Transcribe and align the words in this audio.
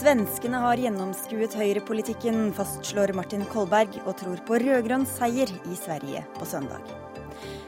Svenskene 0.00 0.56
har 0.62 0.80
gjennomskuet 0.80 1.52
høyrepolitikken, 1.60 2.54
fastslår 2.56 3.10
Martin 3.12 3.42
Kolberg, 3.52 3.98
og 4.06 4.14
tror 4.16 4.40
på 4.48 4.56
rød-grønn 4.62 5.04
seier 5.04 5.50
i 5.68 5.76
Sverige 5.76 6.22
på 6.38 6.48
søndag. 6.48 6.86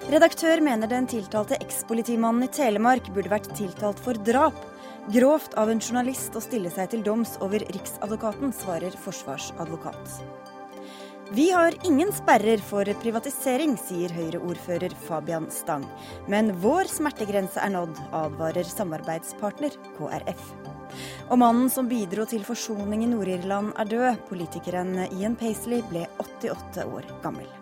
Redaktør 0.09 0.63
mener 0.65 0.89
den 0.89 1.05
tiltalte 1.13 1.59
ekspolitimannen 1.61 2.47
i 2.47 2.53
Telemark 2.57 3.11
burde 3.13 3.35
vært 3.35 3.51
tiltalt 3.59 4.01
for 4.01 4.17
drap. 4.17 4.57
Grovt 5.13 5.59
av 5.61 5.69
en 5.69 5.83
journalist 5.83 6.33
å 6.33 6.41
stille 6.41 6.73
seg 6.73 6.95
til 6.95 7.05
doms 7.05 7.37
over 7.45 7.67
Riksadvokaten, 7.69 8.57
svarer 8.57 8.97
forsvarsadvokat. 9.05 10.17
Vi 11.31 11.51
har 11.51 11.73
ingen 11.87 12.13
sperrer 12.13 12.59
for 12.59 12.89
privatisering, 13.01 13.77
sier 13.81 14.13
Høyre-ordfører 14.13 14.93
Fabian 15.07 15.47
Stang. 15.55 15.87
Men 16.29 16.51
vår 16.61 16.91
smertegrense 16.91 17.63
er 17.63 17.73
nådd, 17.73 18.03
advarer 18.13 18.69
samarbeidspartner 18.69 19.79
KrF. 19.97 20.45
Og 21.31 21.41
mannen 21.41 21.71
som 21.73 21.89
bidro 21.89 22.27
til 22.29 22.45
forsoning 22.45 23.07
i 23.07 23.11
Nord-Irland 23.15 23.73
er 23.81 23.93
død. 23.95 24.23
Politikeren 24.29 24.97
Ian 25.09 25.39
Paisley 25.41 25.81
ble 25.89 26.05
88 26.21 26.85
år 26.85 27.13
gammel. 27.25 27.62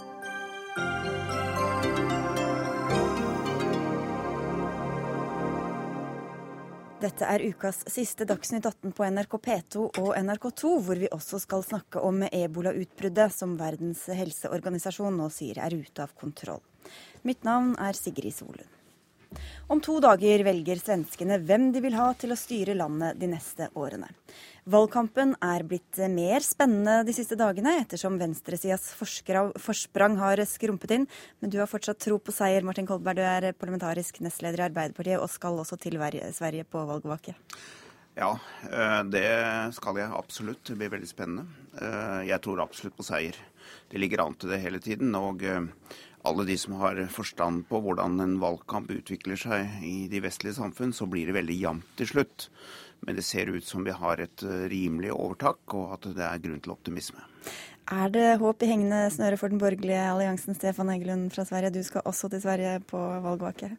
Dette 7.01 7.25
er 7.25 7.41
ukas 7.49 7.79
siste 7.89 8.27
Dagsnytt 8.29 8.67
18 8.69 8.91
på 8.93 9.07
NRK 9.09 9.37
P2 9.41 9.85
og 10.03 10.11
NRK2, 10.19 10.73
hvor 10.85 10.99
vi 11.01 11.09
også 11.09 11.39
skal 11.41 11.63
snakke 11.65 12.03
om 12.05 12.19
ebolautbruddet 12.29 13.33
som 13.33 13.55
Verdens 13.57 14.03
helseorganisasjon 14.19 15.17
nå 15.17 15.31
sier 15.33 15.63
er 15.65 15.79
ute 15.81 16.05
av 16.05 16.13
kontroll. 16.21 16.61
Mitt 17.25 17.49
navn 17.49 17.73
er 17.81 17.97
Sigrid 17.97 18.37
Solund. 18.37 18.80
Om 19.71 19.79
to 19.79 20.01
dager 20.03 20.43
velger 20.43 20.81
svenskene 20.83 21.37
hvem 21.47 21.69
de 21.71 21.79
vil 21.85 21.95
ha 21.95 22.09
til 22.19 22.33
å 22.35 22.39
styre 22.39 22.75
landet 22.75 23.21
de 23.21 23.29
neste 23.31 23.69
årene. 23.79 24.09
Valgkampen 24.67 25.37
er 25.47 25.63
blitt 25.63 26.01
mer 26.11 26.43
spennende 26.43 27.05
de 27.07 27.15
siste 27.15 27.39
dagene, 27.39 27.77
ettersom 27.85 28.17
venstresidas 28.19 28.89
forsprang 28.99 30.19
har 30.19 30.43
skrumpet 30.51 30.97
inn. 30.97 31.07
Men 31.39 31.55
du 31.55 31.61
har 31.63 31.71
fortsatt 31.71 32.03
tro 32.03 32.19
på 32.19 32.35
seier, 32.35 32.67
Martin 32.67 32.89
Kolberg. 32.91 33.23
Du 33.23 33.23
er 33.23 33.55
parlamentarisk 33.55 34.19
nestleder 34.27 34.65
i 34.65 34.67
Arbeiderpartiet 34.67 35.23
og 35.23 35.31
skal 35.31 35.63
også 35.63 35.79
til 35.79 36.03
Sverige 36.35 36.67
på 36.67 36.83
valgvake. 36.91 37.37
Ja, 38.19 38.35
eh, 38.67 39.01
det 39.07 39.27
skal 39.79 40.03
jeg 40.03 40.11
absolutt. 40.11 40.65
Det 40.67 40.81
blir 40.83 40.91
veldig 40.99 41.15
spennende. 41.15 41.47
Eh, 41.79 42.27
jeg 42.33 42.43
tror 42.43 42.67
absolutt 42.67 42.99
på 42.99 43.07
seier. 43.07 43.39
Det 43.87 44.03
ligger 44.03 44.27
an 44.27 44.35
til 44.35 44.51
det 44.51 44.65
hele 44.67 44.83
tiden. 44.83 45.15
og 45.15 45.47
eh, 45.47 45.63
alle 46.29 46.45
de 46.45 46.57
som 46.61 46.77
har 46.81 47.01
forstand 47.13 47.65
på 47.71 47.81
hvordan 47.81 48.21
en 48.21 48.37
valgkamp 48.43 48.91
utvikler 48.93 49.41
seg 49.41 49.81
i 49.87 50.05
de 50.13 50.21
vestlige 50.21 50.59
samfunn, 50.59 50.93
så 50.93 51.09
blir 51.09 51.31
det 51.31 51.37
veldig 51.39 51.57
jevnt 51.57 51.93
til 52.01 52.11
slutt. 52.13 52.49
Men 53.07 53.17
det 53.17 53.25
ser 53.25 53.49
ut 53.49 53.65
som 53.65 53.85
vi 53.87 53.95
har 53.97 54.21
et 54.21 54.45
eh, 54.45 54.67
rimelig 54.69 55.15
overtak, 55.15 55.63
og 55.73 55.95
at 55.97 56.11
det 56.17 56.27
er 56.27 56.43
grunn 56.45 56.61
til 56.61 56.75
optimisme. 56.75 57.25
Er 57.91 58.13
det 58.13 58.27
håp 58.43 58.61
i 58.63 58.69
hengende 58.69 59.07
snøre 59.11 59.39
for 59.41 59.51
den 59.51 59.59
borgerlige 59.59 60.03
alliansen, 60.13 60.55
Stefan 60.55 60.93
Egelund 60.93 61.31
fra 61.35 61.47
Sverige? 61.49 61.73
Du 61.75 61.83
skal 61.87 62.05
også 62.05 62.29
til 62.31 62.43
Sverige 62.45 62.77
på 62.87 63.01
valgvake? 63.25 63.73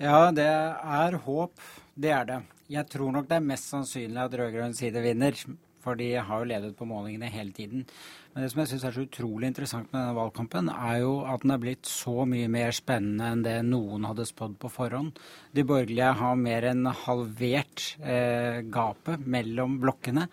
Ja, 0.00 0.30
det 0.32 0.48
er 0.48 1.20
håp. 1.26 1.60
Det 1.94 2.10
er 2.14 2.24
det. 2.24 2.40
Jeg 2.72 2.88
tror 2.88 3.12
nok 3.12 3.28
det 3.28 3.36
er 3.36 3.48
mest 3.52 3.68
sannsynlig 3.68 4.24
at 4.24 4.34
rød-grønn 4.40 4.76
side 4.76 5.04
vinner. 5.04 5.36
For 5.82 5.98
de 5.98 6.12
har 6.16 6.42
jo 6.42 6.48
ledet 6.50 6.74
på 6.78 6.86
målingene 6.88 7.30
hele 7.32 7.54
tiden. 7.54 7.84
Men 8.32 8.44
det 8.44 8.50
som 8.52 8.62
jeg 8.62 8.70
syns 8.72 8.86
er 8.88 8.96
så 8.96 9.04
utrolig 9.06 9.50
interessant 9.50 9.92
med 9.92 10.00
denne 10.00 10.16
valgkampen, 10.18 10.70
er 10.70 11.00
jo 11.02 11.12
at 11.26 11.44
den 11.44 11.54
er 11.54 11.62
blitt 11.62 11.90
så 11.90 12.26
mye 12.28 12.48
mer 12.52 12.74
spennende 12.76 13.32
enn 13.32 13.44
det 13.46 13.56
noen 13.66 14.06
hadde 14.08 14.26
spådd 14.28 14.58
på 14.62 14.70
forhånd. 14.72 15.18
De 15.54 15.66
borgerlige 15.66 16.14
har 16.20 16.40
mer 16.40 16.68
enn 16.70 16.86
halvert 17.04 17.92
eh, 18.02 18.64
gapet 18.70 19.26
mellom 19.26 19.78
blokkene. 19.82 20.28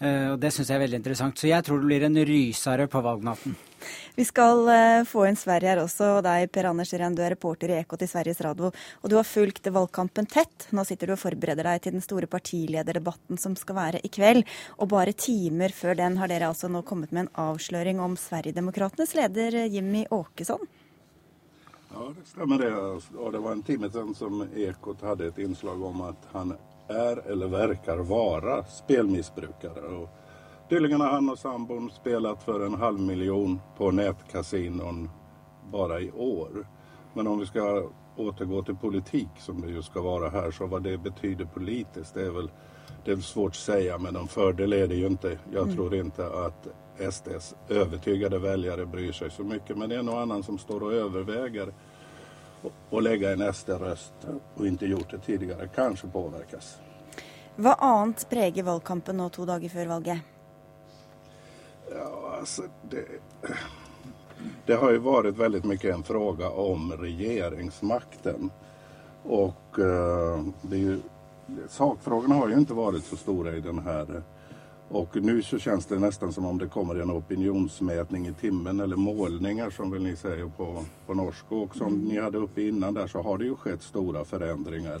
Eh, 0.00 0.30
og 0.32 0.38
Det 0.40 0.48
syns 0.54 0.70
jeg 0.70 0.78
er 0.78 0.86
veldig 0.86 1.00
interessant. 1.02 1.36
Så 1.36 1.50
jeg 1.50 1.64
tror 1.64 1.82
det 1.82 1.90
blir 1.90 2.06
en 2.06 2.16
rysare 2.24 2.86
på 2.88 3.02
valgnatten. 3.04 3.56
Vi 4.16 4.24
skal 4.28 4.62
uh, 4.68 5.04
få 5.08 5.26
inn 5.28 5.38
Sverige 5.40 5.70
her 5.70 5.80
også, 5.80 6.06
og 6.18 6.24
deg 6.24 6.50
Per 6.52 6.68
Anders 6.68 6.92
Iren, 6.96 7.14
du 7.16 7.22
er 7.24 7.32
reporter 7.34 7.72
i 7.72 7.78
Ekot 7.80 8.02
i 8.04 8.08
Sveriges 8.08 8.40
Radio. 8.44 8.70
Og 9.00 9.12
du 9.12 9.16
har 9.16 9.28
fulgt 9.28 9.68
valgkampen 9.72 10.28
tett. 10.28 10.68
Nå 10.76 10.84
sitter 10.88 11.08
du 11.08 11.14
og 11.16 11.20
forbereder 11.20 11.68
deg 11.68 11.84
til 11.84 11.96
den 11.96 12.04
store 12.04 12.28
partilederdebatten 12.32 13.40
som 13.40 13.56
skal 13.60 13.76
være 13.76 14.02
i 14.04 14.12
kveld. 14.12 14.48
Og 14.80 14.92
bare 14.92 15.16
timer 15.16 15.72
før 15.76 15.96
den 16.00 16.16
har 16.20 16.32
dere 16.32 16.48
altså 16.48 16.72
nå 16.72 16.84
kommet 16.88 17.12
med 17.12 17.26
en 17.26 17.32
avsløring 17.48 18.00
om 18.00 18.16
Sverigedemokratenes 18.20 19.16
leder 19.20 19.62
Jimmy 19.68 20.06
Åkesson. 20.12 20.64
Ja, 21.90 22.08
det 22.16 22.24
stemmer 22.28 22.60
det. 22.60 22.72
Og 23.16 23.32
det 23.32 23.44
var 23.44 23.52
en 23.52 23.64
time 23.66 23.92
siden 23.92 24.16
som 24.16 24.44
Ekot 24.48 25.04
hadde 25.04 25.28
et 25.28 25.40
innslag 25.44 25.82
om 25.82 26.04
at 26.08 26.28
han 26.32 26.56
er 26.90 27.22
eller 27.30 27.46
verkar 27.46 28.02
være 28.06 28.64
spelmissbrukare. 28.68 29.86
Och 29.96 30.08
Tydligen 30.68 31.00
har 31.00 31.08
han 31.10 31.30
og 31.30 31.38
sambon 31.38 31.90
spelat 31.90 32.42
for 32.42 32.66
en 32.66 32.74
halv 32.74 33.00
miljon 33.00 33.60
på 33.76 33.90
nätkasinon 33.90 35.10
bare 35.72 36.00
i 36.00 36.10
år. 36.10 36.66
Men 37.14 37.26
om 37.26 37.38
vi 37.38 37.46
skal 37.46 37.88
återgå 38.16 38.62
til 38.62 38.76
politik 38.76 39.28
som 39.38 39.60
det 39.60 39.72
ju 39.72 39.82
skal 39.82 40.04
være 40.04 40.30
her, 40.30 40.50
så 40.50 40.66
vad 40.66 40.82
det 40.82 40.98
betyder 40.98 41.44
politisk, 41.44 42.14
det 42.14 42.26
er 42.26 42.30
vel 42.30 42.50
det 43.04 43.12
är 43.12 43.16
svårt 43.16 43.56
å 43.56 43.58
si, 43.58 43.92
men 43.98 44.16
en 44.16 44.28
fördel 44.28 44.72
er 44.72 44.86
det 44.86 45.00
jo 45.00 45.10
ikke. 45.10 45.38
Jeg 45.52 45.62
mm. 45.62 45.74
tror 45.74 45.94
ikke 45.94 46.26
at 46.46 46.68
SDs 47.12 47.54
övertygade 47.68 48.38
väljare 48.38 48.86
bryr 48.86 49.12
seg 49.12 49.32
så 49.32 49.44
mye, 49.44 49.74
men 49.74 49.88
det 49.88 49.98
er 49.98 50.04
noe 50.06 50.22
annet 50.22 50.44
som 50.44 50.58
står 50.58 50.84
og 50.86 50.92
överväger 50.92 51.72
å 52.62 53.00
legge 53.00 53.32
en 53.32 53.44
SD-røst 53.46 54.26
og 54.30 54.66
ikke 54.66 54.90
gjort 54.90 55.14
det 55.14 55.20
tidligere, 55.26 55.68
kanskje 55.74 56.10
påvirkes. 56.12 56.74
Hva 57.60 57.74
annet 57.84 58.24
preger 58.30 58.64
valgkampen 58.66 59.18
nå 59.20 59.28
to 59.34 59.46
dager 59.48 59.72
før 59.72 59.94
valget? 59.96 60.26
Ja, 61.90 62.08
altså 62.38 62.68
det, 62.90 63.04
det 64.66 64.78
har 64.80 64.92
jo 64.94 65.02
vært 65.04 65.38
veldig 65.38 65.62
mye 65.66 65.94
en 65.94 66.04
fråga 66.06 66.50
om 66.50 66.92
regjeringsmakten. 67.00 68.50
Og 69.24 69.80
uh, 69.80 70.46
det 70.62 70.78
er 70.78 70.84
jo, 70.84 70.98
sakfrågorna 71.68 72.38
har 72.40 72.52
jo 72.52 72.60
ikke 72.62 72.78
vært 72.78 73.08
så 73.08 73.18
store 73.20 73.56
i 73.58 73.64
denne 73.64 73.84
här. 73.84 74.20
Och 74.92 75.16
nu 75.16 75.42
så 75.42 75.58
känns 75.58 75.86
det 75.86 75.98
nästan 75.98 76.32
som 76.32 76.44
om 76.44 76.58
det 76.58 76.66
kommer 76.66 76.94
en 76.94 77.10
opinionsmätning 77.10 78.26
i 78.26 78.32
timmen 78.32 78.80
eller 78.80 78.96
målningar 78.96 79.70
som 79.70 79.90
väl 79.90 80.02
ni 80.02 80.16
säger 80.16 80.46
på, 80.56 80.84
på 81.06 81.14
norsk. 81.14 81.44
Och 81.48 81.76
som 81.76 81.86
mm. 81.86 82.00
ni 82.00 82.20
hade 82.20 82.38
uppe 82.38 82.62
innan 82.62 82.94
där 82.94 83.06
så 83.06 83.22
har 83.22 83.38
det 83.38 83.44
ju 83.44 83.56
skett 83.56 83.82
stora 83.82 84.24
förändringar. 84.24 85.00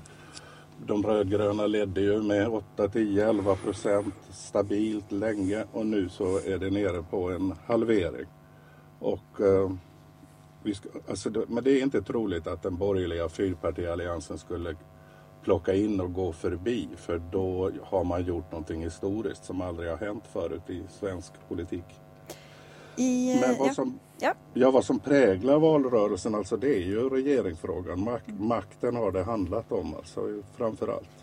De 0.86 1.02
rød-grønne 1.02 1.66
ledde 1.66 2.00
jo 2.00 2.22
med 2.22 2.48
8, 2.48 2.88
10, 2.88 3.20
11 3.20 3.56
procent 3.56 4.14
stabilt 4.32 5.12
lenge, 5.12 5.64
og 5.72 5.86
nå 5.86 6.06
så 6.08 6.38
er 6.46 6.58
det 6.58 6.70
nere 6.70 7.02
på 7.02 7.30
en 7.30 7.52
halvering. 7.66 8.26
Och, 8.98 9.40
uh, 9.40 9.72
ska, 10.74 10.88
alltså, 11.08 11.44
men 11.48 11.64
det 11.64 11.70
er 11.70 11.84
ikke 11.84 12.02
troligt 12.02 12.46
at 12.46 12.62
den 12.62 12.76
borgerlige 12.76 13.28
fyrpartialliansen 13.28 14.38
skulle 14.38 14.76
plocka 15.44 15.74
inn 15.74 16.00
og 16.00 16.12
gå 16.14 16.32
forbi, 16.32 16.88
for 16.96 17.22
da 17.32 17.70
har 17.92 18.04
man 18.04 18.24
gjort 18.24 18.52
noe 18.52 18.78
historisk 18.84 19.44
som 19.44 19.62
aldri 19.64 19.88
har 19.88 20.00
hänt 20.00 20.28
förut 20.32 20.70
i 20.70 20.82
svensk 20.98 21.38
politikk. 21.48 21.96
I, 22.96 23.40
Men 23.40 23.56
hva 23.56 23.74
som, 23.74 23.94
ja. 24.20 24.34
Ja, 24.54 24.70
vad 24.70 24.84
som 24.84 24.98
präglar 24.98 25.58
valrörelsen, 25.58 26.34
alltså 26.34 26.56
det 26.56 26.74
är 26.74 26.84
ju 26.84 27.08
regeringsfrågan. 27.08 28.00
Mak 28.00 28.22
makten 28.26 28.96
har 28.96 29.12
det 29.12 29.22
handlat 29.22 29.72
om, 29.72 29.94
alltså 29.94 30.42
framför 30.56 30.88
allt. 30.88 31.16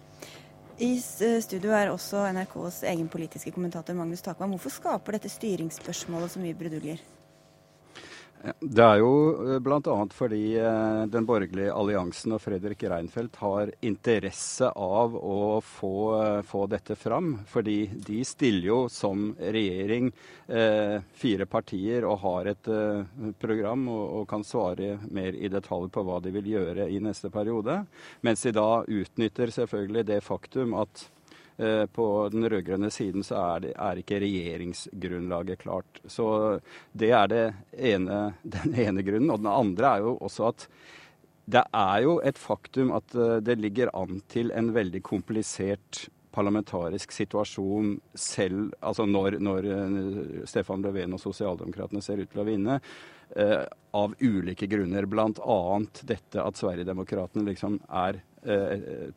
I 0.77 1.01
studio 1.01 1.71
er 1.73 1.89
også 1.89 2.21
NRKs 2.33 2.83
egen 2.83 3.07
politiske 3.09 3.51
kommentator 3.51 3.93
Magnus 3.97 4.21
Takvam. 4.21 4.51
Hvorfor 4.53 4.69
skaper 4.69 5.17
dette 5.17 5.29
styringsspørsmålet 5.33 6.31
så 6.31 6.41
mye 6.41 6.57
bruduljer? 6.57 7.01
Det 8.59 8.83
er 8.83 8.99
jo 9.01 9.11
eh, 9.55 9.57
bl.a. 9.63 9.95
fordi 10.13 10.41
eh, 10.61 11.01
den 11.09 11.25
borgerlige 11.27 11.73
alliansen 11.73 12.35
og 12.35 12.41
Fredrik 12.43 12.83
Reinfeldt 12.85 13.39
har 13.41 13.71
interesse 13.85 14.69
av 14.69 15.15
å 15.17 15.57
få, 15.65 15.93
eh, 16.21 16.41
få, 16.45 16.67
dette 16.69 16.95
fram. 16.99 17.33
Fordi 17.49 17.79
de 18.07 18.21
stiller 18.27 18.69
jo 18.69 18.79
som 18.93 19.31
regjering 19.41 20.11
eh, 20.47 21.01
fire 21.17 21.49
partier 21.49 22.05
og 22.05 22.21
har 22.23 22.51
et 22.53 22.71
eh, 22.71 23.27
program 23.41 23.87
og, 23.89 24.05
og, 24.21 24.29
kan 24.29 24.45
svare 24.45 24.97
mer 25.09 25.33
i 25.33 25.49
detalj 25.49 25.89
på 25.93 26.05
hva 26.05 26.21
de 26.21 26.33
vil 26.37 26.53
gjøre 26.53 26.89
i 26.93 27.01
neste 27.03 27.33
periode. 27.33 27.81
Mens 28.21 28.45
de 28.45 28.53
da 28.55 28.83
utnytter 28.85 29.53
selvfølgelig 29.55 30.07
det 30.13 30.23
faktum 30.25 30.77
at 30.77 31.07
på 31.57 32.05
den 32.29 32.45
rød-grønne 32.45 32.91
siden 32.93 33.23
så 33.25 33.39
er, 33.41 33.63
det, 33.63 33.71
er, 33.73 34.01
ikke 34.01 34.19
regjeringsgrunnlaget 34.21 35.63
klart. 35.63 36.01
Så 36.05 36.27
det 36.93 37.09
er 37.17 37.31
det 37.31 37.45
ene, 37.73 38.19
den 38.57 38.77
ene 38.77 39.05
grunnen. 39.05 39.31
Og 39.33 39.41
den 39.41 39.49
andre 39.49 39.95
er 39.95 40.05
jo 40.05 40.13
også 40.21 40.51
at 40.51 40.67
det 41.47 41.63
er 41.79 42.03
jo 42.03 42.17
et 42.27 42.37
faktum 42.37 42.91
at 42.93 43.15
eh, 43.15 43.39
det 43.41 43.57
ligger 43.61 43.93
an 43.95 44.21
til 44.29 44.51
en 44.51 44.73
veldig 44.75 45.01
komplisert 45.07 46.07
parlamentarisk 46.37 47.13
situasjon 47.15 47.95
selv, 48.13 48.73
altså 48.85 49.07
når, 49.09 49.39
når 49.41 49.69
eh, 49.73 50.41
Stefan 50.49 50.83
Löfven 50.85 51.15
og 51.15 51.23
sosialdemokratene 51.23 52.03
ser 52.03 52.21
ut 52.21 52.33
til 52.33 52.43
å 52.43 52.47
vinne. 52.47 52.81
eh, 53.35 53.63
av 53.91 54.13
ulike 54.19 54.67
grunner. 54.67 55.05
Bl.a. 55.05 55.79
dette 56.03 56.43
at 56.43 56.59
Sverigedemokraterna 56.59 57.47
liksom 57.49 57.79
er 57.89 58.19
eh, 58.19 58.36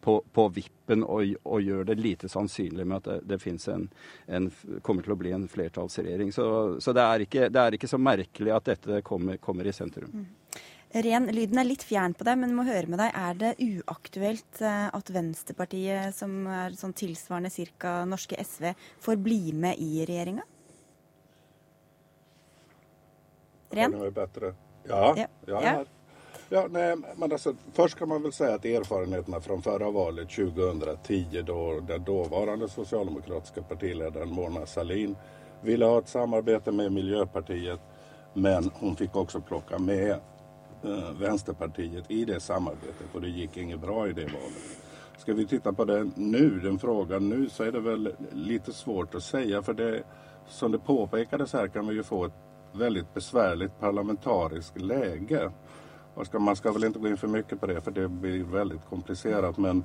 på, 0.00 0.16
på, 0.32 0.48
vippen 0.54 1.04
og, 1.04 1.34
og, 1.44 1.62
gjør 1.62 1.84
det 1.90 1.96
lite 2.00 2.28
sannsynlig 2.28 2.86
med 2.86 2.98
at 2.98 3.22
det, 3.28 3.38
det 3.46 3.68
en, 3.70 3.86
en, 4.26 4.50
kommer 4.82 5.06
til 5.06 5.14
å 5.14 5.18
bli 5.20 5.32
en 5.36 5.46
flertallsregjering. 5.48 6.32
Så, 6.34 6.46
så 6.82 6.94
det, 6.96 7.06
er 7.06 7.24
ikke, 7.26 7.48
det, 7.48 7.62
er 7.62 7.78
ikke, 7.78 7.90
så 7.90 8.00
merkelig 8.00 8.54
at 8.56 8.70
dette 8.72 9.00
kommer, 9.06 9.38
kommer 9.42 9.68
i 9.68 9.74
sentrum. 9.76 10.10
Mm. 10.10 10.28
Ren, 10.90 11.28
lyden 11.30 11.60
er 11.62 11.68
litt 11.68 11.84
fjern 11.86 12.16
på 12.18 12.26
deg, 12.26 12.40
men 12.40 12.54
må 12.56 12.64
høre 12.66 12.90
med 12.90 12.98
deg. 12.98 13.14
Er 13.14 13.36
det 13.38 13.50
uaktuelt 13.62 14.62
eh, 14.66 14.88
at 14.90 15.12
Venstrepartiet, 15.14 16.16
som 16.16 16.48
er 16.50 16.74
sånn 16.78 16.96
tilsvarende 16.98 17.52
ca. 17.78 18.00
norske 18.10 18.34
SV, 18.34 18.72
får 19.04 19.20
bli 19.22 19.52
med 19.54 19.78
i 19.78 20.02
regjeringa? 20.08 20.42
Ren? 23.70 23.94
Ja. 24.90 25.14
ja. 25.14 25.28
ja. 25.46 25.74
Ja. 26.50 26.66
Nej, 26.70 26.96
men 27.16 27.32
alltså, 27.32 27.54
först 27.72 27.98
kan 27.98 28.08
man 28.08 28.22
väl 28.22 28.32
säga 28.32 28.54
att 28.54 28.64
erfarenheterna 28.64 29.40
från 29.40 29.62
förra 29.62 29.90
valet 29.90 30.30
2010 30.30 31.42
då 31.46 31.80
den 31.80 32.04
dåvarande 32.04 32.68
socialdemokratiska 32.68 33.62
partiledaren 33.62 34.28
Mona 34.28 34.66
Sahlin 34.66 35.16
ville 35.60 35.84
ha 35.84 35.98
ett 35.98 36.08
samarbete 36.08 36.72
med 36.72 36.92
Miljöpartiet 36.92 37.80
men 38.34 38.70
hon 38.74 38.96
fick 38.96 39.16
också 39.16 39.40
plocka 39.40 39.78
med 39.78 40.10
eh, 40.82 41.12
Vänsterpartiet 41.20 42.10
i 42.10 42.24
det 42.24 42.40
samarbetet 42.40 43.14
och 43.14 43.20
det 43.20 43.28
gick 43.28 43.56
inget 43.56 43.80
bra 43.80 44.08
i 44.08 44.12
det 44.12 44.24
valet. 44.24 44.80
Ska 45.18 45.34
vi 45.34 45.46
titta 45.46 45.72
på 45.72 45.84
det 45.84 46.10
nu, 46.14 46.60
den 46.62 46.78
frågan 46.78 47.28
nu, 47.28 47.48
så 47.48 47.64
är 47.64 47.72
det 47.72 47.80
väl 47.80 48.14
lite 48.32 48.72
svårt 48.72 49.14
att 49.14 49.22
säga 49.22 49.62
för 49.62 49.74
det 49.74 50.02
som 50.48 50.72
det 50.72 50.78
påpekades 50.78 51.52
här 51.52 51.68
kan 51.68 51.88
vi 51.88 51.94
ju 51.94 52.02
få 52.02 52.24
ett 52.24 52.32
väldigt 52.72 53.14
besvärligt 53.14 53.80
parlamentariskt 53.80 54.80
läge. 54.80 55.50
Ska, 56.24 56.38
man 56.38 56.56
ska 56.56 56.72
väl 56.72 56.84
inte 56.84 56.98
gå 56.98 57.08
in 57.08 57.16
för 57.16 57.28
mycket 57.28 57.60
på 57.60 57.66
det 57.66 57.80
för 57.80 57.90
det 57.90 58.08
blir 58.08 58.44
väldigt 58.44 58.86
komplicerat 58.88 59.58
men, 59.58 59.84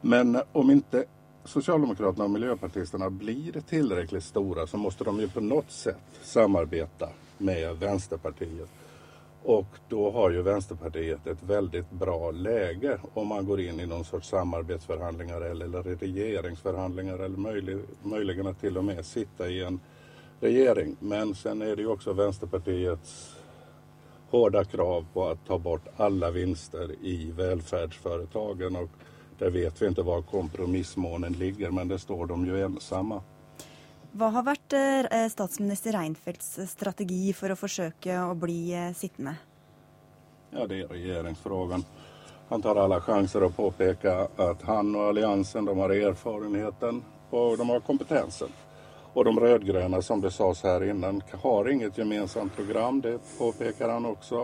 men 0.00 0.38
om 0.52 0.70
inte 0.70 1.04
Socialdemokraterna 1.44 2.24
och 2.24 2.30
Miljöpartisterna 2.30 3.10
blir 3.10 3.60
tillräckligt 3.60 4.24
stora 4.24 4.66
så 4.66 4.76
måste 4.76 5.04
de 5.04 5.20
ju 5.20 5.28
på 5.28 5.40
något 5.40 5.70
sätt 5.70 6.02
samarbeta 6.22 7.08
med 7.38 7.76
Vänsterpartiet. 7.76 8.68
Och 9.42 9.66
då 9.88 10.10
har 10.10 10.30
ju 10.30 10.42
Vänsterpartiet 10.42 11.26
ett 11.26 11.42
väldigt 11.42 11.90
bra 11.90 12.30
läge 12.30 12.98
om 13.14 13.28
man 13.28 13.46
går 13.46 13.60
in 13.60 13.80
i 13.80 13.86
någon 13.86 14.04
sorts 14.04 14.28
samarbetsförhandlingar 14.28 15.40
eller 15.40 15.82
regeringsförhandlingar 15.82 17.18
eller 17.18 17.36
möjlig, 17.36 17.78
möjligen 18.02 18.46
att 18.46 18.60
till 18.60 18.78
och 18.78 18.84
med 18.84 19.06
sitta 19.06 19.48
i 19.48 19.62
en 19.62 19.80
regering. 20.40 20.96
Men 21.00 21.34
sen 21.34 21.62
är 21.62 21.76
det 21.76 21.82
ju 21.82 21.88
också 21.88 22.12
Vänsterpartiets 22.12 23.35
hårda 24.36 24.64
krav 24.64 25.06
på 25.12 25.28
att 25.28 25.46
ta 25.46 25.58
bort 25.58 25.86
alla 25.96 26.30
vinster 26.30 26.92
i 27.02 27.30
välfärdsföretagen 27.36 28.76
och 28.76 28.90
där 29.38 29.50
vet 29.50 29.82
vi 29.82 29.86
inte 29.86 30.02
var 30.02 30.22
kompromissmånen 30.22 31.32
ligger 31.32 31.70
men 31.70 31.88
det 31.88 31.98
står 31.98 32.26
de 32.26 32.46
ju 32.46 32.64
ensamma. 32.64 33.22
Hva 34.16 34.30
har 34.32 34.46
vært 34.46 34.72
eh, 34.72 35.26
statsminister 35.28 35.92
Reinfeldts 35.92 36.54
strategi 36.70 37.34
for 37.36 37.52
å 37.52 37.56
forsøke 37.60 38.14
å 38.24 38.34
bli 38.38 38.72
eh, 38.72 38.92
sittende? 38.96 39.34
Ja, 40.54 40.64
det 40.64 40.78
er 40.84 40.92
regjeringsspørsmålet. 40.94 41.84
Han 42.48 42.62
tar 42.62 42.78
alle 42.80 43.00
sjanser 43.04 43.44
å 43.44 43.50
påpeke 43.52 44.14
at 44.40 44.62
han 44.68 44.94
og 44.94 45.10
alliansen 45.10 45.68
de 45.68 45.74
har 45.76 45.92
erfarenheten 45.96 47.02
og 47.30 47.58
de 47.58 47.68
har 47.68 47.84
kompetensen. 47.84 48.52
Og 49.16 49.24
de 49.24 49.32
rød-grønne, 49.40 50.02
som 50.02 50.20
det 50.20 50.30
sades 50.30 50.62
her 50.62 50.82
innan, 50.84 51.22
har 51.42 51.68
inget 51.68 51.96
gemensamt 51.96 52.56
program. 52.56 53.00
Det 53.00 53.18
påpeker 53.38 53.88
han 53.88 54.04
også. 54.06 54.42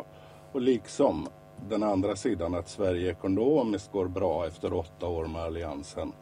Og 0.52 0.60
liksom 0.60 1.26
den 1.69 1.82
andre 1.82 2.16
siden 2.16 2.54
at 2.54 2.69
Sverige 2.69 3.10
ekonomiskt 3.10 3.92
går 3.92 4.08
bra 4.08 4.46
efter 4.46 4.72
åtte 4.72 5.06
år 5.06 5.26
med 5.26 5.42
alliansen. 5.42 6.12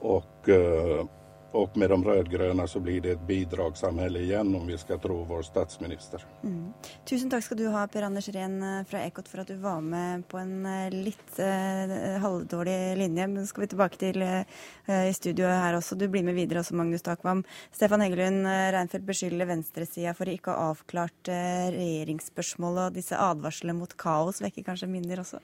Och 0.00 0.48
uh, 0.48 1.06
Og 1.52 1.74
med 1.74 1.90
de 1.90 1.96
rød-grønne 2.06 2.66
så 2.70 2.80
blir 2.80 3.00
det 3.02 3.16
et 3.16 3.22
bidragssamhälle 3.26 4.20
igjen, 4.22 4.52
om 4.54 4.66
vi 4.66 4.76
skal 4.78 5.00
tro 5.02 5.16
vår 5.26 5.42
statsminister. 5.48 6.22
Mm. 6.46 6.70
Tusen 7.08 7.32
takk 7.32 7.42
skal 7.42 7.58
du 7.58 7.64
ha, 7.74 7.86
Per 7.90 8.06
Anders 8.06 8.28
Rehn 8.30 8.60
eh, 8.62 8.84
fra 8.86 9.02
Ekot, 9.02 9.26
for 9.30 9.42
at 9.42 9.50
du 9.50 9.56
var 9.58 9.80
med 9.82 10.22
på 10.30 10.38
en 10.38 10.66
eh, 10.68 10.94
litt 10.94 11.40
eh, 11.42 12.20
halvdårlig 12.22 12.76
linje. 13.00 13.26
Men 13.32 13.48
skal 13.50 13.64
vi 13.64 13.70
tilbake 13.72 13.98
til 13.98 14.22
eh, 14.22 14.46
i 14.86 15.16
studio 15.16 15.50
her 15.50 15.74
også. 15.78 15.98
Du 15.98 16.06
blir 16.12 16.22
med 16.26 16.38
videre 16.38 16.62
også, 16.62 16.78
Magnus 16.78 17.02
Takvam. 17.06 17.42
Stefan 17.74 18.06
Heggelund, 18.06 18.46
Reinfeldt 18.46 19.08
beskylder 19.10 19.50
venstresida 19.50 20.14
for 20.14 20.30
å 20.30 20.38
ikke 20.38 20.54
ha 20.54 20.70
avklart 20.70 21.34
eh, 21.34 21.66
regjeringsspørsmålet, 21.74 22.86
og 22.86 23.02
disse 23.02 23.18
advarslene 23.18 23.74
mot 23.80 23.98
kaos 23.98 24.38
vekker 24.44 24.70
kanskje 24.70 24.90
minner 24.92 25.26
også? 25.26 25.42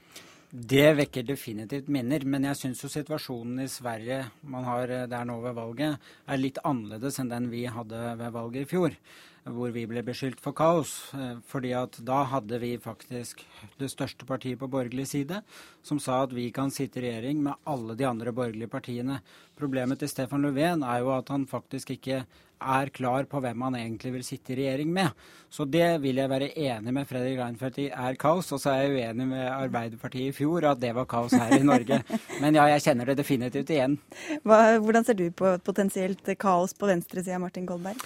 Det 0.56 0.94
vekker 0.96 1.24
definitivt 1.28 1.90
minner, 1.92 2.22
men 2.24 2.46
jeg 2.48 2.56
syns 2.56 2.78
jo 2.80 2.88
situasjonen 2.88 3.58
i 3.60 3.68
Sverige 3.68 4.22
man 4.48 4.64
har 4.64 4.88
eh, 4.88 5.02
der 5.10 5.26
nå 5.28 5.34
ved 5.42 5.52
valget, 5.52 6.06
er 6.24 6.40
litt 6.40 6.60
annerledes 6.64 7.18
enn 7.20 7.28
den 7.28 7.50
vi 7.52 7.66
hadde 7.68 8.14
ved 8.16 8.32
valget 8.32 8.64
i 8.64 8.70
fjor, 8.70 8.96
hvor 9.46 9.70
vi 9.74 9.84
ble 9.86 10.02
beskyldt 10.06 10.40
for 10.42 10.56
kaos. 10.56 10.92
Eh, 11.14 11.38
fordi 11.46 11.72
at 11.78 11.98
da 12.06 12.22
hadde 12.32 12.58
vi 12.62 12.74
faktisk 12.82 13.44
det 13.80 13.90
største 13.92 14.26
partiet 14.26 14.58
på 14.60 14.70
borgerlig 14.70 15.06
side, 15.10 15.42
som 15.86 16.00
sa 16.02 16.22
at 16.24 16.34
vi 16.34 16.48
kan 16.54 16.72
sitte 16.74 17.00
i 17.00 17.06
regjering 17.06 17.44
med 17.44 17.54
alle 17.64 17.94
de 17.98 18.08
andre 18.08 18.34
borgerlige 18.34 18.72
partiene. 18.72 19.20
Problemet 19.56 20.02
til 20.02 20.10
Stefan 20.10 20.44
Löfven 20.44 20.84
er 20.84 21.04
jo 21.04 21.14
at 21.14 21.30
han 21.32 21.46
faktisk 21.46 21.94
ikke 21.96 22.24
er 22.56 22.88
klar 22.88 23.26
på 23.28 23.40
hvem 23.44 23.62
han 23.66 23.74
egentlig 23.76 24.12
vil 24.14 24.24
sitte 24.24 24.54
i 24.54 24.56
regjering 24.56 24.92
med. 24.92 25.10
Så 25.52 25.66
det 25.68 26.00
vil 26.02 26.16
jeg 26.16 26.30
være 26.30 26.52
enig 26.56 26.94
med 26.94 27.08
Fredrik 27.08 27.38
Reinfeldt 27.38 27.80
i 27.84 27.88
er 27.90 28.16
kaos. 28.20 28.48
Og 28.52 28.60
så 28.62 28.72
er 28.72 28.86
jeg 28.86 28.94
uenig 28.96 29.26
med 29.28 29.44
Arbeiderpartiet 29.50 30.30
i 30.30 30.36
fjor 30.36 30.64
at 30.72 30.80
det 30.80 30.94
var 30.96 31.08
kaos 31.10 31.36
her 31.36 31.58
i 31.58 31.64
Norge. 31.64 32.00
Men 32.42 32.56
ja, 32.56 32.64
jeg 32.72 32.86
kjenner 32.88 33.12
det 33.12 33.18
definitivt 33.20 33.74
igjen. 33.74 33.98
Hva, 34.44 34.78
hvordan 34.80 35.04
ser 35.04 35.20
du 35.20 35.28
på 35.30 35.52
et 35.52 35.66
potensielt 35.66 36.32
kaos 36.40 36.74
på 36.76 36.88
venstresida, 36.88 37.38
Martin 37.42 37.68
Kolberg? 37.68 38.00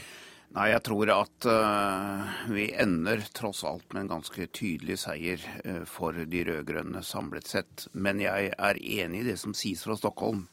Nei, 0.51 0.73
jeg 0.73 0.83
tror 0.83 1.11
at 1.15 1.47
uh, 1.47 2.31
vi 2.51 2.65
ender 2.75 3.21
tross 3.39 3.61
alt 3.63 3.93
med 3.95 4.03
en 4.03 4.17
ganske 4.17 4.49
tydelig 4.51 4.97
seier 5.05 5.43
uh, 5.63 5.85
for 5.87 6.17
de 6.27 6.41
rød-grønne 6.49 7.05
samlet 7.07 7.47
sett. 7.47 7.85
Men 7.95 8.19
jeg 8.19 8.51
er 8.57 8.81
enig 8.83 9.21
i 9.21 9.29
det 9.29 9.37
som 9.39 9.55
sies 9.55 9.85
fra 9.87 9.95
Stockholm 9.99 10.49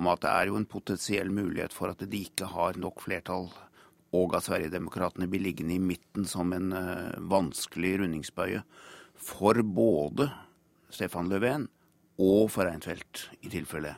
om 0.00 0.08
at 0.08 0.24
det 0.24 0.30
er 0.32 0.48
jo 0.48 0.56
en 0.56 0.64
potensiell 0.66 1.28
mulighet 1.28 1.76
for 1.76 1.92
at 1.92 2.00
de 2.00 2.22
ikke 2.24 2.48
har 2.54 2.80
nok 2.80 3.04
flertall, 3.04 3.50
og 4.16 4.32
at 4.38 4.48
Sverigedemokraterna 4.48 5.28
blir 5.28 5.44
liggende 5.44 5.76
i 5.76 5.82
midten 5.92 6.24
som 6.30 6.56
en 6.56 6.72
uh, 6.72 7.12
vanskelig 7.28 7.98
rundingsbøye 8.00 8.64
for 9.28 9.60
både 9.60 10.30
Stefan 10.88 11.28
Löfven 11.28 11.68
og 12.16 12.48
for 12.54 12.64
Reinfeldt, 12.64 13.28
i 13.44 13.52
tilfelle. 13.52 13.92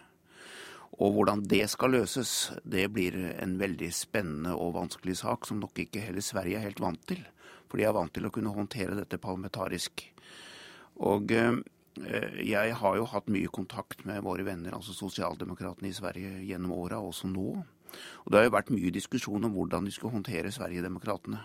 Og 0.97 1.13
hvordan 1.13 1.43
det 1.45 1.67
skal 1.69 1.93
løses, 1.93 2.53
det 2.65 2.87
blir 2.95 3.19
en 3.37 3.59
veldig 3.61 3.91
spennende 3.93 4.55
og 4.57 4.75
vanskelig 4.79 5.19
sak, 5.21 5.45
som 5.45 5.61
nok 5.61 5.85
ikke 5.85 6.01
heller 6.07 6.25
Sverige 6.25 6.61
er 6.61 6.69
helt 6.71 6.81
vant 6.81 7.03
til. 7.09 7.21
For 7.69 7.77
de 7.77 7.85
er 7.85 7.97
vant 7.97 8.13
til 8.15 8.29
å 8.29 8.33
kunne 8.33 8.55
håndtere 8.55 8.97
dette 8.97 9.21
parlamentarisk. 9.21 10.07
Og 11.05 11.35
Eh, 12.05 12.43
jeg 12.45 12.75
har 12.77 12.97
jo 12.99 13.07
hatt 13.09 13.31
mye 13.33 13.49
kontakt 13.49 14.05
med 14.09 14.25
våre 14.25 14.45
venner, 14.45 14.75
altså 14.77 14.93
sosialdemokratene 14.93 15.89
i 15.89 15.97
Sverige, 15.97 16.33
gjennom 16.45 16.75
åra, 16.77 17.01
også 17.01 17.31
nå. 17.31 17.47
Og 18.25 18.33
det 18.33 18.39
har 18.39 18.49
jo 18.49 18.57
vært 18.57 18.73
mye 18.75 18.93
diskusjon 18.93 19.49
om 19.49 19.55
hvordan 19.55 19.87
de 19.89 19.95
skal 19.95 20.13
håndtere 20.13 20.53
Sverigedemokratene. 20.53 21.41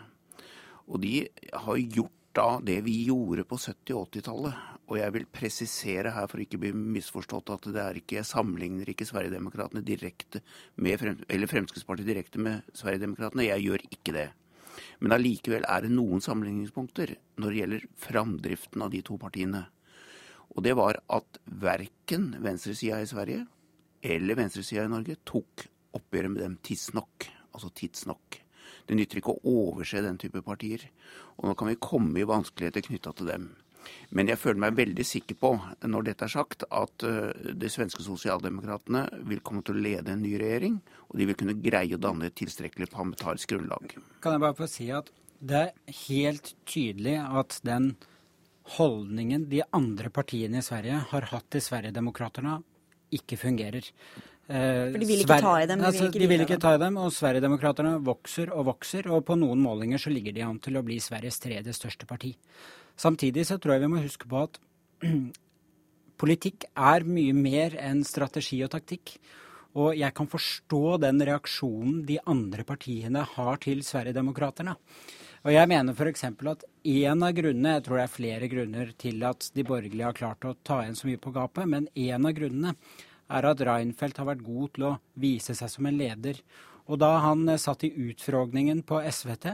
Og 0.91 0.99
de 1.03 1.29
har 1.53 1.79
gjort 1.79 2.17
da 2.37 2.59
det 2.63 2.79
vi 2.85 2.93
gjorde 3.07 3.45
på 3.47 3.57
70- 3.59 3.95
og 3.97 4.11
80-tallet. 4.11 4.67
Og 4.91 4.97
jeg 4.99 5.13
vil 5.15 5.27
presisere 5.31 6.11
her, 6.11 6.27
for 6.27 6.43
ikke 6.43 6.57
å 6.59 6.63
bli 6.65 6.71
misforstått, 6.75 7.51
at 7.53 7.67
det 7.71 7.81
er 7.83 7.99
ikke, 7.99 8.17
jeg 8.19 8.27
sammenligner 8.27 8.89
ikke 8.91 9.07
Sverigedemokraterna 9.07 9.83
direkte 9.87 10.41
med 10.83 11.03
eller 11.29 11.51
Fremskrittspartiet 11.51 12.09
direkte 12.09 12.41
med 12.43 12.67
Sverigedemokraterna. 12.75 13.47
Jeg 13.47 13.67
gjør 13.67 13.85
ikke 13.87 14.15
det. 14.17 14.27
Men 15.03 15.15
allikevel 15.15 15.65
er 15.67 15.85
det 15.85 15.93
noen 15.93 16.23
sammenligningspunkter 16.23 17.15
når 17.41 17.47
det 17.47 17.61
gjelder 17.61 17.87
framdriften 18.03 18.85
av 18.85 18.91
de 18.93 19.01
to 19.05 19.17
partiene. 19.21 19.65
Og 20.51 20.63
det 20.65 20.75
var 20.75 20.99
at 21.11 21.39
verken 21.61 22.33
venstresida 22.43 22.99
i 23.01 23.09
Sverige 23.09 23.45
eller 24.01 24.39
venstresida 24.39 24.85
i 24.87 24.91
Norge 24.91 25.19
tok 25.27 25.67
oppgjøret 25.95 26.33
med 26.33 26.43
dem 26.43 26.57
tidsnok. 26.63 27.27
Altså 27.51 27.71
tidsnok. 27.75 28.41
Det 28.87 28.97
nytter 28.97 29.21
ikke 29.21 29.35
å 29.35 29.55
overse 29.67 30.03
den 30.03 30.19
type 30.21 30.43
partier. 30.45 30.87
Og 31.39 31.49
nå 31.49 31.57
kan 31.57 31.71
vi 31.71 31.79
komme 31.81 32.21
i 32.21 32.27
vanskeligheter 32.27 32.87
knytta 32.87 33.13
til 33.17 33.31
dem. 33.31 33.51
Men 34.13 34.29
jeg 34.29 34.37
føler 34.37 34.61
meg 34.61 34.77
veldig 34.77 35.05
sikker 35.07 35.37
på, 35.41 35.51
når 35.89 36.05
dette 36.09 36.27
er 36.27 36.33
sagt, 36.33 36.65
at 36.69 37.05
uh, 37.07 37.31
de 37.33 37.69
svenske 37.71 38.03
sosialdemokratene 38.05 39.07
vil 39.29 39.41
komme 39.45 39.63
til 39.65 39.79
å 39.79 39.83
lede 39.87 40.13
en 40.13 40.21
ny 40.21 40.35
regjering, 40.37 40.77
og 41.09 41.17
de 41.17 41.27
vil 41.29 41.39
kunne 41.39 41.57
greie 41.63 41.97
å 41.97 42.01
danne 42.01 42.29
et 42.29 42.37
tilstrekkelig 42.37 42.91
parlamentarisk 42.93 43.55
grunnlag. 43.55 43.95
Kan 44.21 44.37
jeg 44.37 44.43
bare 44.45 44.59
få 44.59 44.69
si 44.69 44.91
at 44.93 45.09
det 45.41 45.61
er 45.63 45.95
helt 46.05 46.53
tydelig 46.69 47.17
at 47.25 47.57
den 47.65 47.95
holdningen 48.77 49.47
de 49.49 49.63
andre 49.73 50.11
partiene 50.13 50.61
i 50.61 50.65
Sverige 50.65 50.99
har 51.11 51.31
hatt 51.31 51.47
til 51.51 51.63
Sverigedemokraterna, 51.65 52.59
ikke 53.11 53.39
fungerer. 53.39 53.87
Eh, 54.51 54.91
For 54.91 54.99
de 54.99 55.07
vil 55.07 55.23
ikke 55.23 55.39
ta 55.39 55.53
i 55.61 55.67
dem? 55.69 55.79
De 55.79 55.85
vil 55.85 55.89
altså, 55.89 56.07
de 56.11 56.27
vil 56.27 56.43
ikke 56.43 56.59
ta 56.59 56.73
i 56.75 56.81
dem, 56.81 56.97
og 56.99 57.13
Sverigedemokraterna 57.15 57.93
vokser 58.03 58.51
og 58.51 58.67
vokser. 58.73 59.07
Og 59.13 59.23
på 59.27 59.37
noen 59.39 59.61
målinger 59.63 60.01
så 60.01 60.11
ligger 60.11 60.35
de 60.35 60.43
an 60.45 60.59
til 60.63 60.79
å 60.79 60.83
bli 60.85 60.99
Sveriges 61.03 61.39
tredje 61.43 61.75
største 61.77 62.09
parti. 62.09 62.33
Samtidig 62.99 63.47
så 63.47 63.59
tror 63.61 63.77
jeg 63.77 63.85
vi 63.85 63.93
må 63.93 64.03
huske 64.03 64.27
på 64.29 64.41
at 64.43 64.59
politikk 66.21 66.67
er 66.75 67.07
mye 67.07 67.35
mer 67.37 67.77
enn 67.79 68.03
strategi 68.07 68.59
og 68.65 68.73
taktikk. 68.75 69.15
Og 69.79 69.95
jeg 69.95 70.11
kan 70.17 70.27
forstå 70.27 70.97
den 70.99 71.23
reaksjonen 71.23 72.01
de 72.03 72.17
andre 72.27 72.65
partiene 72.67 73.23
har 73.37 73.61
til 73.63 73.85
Sverigedemokraterna. 73.87 74.75
Og 75.41 75.55
jeg 75.55 75.69
mener 75.71 75.95
f.eks. 75.95 76.25
at 76.27 76.65
en 76.91 77.23
av 77.25 77.31
grunnene, 77.33 77.77
jeg 77.77 77.85
tror 77.87 77.97
det 77.97 78.03
er 78.03 78.11
flere 78.13 78.49
grunner 78.51 78.91
til 78.99 79.23
at 79.25 79.47
de 79.55 79.63
borgerlige 79.65 80.11
har 80.11 80.17
klart 80.19 80.45
å 80.45 80.57
ta 80.61 80.83
igjen 80.83 80.99
så 80.99 81.07
mye 81.07 81.21
på 81.23 81.31
gapet, 81.33 81.71
men 81.71 81.87
en 81.95 82.27
av 82.29 82.35
grunnene 82.37 82.75
er 83.31 83.47
at 83.47 83.63
Reinfeldt 83.67 84.19
har 84.21 84.29
vært 84.29 84.45
god 84.45 84.75
til 84.75 84.87
å 84.89 84.97
vise 85.19 85.55
seg 85.57 85.71
som 85.71 85.87
en 85.87 85.99
leder. 85.99 86.41
Og 86.87 86.99
da 87.01 87.13
han 87.25 87.47
eh, 87.49 87.61
satt 87.61 87.85
i 87.87 87.93
utfrogningen 88.09 88.83
på 88.87 89.01
SVT 89.07 89.53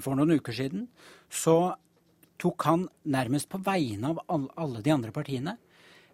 for 0.00 0.16
noen 0.16 0.38
uker 0.38 0.56
siden, 0.56 0.86
så 1.28 1.74
tok 2.40 2.64
han 2.66 2.86
nærmest 3.04 3.50
på 3.52 3.60
vegne 3.62 4.14
av 4.14 4.48
alle 4.56 4.80
de 4.82 4.94
andre 4.94 5.12
partiene 5.14 5.58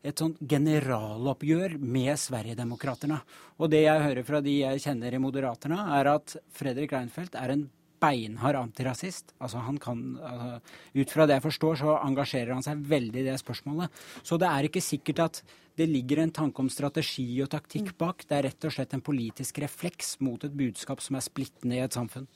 et 0.06 0.20
sånt 0.20 0.38
generaloppgjør 0.50 1.76
med 1.82 2.12
Sverigedemokraterna. 2.20 3.18
Og 3.58 3.70
det 3.72 3.82
jeg 3.84 4.04
hører 4.04 4.26
fra 4.26 4.40
de 4.44 4.54
jeg 4.60 4.84
kjenner 4.84 5.14
i 5.14 5.20
Moderaterna, 5.22 5.88
er 5.98 6.12
at 6.12 6.36
Fredrik 6.54 6.94
Reinfeldt 6.94 7.34
er 7.38 7.54
en 7.54 7.64
beinhard 7.98 8.60
antirasist. 8.60 9.34
Altså 9.42 9.62
han 9.66 9.78
kan, 9.82 10.02
altså, 10.22 10.76
ut 11.00 11.14
fra 11.14 11.26
det 11.26 11.38
jeg 11.38 11.46
forstår, 11.48 11.80
så 11.80 11.96
engasjerer 12.04 12.54
han 12.54 12.66
seg 12.66 12.84
veldig 12.92 13.24
i 13.24 13.26
det 13.26 13.38
spørsmålet. 13.42 14.04
Så 14.22 14.38
det 14.38 14.50
er 14.50 14.68
ikke 14.68 14.84
sikkert 14.84 15.24
at 15.26 15.42
det 15.78 15.86
ligger 15.86 16.24
en 16.24 16.34
tanke 16.34 16.58
om 16.64 16.68
strategi 16.72 17.26
og 17.44 17.52
taktikk 17.54 17.92
bak. 18.00 18.24
Det 18.26 18.34
er 18.34 18.48
rett 18.48 18.66
og 18.66 18.74
slett 18.74 18.96
en 18.96 19.04
politisk 19.04 19.60
refleks 19.62 20.16
mot 20.26 20.42
et 20.42 20.54
budskap 20.58 21.02
som 21.04 21.18
er 21.18 21.22
splittende 21.22 21.78
i 21.78 21.84
et 21.84 21.94
samfunn. 21.94 22.26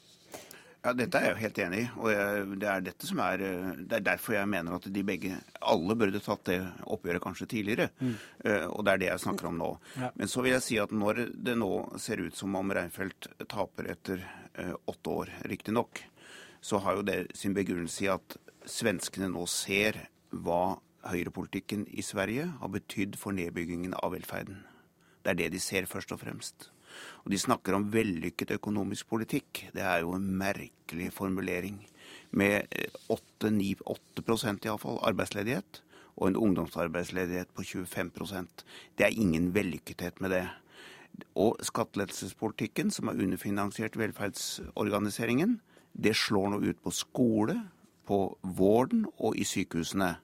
Ja, 0.82 0.92
Dette 0.98 1.18
er 1.18 1.28
jeg 1.28 1.40
helt 1.44 1.58
enig 1.62 1.80
i. 1.84 1.88
og 2.02 2.54
Det 2.58 2.68
er 2.68 2.84
dette 2.86 3.06
som 3.06 3.20
er, 3.22 3.42
det 3.78 3.98
er 3.98 4.06
derfor 4.06 4.34
jeg 4.34 4.50
mener 4.50 4.78
at 4.78 4.86
de 4.90 5.04
begge, 5.06 5.36
alle 5.60 5.94
burde 5.98 6.22
tatt 6.22 6.42
det 6.50 6.58
oppgjøret 6.90 7.22
kanskje 7.22 7.48
tidligere. 7.52 7.90
Mm. 8.02 8.14
Uh, 8.46 8.66
og 8.66 8.86
det 8.86 8.94
er 8.94 9.02
det 9.02 9.10
jeg 9.12 9.24
snakker 9.26 9.50
om 9.50 9.60
nå. 9.60 9.70
Ja. 9.98 10.10
Men 10.18 10.30
så 10.30 10.42
vil 10.42 10.56
jeg 10.56 10.66
si 10.66 10.78
at 10.82 10.94
når 10.94 11.24
det 11.34 11.54
nå 11.58 11.70
ser 12.02 12.22
ut 12.22 12.38
som 12.38 12.58
om 12.58 12.74
Reinfeldt 12.74 13.30
taper 13.50 13.92
etter 13.94 14.24
uh, 14.58 14.74
åtte 14.90 15.18
år, 15.22 15.34
riktignok, 15.50 16.02
så 16.62 16.82
har 16.82 16.98
jo 16.98 17.06
det 17.06 17.20
sin 17.38 17.54
begrunnelse 17.54 18.06
i 18.06 18.10
at 18.10 18.38
svenskene 18.70 19.30
nå 19.30 19.46
ser 19.50 19.98
hva 20.30 20.78
høyrepolitikken 21.10 21.86
i 21.90 22.04
Sverige 22.04 22.46
har 22.60 22.70
betydd 22.72 23.18
for 23.20 23.34
nedbyggingen 23.34 23.96
av 23.98 24.14
velferden. 24.14 24.62
Det 25.22 25.32
er 25.32 25.38
det 25.38 25.52
de 25.54 25.60
ser 25.62 25.86
først 25.90 26.12
og 26.14 26.22
fremst. 26.22 26.70
Og 27.24 27.32
de 27.32 27.38
snakker 27.40 27.76
om 27.76 27.88
vellykket 27.92 28.54
økonomisk 28.58 29.08
politikk. 29.08 29.66
Det 29.74 29.82
er 29.82 30.02
jo 30.02 30.14
en 30.16 30.26
merkelig 30.38 31.12
formulering. 31.14 31.80
Med 32.30 32.68
8-8 33.12 34.66
iallfall 34.66 35.00
arbeidsledighet, 35.06 35.82
og 36.16 36.28
en 36.28 36.36
ungdomsarbeidsledighet 36.36 37.48
på 37.56 37.62
25% 37.62 38.64
Det 38.98 39.06
er 39.06 39.20
ingen 39.20 39.54
vellykkethet 39.54 40.20
med 40.20 40.30
det. 40.30 40.48
Og 41.34 41.56
skattelettelsespolitikken, 41.62 42.90
som 42.90 43.08
har 43.08 43.14
underfinansiert 43.14 43.96
velferdsorganiseringen, 43.98 45.60
det 45.92 46.16
slår 46.16 46.50
nå 46.50 46.60
ut 46.60 46.82
på 46.82 46.90
skole, 46.90 47.56
på 48.06 48.38
vården 48.42 49.06
og 49.18 49.36
i 49.36 49.44
sykehusene. 49.44 50.16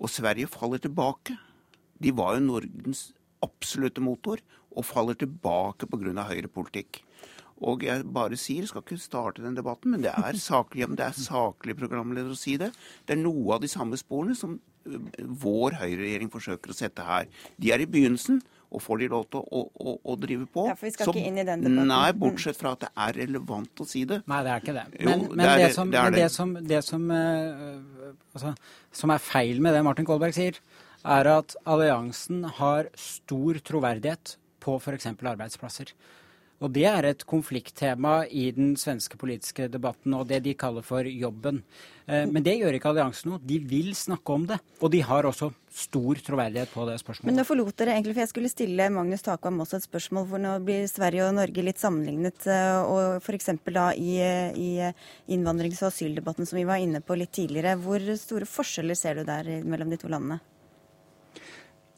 Og 0.00 0.10
Sverige 0.10 0.48
faller 0.50 0.80
tilbake. 0.80 1.36
De 2.00 2.12
var 2.16 2.36
jo 2.36 2.46
Nordens 2.46 3.10
absolutte 3.44 4.02
motor, 4.04 4.40
og 4.70 4.86
faller 4.86 5.16
tilbake 5.18 5.86
pga. 5.90 6.24
høyrepolitikk. 6.28 7.02
Og 7.60 7.82
jeg 7.84 8.06
bare 8.08 8.38
sier, 8.40 8.64
skal 8.66 8.80
ikke 8.80 8.96
starte 8.96 9.42
den 9.44 9.56
debatten, 9.56 9.92
men 9.92 10.00
det 10.00 10.12
er 10.16 10.36
saklig, 10.40 10.86
det 10.96 11.04
er 11.04 11.16
saklig 11.16 11.76
programleder 11.76 12.32
å 12.32 12.38
si 12.38 12.56
det. 12.56 12.70
Det 13.04 13.16
er 13.16 13.20
noe 13.20 13.56
av 13.56 13.60
de 13.60 13.68
samme 13.68 13.98
sporene 14.00 14.36
som 14.36 14.56
vår 14.84 15.76
høyreregjering 15.82 16.30
forsøker 16.32 16.72
å 16.72 16.76
sette 16.78 17.04
her. 17.04 17.28
De 17.60 17.72
er 17.74 17.84
i 17.84 17.90
begynnelsen, 17.90 18.40
og 18.70 18.82
får 18.84 19.00
de 19.02 19.08
lov 19.10 19.24
til 19.32 19.42
å, 19.42 19.62
å, 19.66 19.94
å 20.12 20.16
drive 20.20 20.46
på. 20.54 20.64
Ja, 20.70 20.76
for 20.78 20.86
vi 20.86 20.92
skal 20.94 21.08
så, 21.08 21.14
ikke 21.14 21.30
inn 21.30 21.40
i 21.40 21.46
den 21.46 21.64
debatten. 21.64 21.90
Nei, 21.90 22.10
bortsett 22.20 22.58
fra 22.58 22.74
at 22.76 22.84
det 22.84 22.90
er 23.06 23.16
relevant 23.24 23.82
å 23.82 23.86
si 23.88 24.04
det. 24.08 24.20
Nei, 24.30 24.42
det 24.46 24.52
er 24.52 24.62
ikke 24.62 24.76
det. 24.76 24.84
Men, 24.94 25.24
jo, 25.24 25.32
men 25.32 25.42
det, 25.42 25.48
er, 25.48 25.62
det, 25.64 25.70
som, 25.74 25.90
det, 25.90 26.02
er 26.02 26.16
det. 26.16 26.28
som, 26.34 26.52
det 26.72 26.82
som, 26.86 27.08
uh, 27.10 28.12
altså, 28.36 28.54
som 29.02 29.14
er 29.14 29.24
feil 29.24 29.62
med 29.64 29.74
det 29.74 29.82
Martin 29.86 30.06
Kolberg 30.08 30.36
sier, 30.36 30.60
er 31.00 31.32
at 31.32 31.56
alliansen 31.64 32.44
har 32.60 32.92
stor 33.00 33.58
troverdighet 33.66 34.36
på 34.60 34.76
f.eks. 34.78 35.10
arbeidsplasser. 35.16 35.94
Og 36.60 36.72
Det 36.76 36.84
er 36.84 37.06
et 37.08 37.22
konflikttema 37.24 38.26
i 38.28 38.50
den 38.52 38.74
svenske 38.76 39.16
politiske 39.16 39.64
debatten 39.72 40.12
og 40.16 40.26
det 40.28 40.42
de 40.44 40.52
kaller 40.58 40.84
for 40.84 41.06
jobben. 41.08 41.62
Eh, 42.04 42.26
men 42.28 42.44
det 42.44 42.58
gjør 42.60 42.76
ikke 42.76 42.90
alliansen 42.90 43.32
noe. 43.32 43.40
De 43.40 43.56
vil 43.64 43.94
snakke 43.96 44.34
om 44.34 44.44
det. 44.50 44.58
Og 44.84 44.92
de 44.92 45.00
har 45.00 45.24
også 45.24 45.48
stor 45.72 46.20
troverdighet 46.26 46.68
på 46.74 46.84
det 46.84 46.98
spørsmålet. 47.00 47.30
Men 47.30 47.40
nå 47.40 47.46
forlot 47.48 47.80
dere 47.80 47.94
egentlig, 47.96 48.12
for 48.18 48.24
jeg 48.26 48.32
skulle 48.34 48.52
stille 48.52 48.90
Magnus 48.92 49.24
Takvam 49.24 49.62
også 49.64 49.80
et 49.80 49.88
spørsmål, 49.88 50.28
for 50.28 50.44
nå 50.44 50.54
blir 50.66 50.84
Sverige 50.90 51.30
og 51.30 51.36
Norge 51.38 51.64
litt 51.64 51.80
sammenlignet. 51.80 52.44
Eh, 52.44 52.76
og 52.84 53.24
f.eks. 53.24 53.54
da 53.72 53.88
i, 53.96 54.18
i 54.20 54.70
innvandrings- 55.32 55.80
og 55.80 55.94
asyldebatten 55.94 56.48
som 56.48 56.60
vi 56.60 56.68
var 56.68 56.84
inne 56.84 57.00
på 57.00 57.16
litt 57.16 57.32
tidligere. 57.40 57.78
Hvor 57.80 58.04
store 58.20 58.48
forskjeller 58.58 59.00
ser 59.00 59.16
du 59.16 59.24
der 59.24 59.54
mellom 59.64 59.88
de 59.88 60.02
to 60.02 60.12
landene? 60.12 60.42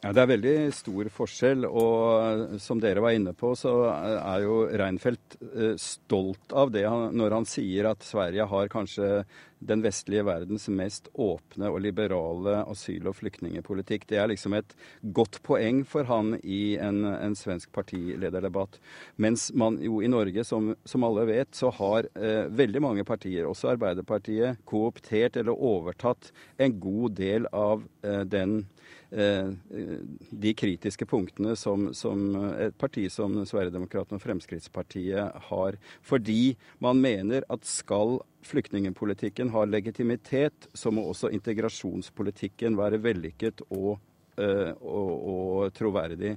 Ja, 0.03 0.11
Det 0.11 0.19
er 0.19 0.31
veldig 0.33 0.55
stor 0.75 1.07
forskjell. 1.15 1.63
Og 1.63 2.57
som 2.59 2.81
dere 2.83 2.99
var 3.03 3.15
inne 3.15 3.31
på, 3.39 3.53
så 3.55 3.71
er 3.87 4.43
jo 4.43 4.57
Reinfeldt 4.67 5.37
eh, 5.39 5.77
stolt 5.79 6.51
av 6.51 6.73
det 6.75 6.83
når 6.83 7.37
han 7.37 7.47
sier 7.47 7.87
at 7.87 8.03
Sverige 8.03 8.49
har 8.51 8.71
kanskje 8.73 9.23
den 9.63 9.79
vestlige 9.79 10.25
verdens 10.27 10.67
mest 10.67 11.07
åpne 11.13 11.69
og 11.71 11.79
liberale 11.85 12.57
asyl- 12.67 13.07
og 13.07 13.15
flyktningepolitikk. 13.15 14.03
Det 14.09 14.19
er 14.19 14.27
liksom 14.27 14.57
et 14.57 14.75
godt 15.15 15.39
poeng 15.47 15.85
for 15.87 16.03
han 16.09 16.35
i 16.43 16.75
en, 16.83 17.05
en 17.07 17.37
svensk 17.39 17.71
partilederdebatt. 17.71 18.81
Mens 19.23 19.53
man 19.55 19.79
jo 19.79 20.01
i 20.03 20.11
Norge, 20.11 20.43
som, 20.43 20.73
som 20.83 21.07
alle 21.07 21.23
vet, 21.31 21.53
så 21.55 21.71
har 21.79 22.11
eh, 22.19 22.51
veldig 22.51 22.83
mange 22.83 23.07
partier, 23.07 23.47
også 23.47 23.71
Arbeiderpartiet, 23.77 24.59
kooptert 24.67 25.39
eller 25.39 25.55
overtatt 25.55 26.33
en 26.59 26.75
god 26.83 27.15
del 27.23 27.47
av 27.55 27.87
eh, 28.03 28.25
den 28.27 28.65
de 29.13 30.53
kritiske 30.57 31.05
punktene 31.05 31.53
som, 31.59 31.91
som 31.93 32.23
et 32.57 32.73
parti 32.81 33.05
som 33.13 33.35
Sverigedemokraterna 33.45 34.17
og 34.17 34.23
Fremskrittspartiet 34.23 35.43
har. 35.49 35.77
Fordi 36.01 36.55
man 36.81 37.01
mener 37.03 37.45
at 37.53 37.67
skal 37.69 38.17
flyktningpolitikken 38.47 39.51
ha 39.53 39.65
legitimitet, 39.69 40.67
så 40.73 40.91
må 40.91 41.05
også 41.09 41.31
integrasjonspolitikken 41.35 42.77
være 42.79 43.01
vellykket 43.03 43.63
og, 43.69 43.99
eh, 44.37 44.73
og, 44.81 45.11
og 45.33 45.75
troverdig. 45.77 46.35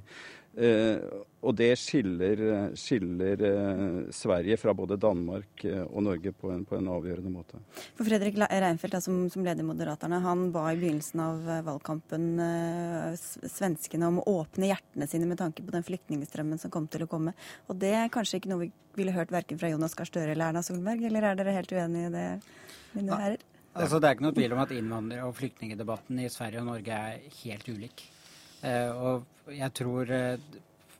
Eh, 0.57 0.97
og 1.47 1.53
det 1.55 1.69
skiller, 1.77 2.39
skiller, 2.75 3.41
Sverige 4.11 4.57
fra 4.57 4.73
både 4.75 4.97
Danmark 4.99 5.61
og 5.69 6.01
Norge 6.03 6.33
på 6.33 6.49
en, 6.51 6.63
på 6.67 6.75
en 6.79 6.89
avgjørende 6.91 7.31
måte. 7.31 7.59
For 7.95 8.07
Fredrik 8.07 8.39
Reinfeldt, 8.41 8.97
som, 9.05 9.19
som 9.31 9.45
leder 9.45 9.63
Moderaterna, 9.63 10.19
han 10.25 10.47
ba 10.51 10.65
i 10.73 10.79
begynnelsen 10.81 11.21
av 11.23 11.45
valgkampen 11.69 12.41
svenskene 13.21 14.09
om 14.09 14.19
å 14.19 14.25
åpne 14.41 14.71
hjertene 14.73 15.07
sine 15.07 15.29
med 15.29 15.39
tanke 15.39 15.63
på 15.63 15.75
den 15.75 15.85
flyktningstrømmen 15.87 16.59
som 16.59 16.73
kom 16.73 16.89
til 16.91 17.05
å 17.05 17.11
komme. 17.11 17.37
Og 17.69 17.77
det 17.79 17.93
er 18.01 18.11
kanskje 18.11 18.41
ikke 18.41 18.51
noe 18.51 18.65
vi 18.65 18.71
ville 18.97 19.13
hørt 19.15 19.31
verken 19.31 19.61
fra 19.61 19.69
Jonas 19.71 19.95
Gahr 19.95 20.09
Støre 20.09 20.33
eller 20.33 20.49
Erna 20.49 20.65
Solberg, 20.65 21.05
eller 21.07 21.29
er 21.29 21.39
dere 21.39 21.55
helt 21.59 21.71
uenige 21.71 22.09
i 22.09 22.13
det, 22.17 22.27
mine 22.97 23.21
herrer? 23.21 23.47
Altså, 23.77 23.99
det 24.01 24.09
er 24.09 24.15
ikke 24.17 24.25
noe 24.25 24.33
tvil 24.33 24.53
om 24.55 24.61
at 24.63 24.71
innvandrer- 24.73 25.25
og 25.27 25.35
flyktningdebatten 25.37 26.21
i 26.23 26.29
Sverige 26.33 26.63
og 26.63 26.71
Norge 26.71 27.01
er 27.11 27.41
helt 27.43 27.67
ulik. 27.69 28.07
Eh, 28.65 28.89
og 28.91 29.53
jeg 29.53 29.73
tror 29.77 30.09
eh, 30.13 30.39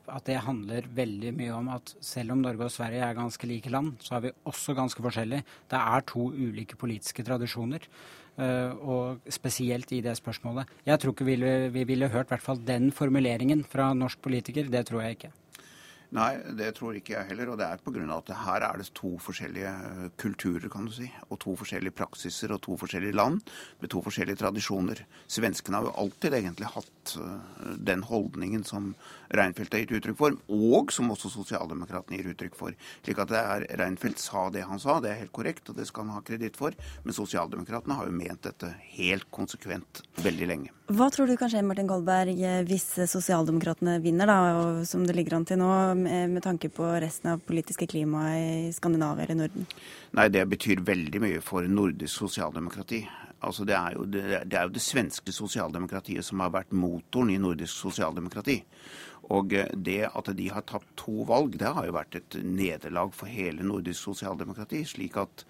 at 0.08 0.28
det 0.28 0.38
handler 0.44 0.86
veldig 0.94 1.32
mye 1.36 1.56
om 1.56 1.68
at 1.74 1.92
selv 2.04 2.32
om 2.32 2.44
Norge 2.44 2.68
og 2.68 2.72
Sverige 2.72 3.02
er 3.04 3.18
ganske 3.18 3.48
like 3.50 3.72
land, 3.72 3.96
så 4.00 4.16
er 4.16 4.28
vi 4.28 4.36
også 4.48 4.76
ganske 4.76 5.02
forskjellige. 5.04 5.44
Det 5.70 5.80
er 5.80 6.06
to 6.08 6.30
ulike 6.32 6.78
politiske 6.80 7.24
tradisjoner. 7.26 7.84
Eh, 8.38 8.70
og 8.86 9.26
spesielt 9.34 9.90
i 9.92 10.00
det 10.04 10.14
spørsmålet. 10.14 10.70
Jeg 10.86 11.00
tror 11.00 11.12
ikke 11.14 11.26
vi 11.26 11.34
ville, 11.34 11.72
vi 11.74 11.84
ville 11.84 12.08
hørt 12.12 12.30
hvert 12.30 12.44
fall 12.44 12.60
den 12.62 12.92
formuleringen 12.94 13.64
fra 13.66 13.90
norsk 13.94 14.22
politiker. 14.22 14.70
Det 14.70 14.86
tror 14.86 15.02
jeg 15.02 15.18
ikke. 15.18 15.32
Nei, 16.16 16.38
det 16.56 16.70
tror 16.78 16.96
ikke 16.96 17.12
jeg 17.12 17.28
heller. 17.28 17.50
Og 17.52 17.58
det 17.60 17.66
er 17.66 17.80
pga. 17.84 18.04
at 18.16 18.30
her 18.46 18.64
er 18.64 18.80
det 18.80 18.88
to 18.96 19.10
forskjellige 19.20 19.72
eh, 19.88 20.06
kulturer, 20.16 20.68
kan 20.72 20.86
du 20.88 20.92
si. 20.92 21.08
Og 21.28 21.38
to 21.40 21.54
forskjellige 21.60 21.96
praksiser 21.98 22.54
og 22.54 22.62
to 22.64 22.76
forskjellige 22.80 23.16
land 23.16 23.42
med 23.80 23.90
to 23.92 24.00
forskjellige 24.00 24.40
tradisjoner. 24.40 25.04
Svenskene 25.28 25.76
har 25.76 25.90
jo 25.90 25.96
alltid 26.00 26.38
egentlig 26.40 26.72
hatt 26.72 27.16
eh, 27.20 27.76
den 27.76 28.06
holdningen 28.08 28.64
som 28.64 28.94
Reinfeldt 29.34 29.76
har 29.76 29.84
gitt 29.84 29.96
uttrykk 29.98 30.18
for, 30.18 30.38
og 30.48 30.92
som 30.94 31.10
også 31.12 31.30
sosialdemokratene 31.32 32.18
gir 32.18 32.30
uttrykk 32.32 32.56
for. 32.56 32.76
Slik 33.04 33.20
at 33.24 33.32
det 33.32 33.42
er, 33.42 33.66
Reinfeldt 33.82 34.22
sa 34.22 34.46
det 34.54 34.64
han 34.68 34.80
sa, 34.82 34.98
det 35.04 35.12
er 35.12 35.22
helt 35.24 35.34
korrekt, 35.36 35.68
og 35.68 35.76
det 35.78 35.88
skal 35.90 36.06
han 36.06 36.16
ha 36.16 36.24
kreditt 36.24 36.56
for. 36.58 36.76
Men 37.04 37.16
sosialdemokratene 37.16 37.98
har 37.98 38.08
jo 38.08 38.16
ment 38.16 38.44
dette 38.48 38.72
helt 38.96 39.28
konsekvent 39.34 40.02
veldig 40.24 40.48
lenge. 40.48 40.74
Hva 40.88 41.10
tror 41.12 41.28
du 41.28 41.36
kan 41.36 41.50
skje, 41.52 41.60
Martin 41.68 41.88
Goldberg, 41.90 42.38
hvis 42.64 42.86
sosialdemokratene 43.12 43.98
vinner, 44.00 44.30
da, 44.30 44.84
som 44.88 45.04
det 45.04 45.16
ligger 45.18 45.36
an 45.36 45.48
til 45.48 45.60
nå? 45.60 45.68
med, 45.94 46.30
med 46.30 46.42
tanke 46.42 46.68
på 46.68 46.84
resten 47.00 47.32
av 47.32 47.38
politiske 47.38 47.86
klimaet 47.86 48.68
i 48.68 48.72
Skandinavia 48.72 49.24
eller 49.24 49.34
Norden? 49.42 49.66
Nei, 50.16 50.28
det 50.32 50.44
betyr 50.48 50.84
veldig 50.84 51.22
mye 51.22 51.40
for 51.44 51.68
nordisk 51.68 52.24
sosialdemokrati. 52.24 53.02
Altså 53.46 53.64
det, 53.64 53.76
er 53.76 53.94
jo, 53.94 54.04
det, 54.10 54.22
det, 54.50 54.56
er 54.58 54.66
jo 54.66 54.74
det 54.74 54.82
svenske 54.82 55.34
sosialdemokratiet 55.34 56.26
som 56.26 56.42
har 56.42 56.54
vært 56.54 56.74
motoren 56.74 57.30
i 57.30 57.38
nordisk 57.38 57.84
sosialdemokrati. 57.84 58.58
Og 59.34 59.52
eh, 59.56 59.72
det 59.74 60.04
at 60.08 60.30
de 60.36 60.48
har 60.52 60.66
tapt 60.68 60.88
to 61.00 61.24
valg, 61.28 61.58
det 61.60 61.74
har 61.76 61.88
jo 61.88 61.96
vært 61.96 62.20
et 62.20 62.38
nederlag 62.44 63.12
for 63.16 63.30
hele 63.30 63.66
nordisk 63.66 64.10
sosialdemokrati. 64.10 64.84
Slik 64.88 65.18
at 65.20 65.44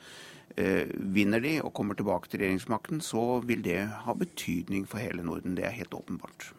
eh, 0.57 0.89
vinner 1.15 1.43
de 1.45 1.59
og 1.63 1.75
kommer 1.77 1.99
tilbake 1.99 2.31
til 2.31 2.43
regjeringsmakten, 2.43 3.03
så 3.05 3.41
vil 3.47 3.63
det 3.65 3.85
ha 4.07 4.17
betydning 4.19 4.89
for 4.89 5.03
hele 5.03 5.27
Norden. 5.27 5.57
Det 5.59 5.69
er 5.69 5.79
helt 5.79 5.95
åpenbart. 5.95 6.51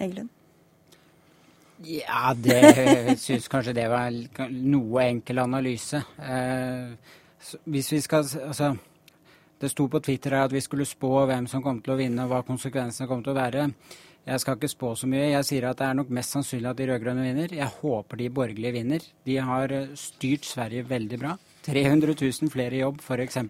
Eglund? 0.00 0.28
Ja, 1.80 2.34
det 2.36 3.16
syns 3.22 3.48
kanskje 3.48 3.72
det 3.72 3.86
var 3.88 4.12
noe 4.52 5.04
enkel 5.06 5.40
analyse. 5.40 6.02
Eh, 6.20 6.92
hvis 7.64 7.92
vi 7.92 8.00
skal 8.04 8.26
Altså, 8.44 8.74
det 9.60 9.70
sto 9.70 9.86
på 9.88 10.00
Twitter 10.00 10.36
at 10.42 10.52
vi 10.52 10.60
skulle 10.60 10.84
spå 10.84 11.24
hvem 11.26 11.46
som 11.48 11.62
kom 11.62 11.80
til 11.80 11.94
å 11.94 11.96
vinne, 11.96 12.24
og 12.24 12.32
hva 12.32 12.42
konsekvensene 12.44 13.08
kom 13.08 13.24
til 13.24 13.32
å 13.32 13.40
være. 13.40 13.66
Jeg 14.30 14.42
skal 14.44 14.58
ikke 14.58 14.70
spå 14.70 14.92
så 14.94 15.08
mye. 15.10 15.24
Jeg 15.32 15.46
sier 15.48 15.64
at 15.66 15.80
det 15.80 15.86
er 15.88 15.96
nok 15.98 16.10
mest 16.14 16.36
sannsynlig 16.36 16.68
at 16.70 16.78
de 16.78 16.86
rød-grønne 16.86 17.24
vinner. 17.26 17.54
Jeg 17.56 17.78
håper 17.80 18.20
de 18.20 18.28
borgerlige 18.30 18.76
vinner. 18.76 19.06
De 19.26 19.38
har 19.42 19.72
eh, 19.74 19.88
styrt 19.98 20.46
Sverige 20.46 20.84
veldig 20.86 21.18
bra. 21.18 21.32
300 21.66 22.14
000 22.14 22.52
flere 22.52 22.78
i 22.78 22.84
jobb, 22.84 23.02
f.eks. 23.02 23.40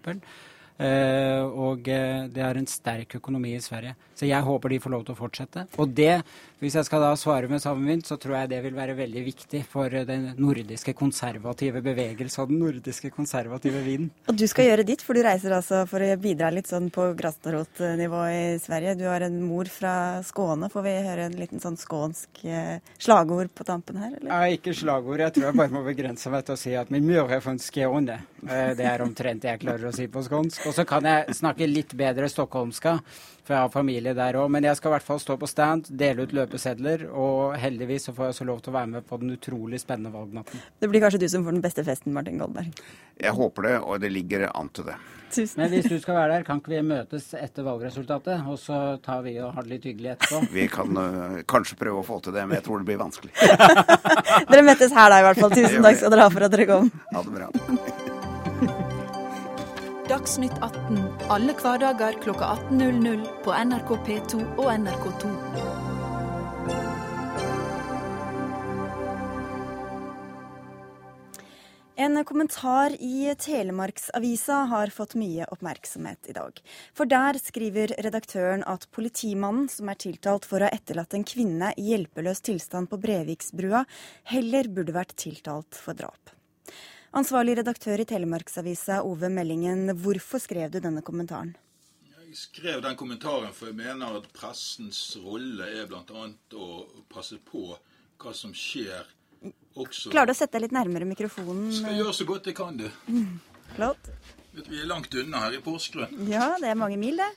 Uh, 0.81 1.45
og 1.69 1.85
uh, 1.85 2.23
det 2.33 2.41
er 2.41 2.57
en 2.57 2.65
sterk 2.69 3.19
økonomi 3.19 3.53
i 3.53 3.61
Sverige. 3.61 3.93
Så 4.17 4.25
jeg 4.25 4.45
håper 4.45 4.73
de 4.73 4.79
får 4.81 4.93
lov 4.93 5.03
til 5.05 5.13
å 5.13 5.19
fortsette. 5.19 5.65
Og 5.81 5.91
det, 5.97 6.23
hvis 6.61 6.77
jeg 6.77 6.87
skal 6.87 7.03
da 7.03 7.11
svare 7.17 7.49
med 7.49 7.61
samme 7.61 7.85
mynt, 7.85 8.07
så 8.09 8.17
tror 8.21 8.39
jeg 8.39 8.51
det 8.53 8.61
vil 8.65 8.77
være 8.77 8.95
veldig 8.97 9.23
viktig 9.27 9.61
for 9.69 9.93
uh, 9.93 10.01
den 10.07 10.31
nordiske 10.41 10.95
konservative 10.97 11.83
bevegelse 11.85 12.41
og 12.41 12.49
den 12.49 12.63
nordiske 12.63 13.11
konservative 13.13 13.83
vinden. 13.85 14.09
Og 14.31 14.39
du 14.39 14.47
skal 14.49 14.71
gjøre 14.71 14.87
ditt, 14.87 15.03
for 15.05 15.17
du 15.17 15.21
reiser 15.25 15.53
altså 15.53 15.83
for 15.89 16.01
å 16.01 16.17
bidra 16.21 16.49
litt 16.53 16.71
sånn 16.71 16.89
på 16.93 17.11
grasrotnivå 17.19 18.23
i 18.31 18.41
Sverige. 18.63 18.97
Du 18.97 19.05
har 19.09 19.27
en 19.27 19.37
mor 19.45 19.69
fra 19.69 19.93
Skåne. 20.25 20.71
Får 20.73 20.87
vi 20.87 20.95
høre 21.11 21.29
en 21.29 21.37
liten 21.37 21.61
sånn 21.61 21.77
skånsk 21.77 22.41
slagord 23.01 23.53
på 23.53 23.67
tampen 23.69 24.01
her, 24.01 24.15
eller? 24.17 24.31
Ja, 24.31 24.57
ikke 24.57 24.73
slagord. 24.77 25.21
Jeg 25.21 25.37
tror 25.37 25.51
jeg 25.51 25.59
bare 25.61 25.75
må 25.77 25.85
begrense 25.85 26.33
meg 26.33 26.47
til 26.47 26.57
å 26.57 26.61
si 26.63 26.73
at 26.77 26.89
min 26.93 27.05
mor 27.05 27.29
er 27.29 27.45
fra 27.45 27.53
Skåne. 27.61 28.21
det 28.41 28.85
er 28.87 29.05
omtrent 29.05 29.45
det 29.45 29.53
jeg 29.53 29.65
klarer 29.67 29.91
å 29.91 29.95
si 29.95 30.09
på 30.09 30.25
skånsk. 30.25 30.70
Og 30.71 30.75
så 30.77 30.85
kan 30.87 31.03
jeg 31.03 31.33
snakke 31.35 31.67
litt 31.67 31.91
bedre 31.99 32.29
stockholmska, 32.31 32.93
for 33.43 33.55
jeg 33.57 33.59
har 33.65 33.71
familie 33.73 34.13
der 34.15 34.37
òg. 34.39 34.47
Men 34.55 34.63
jeg 34.63 34.77
skal 34.79 34.93
i 34.93 34.93
hvert 34.93 35.05
fall 35.09 35.19
stå 35.19 35.35
på 35.41 35.49
stand, 35.51 35.89
dele 35.99 36.23
ut 36.23 36.35
løpesedler, 36.37 37.09
og 37.11 37.57
heldigvis 37.59 38.07
så 38.07 38.13
får 38.15 38.29
jeg 38.29 38.35
også 38.37 38.47
lov 38.47 38.61
til 38.63 38.71
å 38.71 38.77
være 38.77 38.91
med 38.93 39.07
på 39.09 39.19
den 39.19 39.33
utrolig 39.35 39.81
spennende 39.83 40.13
valgnatten. 40.15 40.61
Det 40.79 40.87
blir 40.87 41.03
kanskje 41.03 41.19
du 41.19 41.27
som 41.33 41.43
får 41.43 41.57
den 41.57 41.65
beste 41.65 41.83
festen, 41.83 42.13
Martin 42.15 42.39
Goldberg? 42.39 42.71
Jeg 43.19 43.35
håper 43.35 43.67
det, 43.67 43.73
og 43.83 43.99
det 43.99 44.13
ligger 44.15 44.47
an 44.47 44.71
til 44.71 44.87
det. 44.87 44.95
Tusen. 45.31 45.59
Men 45.59 45.73
hvis 45.75 45.89
du 45.91 45.97
skal 45.99 46.15
være 46.21 46.37
der, 46.37 46.45
kan 46.47 46.61
ikke 46.63 46.71
vi 46.71 46.83
møtes 46.87 47.27
etter 47.35 47.67
valgresultatet, 47.67 48.47
og 48.47 48.55
så 48.59 48.79
tar 49.03 49.25
vi 49.27 49.35
og 49.43 49.51
har 49.57 49.67
det 49.67 49.75
litt 49.75 49.87
hyggelig 49.91 50.13
etterpå? 50.15 50.41
Vi 50.55 50.67
kan 50.71 50.99
uh, 50.99 51.39
kanskje 51.51 51.79
prøve 51.79 51.99
å 51.99 52.07
få 52.07 52.21
til 52.23 52.35
det, 52.35 52.45
men 52.47 52.59
jeg 52.59 52.67
tror 52.67 52.83
det 52.83 52.87
blir 52.91 52.99
vanskelig. 52.99 53.35
dere 54.51 54.63
møtes 54.67 54.95
her 54.95 55.11
da, 55.11 55.19
i 55.19 55.27
hvert 55.27 55.43
fall. 55.43 55.55
Tusen 55.55 55.83
takk 55.83 55.99
skal 55.99 56.15
dere 56.15 56.27
ha 56.27 56.35
for 56.35 56.47
at 56.47 56.55
dere 56.55 56.69
kom. 56.71 56.91
Ha 57.11 57.27
det 57.27 57.35
bra. 57.35 57.99
Dagsnytt 60.11 60.57
18 60.59 60.97
alle 61.31 61.53
hverdager 61.55 62.17
kl 62.19 62.33
18.00 62.35 63.21
på 63.45 63.53
NRK 63.55 63.91
P2 64.07 64.39
og 64.59 64.65
NRK2. 64.67 65.29
En 71.95 72.19
kommentar 72.27 72.97
i 72.99 73.31
Telemarksavisa 73.39 74.65
har 74.73 74.91
fått 74.91 75.15
mye 75.15 75.47
oppmerksomhet 75.47 76.27
i 76.27 76.35
dag. 76.35 76.59
For 76.91 77.07
der 77.07 77.39
skriver 77.39 77.95
redaktøren 78.03 78.67
at 78.67 78.89
politimannen 78.91 79.71
som 79.71 79.87
er 79.93 80.01
tiltalt 80.03 80.49
for 80.49 80.59
å 80.59 80.67
ha 80.67 80.75
etterlatt 80.75 81.15
en 81.15 81.23
kvinne 81.23 81.71
i 81.79 81.87
hjelpeløs 81.93 82.43
tilstand 82.51 82.91
på 82.91 82.99
Breviksbrua, 82.99 83.85
heller 84.35 84.67
burde 84.67 84.99
vært 84.99 85.15
tiltalt 85.23 85.79
for 85.79 85.95
drap. 85.95 86.35
Ansvarlig 87.11 87.57
redaktør 87.59 87.99
i 87.99 88.05
Telemarksavisa, 88.07 89.01
Ove 89.03 89.27
Meldingen, 89.27 89.89
hvorfor 89.99 90.39
skrev 90.39 90.69
du 90.71 90.77
denne 90.79 91.01
kommentaren? 91.03 91.49
Jeg 92.07 92.37
skrev 92.39 92.79
den 92.85 92.95
kommentaren 92.95 93.51
for 93.51 93.67
jeg 93.67 93.75
mener 93.81 94.15
at 94.21 94.29
pressens 94.31 95.01
rolle 95.19 95.67
er 95.75 95.89
bl.a. 95.91 96.21
å 96.55 96.67
passe 97.11 97.35
på 97.43 97.65
hva 98.21 98.31
som 98.31 98.53
skjer 98.55 99.09
også 99.75 100.13
Klarer 100.13 100.29
du 100.29 100.35
å 100.35 100.37
sette 100.37 100.55
deg 100.55 100.69
litt 100.69 100.77
nærmere 100.77 101.09
mikrofonen? 101.09 101.67
Skal 101.75 101.99
gjøre 101.99 102.15
så 102.15 102.29
godt 102.29 102.47
jeg 102.47 102.55
kan, 102.55 102.79
du. 102.79 102.87
Mm, 103.11 103.41
flott. 103.75 104.11
Vi 104.55 104.79
er 104.79 104.87
langt 104.87 105.11
unna 105.11 105.43
her 105.49 105.59
i 105.59 105.61
Porsgrunn. 105.65 106.15
Ja, 106.31 106.53
det 106.63 106.71
er 106.71 106.79
mange 106.79 106.99
mil, 107.01 107.19
det. 107.19 107.27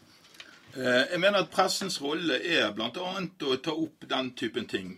Eh, 0.77 1.05
jeg 1.13 1.21
mener 1.23 1.45
at 1.45 1.53
pressens 1.55 2.01
rolle 2.03 2.41
er 2.51 2.73
bl.a. 2.75 2.89
å 2.91 3.57
ta 3.63 3.75
opp 3.79 4.07
den 4.11 4.33
typen 4.35 4.65
ting. 4.67 4.97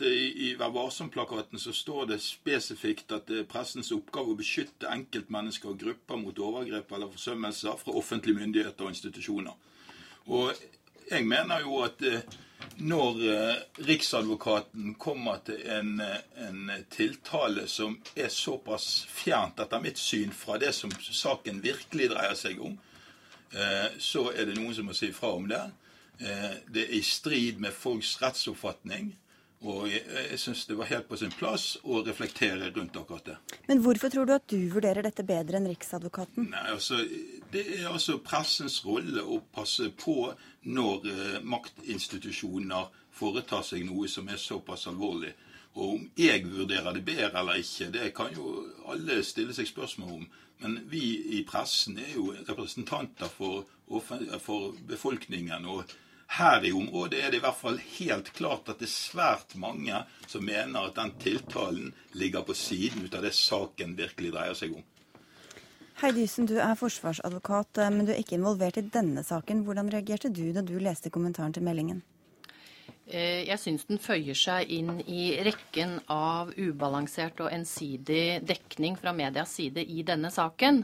I, 0.00 0.54
Vær 0.56 0.72
varsom-plakaten 0.72 1.60
så 1.60 1.74
står 1.76 2.08
det 2.14 2.18
spesifikt 2.24 3.12
at 3.12 3.28
det 3.28 3.42
er 3.42 3.50
pressens 3.50 3.92
oppgave 3.92 4.32
å 4.32 4.38
beskytte 4.38 4.88
enkeltmennesker 4.88 5.74
og 5.74 5.82
grupper 5.84 6.22
mot 6.22 6.40
overgrep 6.48 6.96
eller 6.96 7.12
forsømmelser 7.12 7.76
fra 7.82 7.96
offentlige 8.00 8.40
myndigheter 8.40 8.88
og 8.88 8.96
institusjoner. 8.96 9.52
Og 10.32 10.64
jeg 11.10 11.28
mener 11.28 11.60
jo 11.66 11.84
at 11.84 12.08
eh, 12.08 12.24
når 12.88 13.22
eh, 13.28 13.62
Riksadvokaten 13.84 14.96
kommer 14.96 15.44
til 15.44 15.60
en, 15.76 15.98
en 16.40 16.76
tiltale 16.88 17.68
som 17.68 18.00
er 18.16 18.32
såpass 18.32 19.04
fjernt, 19.12 19.60
etter 19.60 19.84
mitt 19.84 20.00
syn, 20.00 20.32
fra 20.32 20.56
det 20.56 20.72
som 20.72 20.88
saken 20.96 21.60
virkelig 21.60 22.14
dreier 22.16 22.38
seg 22.48 22.64
om, 22.64 22.80
så 23.98 24.26
er 24.34 24.44
det 24.44 24.58
noen 24.58 24.74
som 24.76 24.88
må 24.90 24.94
si 24.96 25.08
fra 25.16 25.30
om 25.34 25.46
det. 25.48 25.62
Eh, 26.18 26.50
det 26.66 26.82
er 26.82 26.94
i 26.98 27.02
strid 27.02 27.60
med 27.62 27.72
folks 27.72 28.16
rettsoppfatning. 28.22 29.12
Og 29.66 29.88
jeg, 29.90 30.04
jeg 30.30 30.38
syns 30.38 30.66
det 30.68 30.76
var 30.78 30.86
helt 30.86 31.08
på 31.10 31.16
sin 31.18 31.32
plass 31.34 31.72
å 31.82 31.98
reflektere 32.06 32.70
rundt 32.74 32.94
akkurat 32.98 33.26
det. 33.26 33.36
Men 33.66 33.80
hvorfor 33.82 34.12
tror 34.12 34.26
du 34.26 34.34
at 34.36 34.46
du 34.50 34.58
vurderer 34.70 35.02
dette 35.02 35.24
bedre 35.26 35.58
enn 35.58 35.66
Riksadvokaten? 35.66 36.46
Nei, 36.52 36.64
altså, 36.74 37.00
Det 37.50 37.64
er 37.78 37.88
altså 37.90 38.20
pressens 38.22 38.80
rolle 38.86 39.24
å 39.24 39.40
passe 39.54 39.90
på 39.98 40.30
når 40.70 41.10
eh, 41.10 41.36
maktinstitusjoner 41.42 42.90
foretar 43.18 43.64
seg 43.66 43.86
noe 43.86 44.06
som 44.10 44.30
er 44.30 44.38
såpass 44.38 44.86
alvorlig. 44.90 45.32
Og 45.78 45.94
om 45.94 46.06
jeg 46.18 46.42
vurderer 46.50 46.96
det 46.96 47.04
bedre 47.06 47.38
eller 47.38 47.62
ikke, 47.62 47.90
det 47.94 48.10
kan 48.16 48.34
jo 48.34 48.64
alle 48.90 49.20
stille 49.22 49.54
seg 49.54 49.68
spørsmål 49.70 50.16
om. 50.16 50.26
Men 50.58 50.80
vi 50.90 51.04
i 51.38 51.44
pressen 51.46 52.00
er 52.02 52.16
jo 52.16 52.32
representanter 52.48 53.30
for, 53.30 53.62
for 54.42 54.74
befolkningen. 54.90 55.64
og 55.64 55.84
her 56.28 56.64
i 56.64 56.72
området 56.76 57.22
er 57.24 57.30
det 57.30 57.38
i 57.38 57.44
hvert 57.44 57.56
fall 57.56 57.78
helt 57.78 58.32
klart 58.36 58.68
at 58.68 58.82
det 58.82 58.88
er 58.88 58.92
svært 58.92 59.54
mange 59.56 60.02
som 60.28 60.44
mener 60.44 60.90
at 60.90 60.98
den 60.98 61.14
tiltalen 61.22 61.94
ligger 62.12 62.44
på 62.44 62.56
siden 62.58 63.06
ut 63.06 63.16
av 63.16 63.24
det 63.24 63.32
saken 63.32 63.96
virkelig 63.96 64.34
dreier 64.34 64.58
seg 64.58 64.74
om. 64.76 64.84
Hei 66.02 66.12
Dysen, 66.14 66.46
du 66.46 66.58
er 66.60 66.76
forsvarsadvokat, 66.78 67.80
men 67.90 68.04
du 68.06 68.12
er 68.12 68.20
ikke 68.20 68.36
involvert 68.36 68.76
i 68.78 68.84
denne 68.92 69.24
saken. 69.26 69.64
Hvordan 69.66 69.88
reagerte 69.94 70.28
du 70.30 70.44
da 70.52 70.62
du 70.62 70.76
leste 70.78 71.10
kommentaren 71.10 71.56
til 71.56 71.64
meldingen? 71.66 72.04
Eh, 73.08 73.46
jeg 73.48 73.56
syns 73.62 73.86
den 73.88 74.00
føyer 74.02 74.36
seg 74.36 74.68
inn 74.74 74.98
i 75.08 75.30
rekken 75.46 75.96
av 76.12 76.50
ubalansert 76.58 77.40
og 77.40 77.52
ensidig 77.54 78.42
dekning 78.44 78.98
fra 79.00 79.14
medias 79.16 79.54
side 79.56 79.80
i 79.80 80.02
denne 80.04 80.28
saken. 80.32 80.82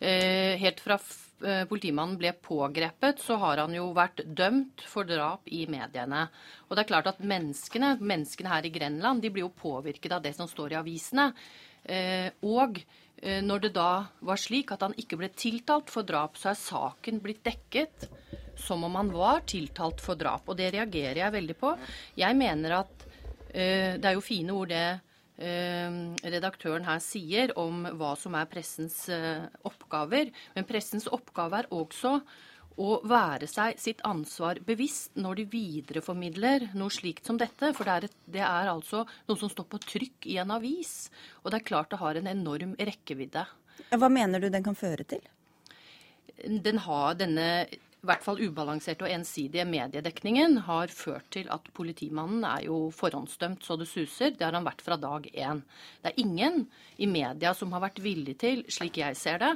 Eh, 0.00 0.56
helt 0.62 0.80
fra 0.80 0.96
eh, 0.96 1.66
politimannen 1.68 2.16
ble 2.20 2.32
pågrepet, 2.40 3.20
så 3.20 3.36
har 3.42 3.60
han 3.60 3.76
jo 3.76 3.90
vært 3.96 4.24
dømt 4.24 4.86
for 4.88 5.04
drap 5.04 5.52
i 5.52 5.66
mediene. 5.68 6.24
Og 6.68 6.72
det 6.72 6.86
er 6.86 6.92
klart 6.94 7.12
at 7.12 7.20
menneskene, 7.20 7.98
menneskene 8.00 8.54
her 8.54 8.64
i 8.64 8.72
Grenland 8.72 9.20
de 9.20 9.28
blir 9.34 9.44
jo 9.44 9.52
påvirket 9.52 10.16
av 10.16 10.24
det 10.24 10.32
som 10.38 10.48
står 10.48 10.72
i 10.72 10.80
avisene. 10.80 11.28
Og 12.44 12.76
når 13.48 13.62
det 13.64 13.70
da 13.72 14.04
var 14.28 14.40
slik 14.40 14.68
at 14.74 14.82
han 14.84 14.92
ikke 15.00 15.16
ble 15.20 15.30
tiltalt 15.32 15.88
for 15.92 16.04
drap, 16.06 16.36
så 16.36 16.52
er 16.52 16.60
saken 16.60 17.20
blitt 17.24 17.40
dekket 17.44 18.04
som 18.62 18.84
om 18.86 18.98
han 19.00 19.12
var 19.14 19.44
tiltalt 19.50 20.02
for 20.04 20.18
drap. 20.20 20.48
Og 20.48 20.58
det 20.58 20.72
reagerer 20.76 21.22
jeg 21.24 21.36
veldig 21.36 21.56
på. 21.60 21.74
Jeg 22.20 22.38
mener 22.38 22.80
at 22.82 23.06
uh, 23.06 23.94
Det 23.96 24.04
er 24.04 24.18
jo 24.18 24.24
fine 24.24 24.56
ord, 24.56 24.74
det 24.74 25.06
redaktøren 25.40 26.84
her 26.84 26.98
sier 27.00 27.54
om 27.56 27.86
hva 27.96 28.10
som 28.20 28.34
er 28.36 28.48
pressens 28.50 29.06
oppgaver. 29.64 30.28
Men 30.52 30.66
pressens 30.68 31.06
oppgave 31.08 31.62
er 31.62 31.70
også 31.72 32.18
å 32.80 33.00
være 33.08 33.48
seg 33.50 33.78
sitt 33.80 34.00
ansvar 34.06 34.60
bevisst 34.66 35.18
når 35.20 35.40
de 35.40 35.46
videreformidler 35.52 36.70
noe 36.78 36.92
slikt 36.94 37.28
som 37.28 37.38
dette. 37.40 37.72
For 37.76 37.86
det 37.86 37.96
er, 37.96 38.06
et, 38.08 38.16
det 38.38 38.44
er, 38.44 38.70
altså 38.72 39.04
noe 39.28 39.40
som 39.40 39.50
står 39.52 39.68
på 39.70 39.82
trykk 39.84 40.30
i 40.30 40.38
en 40.42 40.54
avis. 40.54 40.94
Og 41.42 41.50
det 41.50 41.60
er 41.60 41.68
klart 41.72 41.92
det 41.92 42.00
har 42.00 42.18
en 42.18 42.30
enorm 42.30 42.74
rekkevidde. 42.78 43.44
Hva 43.90 44.10
mener 44.12 44.42
du 44.42 44.48
den 44.52 44.64
kan 44.64 44.78
føre 44.78 45.06
til? 45.08 45.22
Den 46.40 46.80
har 46.86 47.18
denne 47.20 47.48
i 48.00 48.08
hvert 48.08 48.24
fall 48.24 48.40
ubalanserte 48.40 49.04
og 49.04 49.12
ensidige 49.12 49.66
mediedekningen 49.68 50.62
har 50.64 50.92
ført 50.94 51.26
til 51.36 51.50
at 51.52 51.66
politimannen 51.76 52.46
er 52.48 52.64
jo 52.64 52.78
forhåndsdømt 52.96 53.66
så 53.66 53.76
det 53.76 53.90
suser. 53.90 54.32
Det 54.32 54.46
har 54.46 54.56
han 54.56 54.64
vært 54.64 54.80
fra 54.84 54.96
dag 55.00 55.28
én. 55.28 55.60
Det 56.00 56.12
er 56.12 56.22
ingen 56.22 56.62
i 56.96 57.08
media 57.10 57.52
som 57.56 57.74
har 57.76 57.84
vært 57.84 58.00
villig 58.00 58.38
til, 58.40 58.64
slik 58.72 59.02
jeg 59.02 59.18
ser 59.20 59.42
det, 59.44 59.52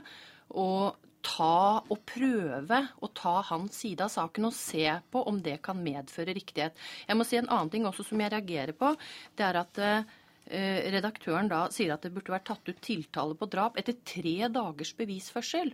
å 0.53 0.93
ta 1.25 1.81
og 1.89 2.03
prøve 2.05 2.83
å 3.01 3.09
ta 3.17 3.39
hans 3.49 3.79
side 3.81 4.05
av 4.05 4.13
saken 4.13 4.51
og 4.51 4.57
se 4.57 4.85
på 5.11 5.25
om 5.31 5.41
det 5.41 5.57
kan 5.65 5.81
medføre 5.81 6.37
riktighet. 6.37 6.77
Jeg 7.09 7.17
må 7.17 7.25
si 7.25 7.41
en 7.41 7.49
annen 7.49 7.73
ting 7.73 7.89
også 7.89 8.05
som 8.11 8.21
jeg 8.21 8.35
reagerer 8.35 8.77
på. 8.77 8.93
Det 9.33 9.47
er 9.49 9.61
at 9.63 9.81
eh, 9.81 10.05
redaktøren 10.93 11.49
da 11.49 11.65
sier 11.73 11.95
at 11.97 12.05
det 12.05 12.13
burde 12.13 12.35
vært 12.37 12.49
tatt 12.53 12.69
ut 12.69 12.85
tiltale 12.85 13.41
på 13.41 13.49
drap 13.49 13.81
etter 13.81 13.97
tre 14.05 14.37
dagers 14.53 14.93
bevisførsel. 15.01 15.73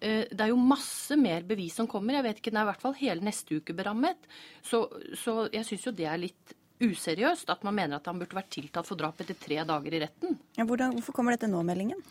Eh, 0.00 0.26
det 0.30 0.42
er 0.44 0.52
jo 0.52 0.60
masse 0.60 1.16
mer 1.20 1.46
bevis 1.48 1.78
som 1.78 1.88
kommer. 1.88 2.18
Jeg 2.18 2.26
vet 2.28 2.42
ikke, 2.42 2.52
Den 2.52 2.60
er 2.60 2.68
i 2.68 2.70
hvert 2.72 2.84
fall 2.84 2.96
hele 3.00 3.24
neste 3.24 3.60
uke 3.60 3.76
berammet. 3.76 4.28
Så, 4.62 4.86
så 5.16 5.46
jeg 5.52 5.66
syns 5.68 5.88
jo 5.88 5.96
det 5.96 6.08
er 6.10 6.22
litt 6.22 6.56
useriøst 6.76 7.48
at 7.48 7.62
man 7.64 7.76
mener 7.76 7.96
at 7.96 8.08
han 8.10 8.18
burde 8.20 8.36
vært 8.36 8.52
tiltalt 8.52 8.88
for 8.88 9.00
drap 9.00 9.20
etter 9.22 9.38
tre 9.40 9.62
dager 9.64 9.96
i 9.96 10.02
retten. 10.02 10.36
Ja, 10.58 10.66
hvordan, 10.68 10.92
hvorfor 10.98 11.16
kommer 11.16 11.36
dette 11.36 11.48
nå, 11.48 11.62
meldingen? 11.64 12.02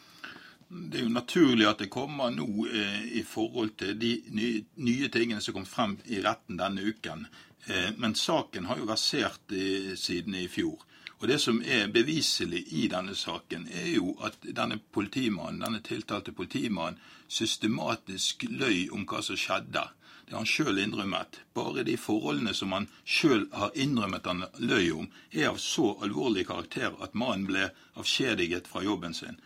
Det 0.67 0.97
er 0.97 1.05
jo 1.05 1.13
naturlig 1.13 1.67
at 1.69 1.83
det 1.83 1.91
kommer 1.93 2.31
nå 2.33 2.65
eh, 2.65 3.03
i 3.19 3.23
forhold 3.27 3.75
til 3.77 3.93
de 4.01 4.15
nye, 4.33 4.63
nye, 4.81 5.09
tingene 5.13 5.43
som 5.43 5.53
kom 5.53 5.67
frem 5.69 5.93
i 6.09 6.23
retten 6.25 6.57
denne 6.57 6.81
uken. 6.81 7.27
Eh, 7.69 7.91
men 8.01 8.17
saken 8.17 8.65
har 8.71 8.81
jo 8.81 8.89
versert 8.89 9.53
i, 9.53 9.93
siden 9.99 10.37
i 10.41 10.47
fjor. 10.49 10.81
Og 11.19 11.27
Det 11.27 11.39
som 11.41 11.61
er 11.61 11.87
beviselig 11.87 12.65
i 12.73 12.87
denne 12.91 13.15
saken, 13.15 13.67
er 13.71 13.87
jo 13.95 14.17
at 14.21 14.35
denne 14.43 14.79
politimannen, 14.91 15.61
denne 15.63 15.79
tiltalte 15.81 16.31
politimannen 16.35 16.99
systematisk 17.27 18.45
løy 18.49 18.89
om 18.91 19.05
hva 19.07 19.21
som 19.23 19.39
skjedde. 19.39 19.85
Det 20.25 20.33
har 20.33 20.41
han 20.41 20.49
sjøl 20.49 20.79
innrømmet. 20.81 21.39
Bare 21.53 21.85
de 21.85 21.95
forholdene 21.97 22.53
som 22.53 22.73
han 22.73 22.87
sjøl 23.05 23.47
har 23.53 23.73
innrømmet 23.77 24.25
han 24.25 24.43
løy 24.57 24.91
om, 24.91 25.09
er 25.31 25.51
av 25.51 25.59
så 25.61 25.93
alvorlig 26.03 26.47
karakter 26.49 26.97
at 26.99 27.13
mannen 27.13 27.45
ble 27.47 27.69
avskjediget 27.95 28.67
fra 28.67 28.83
jobben 28.83 29.13
sin. 29.13 29.37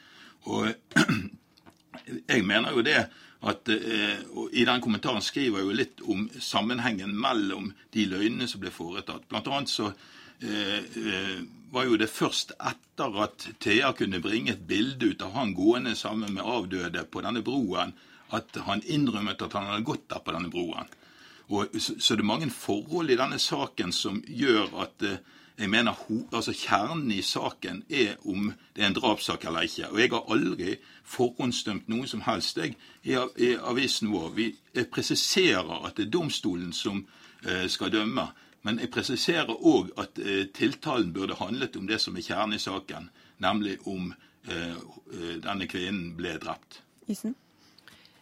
Og 0.48 0.72
jeg 2.32 2.46
mener 2.48 2.72
jo 2.74 2.86
det 2.86 3.02
at 3.40 3.70
eh, 3.72 4.20
og 4.36 4.52
I 4.52 4.66
den 4.68 4.82
kommentaren 4.84 5.24
skriver 5.24 5.62
jeg 5.62 5.68
jo 5.68 5.76
litt 5.76 6.02
om 6.12 6.26
sammenhengen 6.44 7.14
mellom 7.16 7.70
de 7.96 8.04
løgnene 8.12 8.48
som 8.52 8.60
ble 8.64 8.72
foretatt. 8.72 9.28
Blant 9.32 9.48
annet 9.48 9.72
så 9.72 9.92
eh, 10.44 10.80
eh, 10.84 11.40
var 11.72 11.86
jo 11.86 11.98
det 11.98 12.10
først 12.10 12.54
etter 12.58 13.18
at 13.24 13.48
Thea 13.62 13.92
kunne 13.98 14.22
bringe 14.22 14.54
et 14.54 14.68
bilde 14.68 15.12
ut 15.14 15.26
av 15.26 15.36
han 15.38 15.54
gående 15.58 15.96
sammen 15.96 16.34
med 16.34 16.46
avdøde 16.46 17.06
på 17.12 17.22
denne 17.26 17.44
broen, 17.46 17.94
at 18.34 18.58
han 18.66 18.84
innrømmet 18.86 19.42
at 19.42 19.54
han 19.58 19.70
hadde 19.70 19.88
gått 19.88 20.10
der 20.10 20.24
på 20.26 20.34
denne 20.36 20.52
broen. 20.54 20.90
Og, 21.50 21.74
så, 21.82 21.96
så 21.98 22.16
det 22.16 22.22
er 22.22 22.30
mange 22.30 22.50
forhold 22.54 23.10
i 23.10 23.18
denne 23.18 23.40
saken 23.42 23.94
som 23.96 24.22
gjør 24.28 24.76
at 24.84 25.06
eh, 25.06 25.22
jeg 25.60 25.70
mener 25.70 25.98
altså 26.32 26.54
Kjernen 26.56 27.12
i 27.12 27.22
saken 27.22 27.82
er 27.90 28.14
om 28.24 28.54
det 28.76 28.84
er 28.84 28.88
en 28.88 28.96
drapssak 28.96 29.44
eller 29.46 29.66
ikke. 29.68 29.90
Og 29.92 30.00
jeg 30.00 30.12
har 30.14 30.30
aldri 30.32 30.76
forhåndsdømt 31.04 31.90
noe 31.92 32.08
som 32.08 32.22
helst 32.24 32.62
jeg, 32.62 32.78
i 33.04 33.56
avisen 33.58 34.12
vår. 34.14 34.30
Vi 34.38 34.48
presiserer 34.92 35.84
at 35.86 35.98
det 35.98 36.06
er 36.08 36.14
domstolen 36.14 36.72
som 36.74 37.02
eh, 37.44 37.68
skal 37.68 37.92
dømme. 37.92 38.30
Men 38.67 38.80
jeg 38.82 38.91
presiserer 38.91 39.52
òg 39.56 39.93
at 40.02 40.19
eh, 40.19 40.48
tiltalen 40.56 41.13
burde 41.15 41.38
handlet 41.39 41.78
om 41.80 41.88
det 41.88 42.02
som 42.04 42.17
er 42.17 42.26
kjernen 42.26 42.58
i 42.58 42.63
saken, 42.63 43.12
nemlig 43.43 43.78
om 43.88 44.12
eh, 44.50 44.74
eh 44.74 45.38
denne 45.43 45.67
kvinnen 45.69 46.15
ble 46.17 46.36
drept. 46.41 46.82
Isen? 47.08 47.38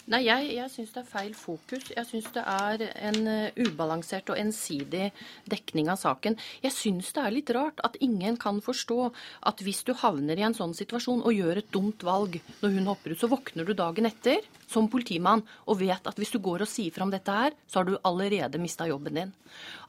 Nei, 0.07 0.21
jeg, 0.23 0.53
jeg 0.55 0.71
syns 0.71 0.93
det 0.95 1.01
er 1.01 1.07
feil 1.09 1.33
fokus. 1.35 1.89
Jeg 1.91 2.07
syns 2.07 2.29
det 2.31 2.43
er 2.47 2.83
en 3.09 3.25
ubalansert 3.59 4.29
og 4.31 4.39
ensidig 4.39 5.09
dekning 5.51 5.89
av 5.91 5.99
saken. 5.99 6.37
Jeg 6.63 6.71
syns 6.71 7.09
det 7.11 7.25
er 7.25 7.35
litt 7.35 7.51
rart 7.51 7.83
at 7.83 7.97
ingen 7.99 8.37
kan 8.39 8.61
forstå 8.63 9.09
at 9.51 9.65
hvis 9.65 9.83
du 9.83 9.91
havner 9.99 10.39
i 10.39 10.45
en 10.47 10.55
sånn 10.55 10.77
situasjon 10.77 11.25
og 11.27 11.35
gjør 11.35 11.59
et 11.59 11.73
dumt 11.75 12.07
valg 12.07 12.39
når 12.61 12.77
hun 12.77 12.87
hopper 12.87 13.17
ut, 13.17 13.19
så 13.19 13.27
våkner 13.33 13.67
du 13.67 13.75
dagen 13.75 14.07
etter 14.07 14.47
som 14.67 14.89
politimann 14.91 15.43
og 15.65 15.79
vet 15.81 16.07
at 16.09 16.19
hvis 16.19 16.33
du 16.35 16.39
går 16.43 16.65
og 16.65 16.69
sier 16.69 16.93
fra 16.93 17.05
om 17.07 17.13
dette 17.13 17.33
her, 17.33 17.55
så 17.67 17.79
har 17.79 17.87
du 17.87 17.95
allerede 18.07 18.61
mista 18.61 18.87
jobben 18.89 19.17
din. 19.17 19.33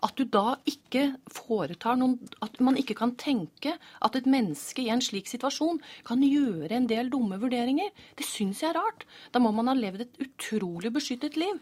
At 0.07 0.15
du 0.17 0.25
da 0.25 0.55
ikke 0.71 1.19
foretar 1.35 1.99
noen 1.99 2.17
At 2.45 2.61
man 2.63 2.77
ikke 2.79 2.95
kan 2.95 3.17
tenke 3.19 3.75
at 3.75 4.17
et 4.17 4.27
menneske 4.27 4.83
i 4.83 4.91
en 4.95 5.03
slik 5.03 5.27
situasjon 5.27 5.81
kan 6.07 6.23
gjøre 6.23 6.71
en 6.77 6.87
del 6.87 7.11
dumme 7.11 7.39
vurderinger, 7.41 7.91
det 8.17 8.27
syns 8.27 8.63
jeg 8.63 8.71
er 8.71 8.79
rart. 8.79 9.05
Da 9.33 9.43
må 9.43 9.51
man 9.53 9.69
ha 9.69 9.75
levd 9.75 10.07
et 10.07 10.21
utrolig 10.23 10.93
beskyttet 10.95 11.37
liv. 11.37 11.59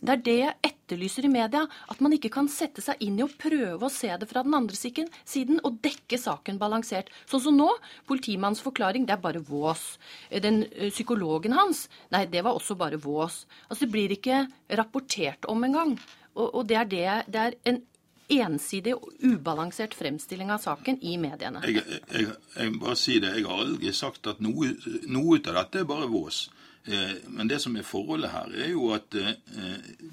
Det 0.00 0.14
er 0.14 0.22
det 0.24 0.36
jeg 0.38 0.70
etterlyser 0.70 1.26
i 1.28 1.32
media. 1.32 1.66
At 1.92 2.00
man 2.04 2.14
ikke 2.16 2.32
kan 2.32 2.48
sette 2.50 2.82
seg 2.84 3.02
inn 3.04 3.18
i 3.20 3.24
å 3.24 3.30
prøve 3.30 3.86
å 3.86 3.92
se 3.92 4.10
det 4.20 4.28
fra 4.30 4.44
den 4.46 4.56
andre 4.56 4.76
siden 4.76 5.60
og 5.60 5.80
dekke 5.84 6.18
saken 6.20 6.60
balansert. 6.60 7.12
Sånn 7.30 7.44
som 7.44 7.58
nå. 7.58 7.68
Politimannens 8.08 8.64
forklaring, 8.64 9.06
det 9.06 9.16
er 9.16 9.22
bare 9.22 9.44
vås. 9.44 9.98
Den 10.30 10.64
psykologen 10.88 11.56
hans, 11.58 11.86
nei, 12.14 12.24
det 12.30 12.44
var 12.46 12.56
også 12.56 12.78
bare 12.80 13.00
vås. 13.00 13.44
Altså, 13.68 13.84
Det 13.84 13.92
blir 13.92 14.16
ikke 14.16 14.46
rapportert 14.80 15.46
om 15.48 15.64
engang. 15.64 15.98
Og, 16.34 16.46
og 16.54 16.66
det, 16.66 16.76
er 16.78 16.90
det, 16.90 17.06
det 17.28 17.40
er 17.40 17.56
en 17.68 17.80
ensidig 18.30 18.94
og 18.94 19.10
ubalansert 19.24 19.94
fremstilling 19.98 20.52
av 20.54 20.62
saken 20.62 21.00
i 21.02 21.16
mediene. 21.20 21.62
Jeg, 21.66 21.82
jeg, 22.14 22.30
jeg, 22.54 22.74
bare 22.80 22.96
si 22.98 23.18
det, 23.22 23.34
jeg 23.36 23.46
har 23.48 23.64
aldri 23.64 23.92
sagt 23.96 24.30
at 24.30 24.42
noe, 24.44 24.70
noe 25.10 25.40
av 25.40 25.58
dette 25.58 25.82
er 25.82 25.88
bare 25.88 26.08
vås. 26.10 26.44
Eh, 26.84 27.16
men 27.28 27.48
det 27.48 27.60
som 27.60 27.76
er 27.76 27.86
forholdet 27.86 28.30
her, 28.30 28.52
er 28.64 28.70
jo 28.72 28.90
at 28.96 29.14
eh, 29.14 29.32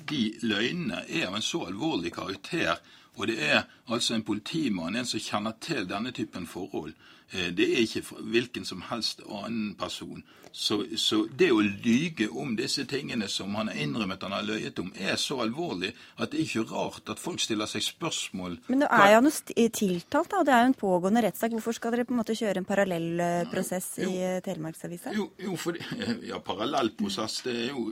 de 0.10 0.22
løgnene 0.44 1.04
er 1.08 1.28
av 1.30 1.38
en 1.38 1.46
så 1.46 1.64
alvorlig 1.68 2.14
karakter. 2.14 2.76
Og 3.18 3.28
det 3.28 3.38
er 3.44 3.64
altså 3.88 4.16
en 4.16 4.26
politimann, 4.28 4.96
en 4.96 5.08
som 5.08 5.22
kjenner 5.24 5.56
til 5.62 5.88
denne 5.90 6.12
typen 6.12 6.48
forhold. 6.48 6.94
Eh, 7.32 7.52
det 7.52 7.68
er 7.68 7.84
ikke 7.84 8.22
hvilken 8.32 8.66
som 8.66 8.84
helst 8.88 9.22
annen 9.28 9.76
person. 9.80 10.24
Så, 10.52 10.80
så, 10.98 11.26
det 11.38 11.50
å 11.52 11.60
lyge 11.62 12.30
om 12.32 12.56
disse 12.58 12.86
tingene 12.90 13.28
som 13.30 13.54
han 13.60 13.68
har 13.70 13.78
innrømmet 13.84 14.24
han 14.24 14.34
har 14.34 14.46
løyet 14.48 14.80
om, 14.82 14.88
er 14.96 15.20
så 15.20 15.42
alvorlig 15.44 15.92
at 16.16 16.32
det 16.32 16.40
er 16.40 16.46
ikke 16.46 16.64
rart 16.72 17.12
at 17.12 17.22
folk 17.22 17.44
stiller 17.44 17.70
seg 17.70 17.84
spørsmål 17.86 18.56
Men 18.72 18.82
nå 18.82 18.88
er 18.90 19.12
jo 19.14 19.20
noe 19.28 19.68
tiltalt, 19.76 20.32
da, 20.32 20.40
og 20.40 20.48
det 20.48 20.56
er 20.56 20.64
jo 20.64 20.72
en 20.72 20.78
pågående 20.80 21.24
rettssak. 21.28 21.54
Hvorfor 21.58 21.78
skal 21.78 21.94
dere 21.94 22.08
på 22.08 22.16
en 22.16 22.22
måte 22.22 22.38
kjøre 22.38 22.64
en 22.64 22.70
parallell 22.70 23.22
eh, 23.22 23.44
prosess 23.52 23.92
i 24.02 24.10
eh, 24.16 24.40
Telemarksavisa? 24.46 25.14
Jo, 25.18 25.28
jo 25.44 25.60
for, 25.60 25.78
ja, 26.32 26.40
parallell 26.48 26.94
prosess, 26.98 27.42
det 27.46 27.58
er 27.68 27.70
jo 27.76 27.86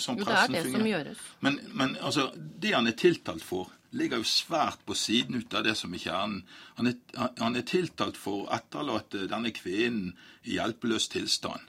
sånn 0.00 0.18
pressen 0.24 0.24
fungerer. 0.24 0.24
Jo, 0.24 0.24
det 0.24 0.40
er 0.40 0.56
det 0.56 0.64
fungerer. 0.64 0.74
som 0.80 0.90
gjøres. 0.94 1.22
Men, 1.44 1.60
men 1.76 1.96
altså, 2.00 2.28
det 2.34 2.74
han 2.74 2.88
er 2.88 2.98
tiltalt 2.98 3.46
for 3.46 3.70
ligger 3.92 4.22
jo 4.22 4.28
svært 4.28 4.84
på 4.86 4.96
siden 4.96 5.40
ut 5.40 5.54
av 5.54 5.66
det 5.66 5.74
som 5.78 5.92
er 5.94 6.02
kjernen. 6.02 6.40
Han 6.78 6.90
er, 6.90 6.96
han 7.38 7.56
er 7.56 7.66
tiltalt 7.68 8.18
for 8.20 8.44
å 8.44 8.50
etterlate 8.56 9.28
denne 9.30 9.52
kvinnen 9.54 10.14
i 10.44 10.56
hjelpeløs 10.56 11.08
tilstand. 11.12 11.68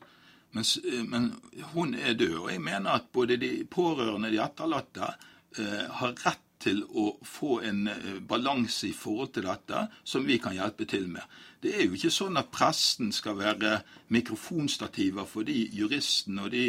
Men, 0.53 0.65
men, 1.09 1.29
hun 1.73 1.95
er 1.97 2.13
død. 2.13 2.37
Og 2.45 2.49
jeg 2.51 2.61
mener 2.61 2.99
at 2.99 3.11
både 3.13 3.39
de 3.41 3.51
pårørende 3.65 4.29
og 4.29 4.35
de 4.35 4.41
etterlatte 4.43 5.13
eh, 5.57 5.85
har 5.99 6.17
rett 6.25 6.49
til 6.63 6.83
å 6.87 7.09
få 7.27 7.57
en 7.65 7.87
eh, 7.91 8.19
balanse 8.27 8.87
i 8.87 8.95
forhold 8.95 9.33
til 9.35 9.47
dette, 9.49 9.87
som 10.07 10.25
vi 10.27 10.37
kan 10.41 10.55
hjelpe 10.55 10.87
til 10.89 11.09
med. 11.11 11.25
Det 11.63 11.73
er 11.75 11.87
jo 11.87 11.97
ikke 11.97 12.13
sånn 12.13 12.39
at 12.39 12.51
presten 12.53 13.11
skal 13.15 13.39
være 13.39 13.79
mikrofonstativer 14.13 15.27
for 15.29 15.47
de 15.47 15.57
juristene 15.73 16.45
og 16.45 16.53
de 16.53 16.67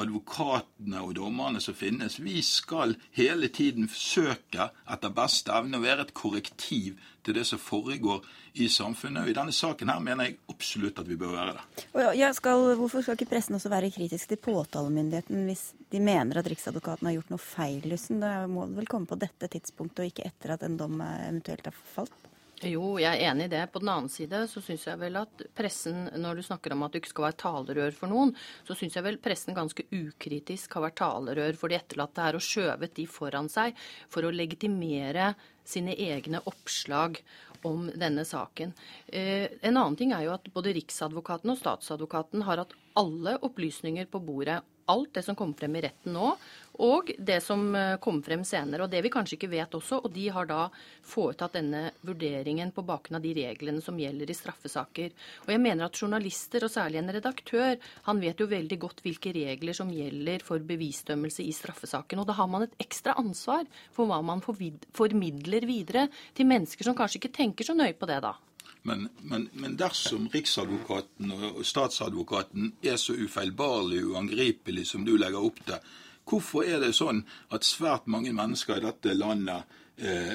advokatene 0.00 1.02
og 1.04 1.14
dommerne 1.18 1.60
som 1.62 1.76
finnes. 1.76 2.18
Vi 2.22 2.40
skal 2.46 2.96
hele 3.16 3.48
tiden 3.52 3.88
forsøke 3.90 4.70
etter 4.90 5.14
beste 5.16 5.52
evne 5.54 5.80
å 5.80 5.84
være 5.84 6.06
et 6.06 6.14
korrektiv 6.16 7.00
til 7.22 7.36
det 7.36 7.44
som 7.46 7.60
foregår 7.62 8.24
i 8.60 8.68
samfunnet. 8.72 9.24
Og 9.24 9.32
I 9.32 9.36
denne 9.36 9.54
saken 9.54 9.92
her 9.92 10.02
mener 10.04 10.28
jeg 10.28 10.38
absolutt 10.52 10.98
at 11.02 11.08
vi 11.08 11.18
bør 11.20 11.36
være 11.36 11.54
det. 11.58 11.86
Ja, 12.18 12.32
skal, 12.36 12.72
hvorfor 12.78 13.04
skal 13.04 13.18
ikke 13.18 13.30
pressen 13.34 13.56
også 13.58 13.72
være 13.72 13.92
kritisk 13.94 14.32
til 14.32 14.40
påtalemyndigheten 14.42 15.46
hvis 15.48 15.68
de 15.92 16.02
mener 16.02 16.40
at 16.40 16.50
Riksadvokaten 16.50 17.08
har 17.08 17.16
gjort 17.18 17.32
noe 17.32 17.42
feil? 17.42 17.80
Liksom? 17.92 18.20
Det 18.22 18.34
må 18.52 18.66
vel 18.74 18.90
komme 18.90 19.10
på 19.10 19.20
dette 19.20 19.50
tidspunktet 19.52 20.04
og 20.04 20.12
ikke 20.12 20.28
etter 20.28 20.56
at 20.56 20.66
en 20.66 20.78
dom 20.80 21.00
eventuelt 21.04 21.70
har 21.70 21.80
falt? 21.94 22.18
Jo, 22.62 22.94
jeg 23.02 23.10
er 23.10 23.32
enig 23.32 23.48
i 23.48 23.52
det. 23.56 23.62
På 23.74 23.80
den 23.82 23.90
annen 23.90 24.10
side 24.12 24.44
så 24.50 24.60
syns 24.62 24.84
jeg 24.86 25.00
vel 25.00 25.16
at 25.18 25.42
pressen, 25.58 26.04
når 26.22 26.38
du 26.38 26.42
snakker 26.46 26.74
om 26.74 26.84
at 26.86 26.94
du 26.94 27.00
ikke 27.00 27.10
skal 27.10 27.26
være 27.26 27.38
talerør 27.42 27.96
for 27.96 28.12
noen, 28.12 28.34
så 28.68 28.76
syns 28.78 28.94
jeg 28.98 29.06
vel 29.06 29.18
pressen 29.22 29.56
ganske 29.56 29.86
ukritisk 29.90 30.76
har 30.78 30.86
vært 30.86 31.00
talerør 31.00 31.58
for 31.58 31.72
de 31.72 31.80
etterlatte 31.80 32.22
her 32.22 32.38
og 32.38 32.44
skjøvet 32.46 32.94
de 32.98 33.06
foran 33.10 33.50
seg 33.50 33.74
for 34.12 34.22
å 34.22 34.34
legitimere 34.34 35.32
sine 35.66 35.96
egne 35.98 36.42
oppslag 36.46 37.18
om 37.66 37.88
denne 37.98 38.24
saken. 38.26 38.74
Eh, 39.06 39.50
en 39.62 39.76
annen 39.76 39.98
ting 39.98 40.14
er 40.14 40.26
jo 40.26 40.34
at 40.34 40.46
både 40.54 40.74
Riksadvokaten 40.78 41.50
og 41.50 41.58
statsadvokaten 41.58 42.46
har 42.46 42.62
hatt 42.62 42.76
alle 42.98 43.38
opplysninger 43.42 44.06
på 44.10 44.22
bordet 44.22 44.60
alt 44.92 45.14
det 45.18 45.26
som 45.26 45.38
kommer 45.38 45.58
frem 45.58 45.80
i 45.80 45.86
retten 45.88 46.14
nå, 46.14 46.34
og 46.82 47.10
det 47.18 47.42
som 47.44 47.66
kom 48.00 48.12
kommer 48.12 48.26
frem 48.26 48.44
senere. 48.44 48.84
Og 48.84 48.90
det 48.90 49.02
vi 49.04 49.10
kanskje 49.12 49.36
ikke 49.38 49.50
vet 49.52 49.74
også, 49.74 50.02
og 50.04 50.12
de 50.12 50.26
har 50.32 50.46
da 50.48 50.66
foretatt 51.06 51.56
denne 51.56 51.92
vurderingen 52.04 52.72
på 52.74 52.84
bakgrunn 52.84 53.18
av 53.18 53.24
de 53.24 53.32
reglene 53.36 53.80
som 53.80 53.98
gjelder 53.98 54.30
i 54.30 54.36
straffesaker. 54.36 55.12
Og 55.46 55.52
jeg 55.52 55.62
mener 55.62 55.86
at 55.86 55.96
journalister, 55.96 56.64
og 56.66 56.72
særlig 56.72 57.00
en 57.00 57.12
redaktør, 57.16 57.78
han 58.08 58.20
vet 58.20 58.40
jo 58.40 58.50
veldig 58.50 58.78
godt 58.84 59.02
hvilke 59.04 59.32
regler 59.32 59.76
som 59.76 59.92
gjelder 59.92 60.44
for 60.44 60.62
bevisdømmelse 60.68 61.46
i 61.46 61.52
straffesaken. 61.56 62.20
Og 62.20 62.28
da 62.28 62.36
har 62.36 62.50
man 62.52 62.66
et 62.66 62.78
ekstra 62.82 63.16
ansvar 63.20 63.64
for 63.94 64.10
hva 64.10 64.20
man 64.24 64.44
formidler 64.44 65.68
videre 65.68 66.08
til 66.36 66.50
mennesker 66.50 66.86
som 66.86 66.98
kanskje 66.98 67.22
ikke 67.22 67.36
tenker 67.40 67.68
så 67.68 67.76
nøye 67.78 67.96
på 67.96 68.10
det 68.10 68.22
da. 68.24 68.36
Men, 68.82 69.08
men, 69.22 69.48
men, 69.52 69.76
dersom 69.78 70.26
Riksadvokaten 70.32 71.30
og 71.36 71.60
statsadvokaten 71.66 72.72
er 72.82 72.96
så 72.98 73.14
ufeilbarlig 73.14 74.00
og 74.02 74.16
uangripelig 74.16 74.88
som 74.90 75.04
du 75.06 75.14
legger 75.16 75.38
opp 75.38 75.60
til, 75.68 75.78
hvorfor 76.26 76.66
er 76.66 76.82
det 76.82 76.94
sånn 76.98 77.22
at 77.54 77.66
svært 77.66 78.08
mange 78.10 78.32
mennesker 78.34 78.80
i 78.80 78.86
dette 78.86 79.14
landet 79.14 79.78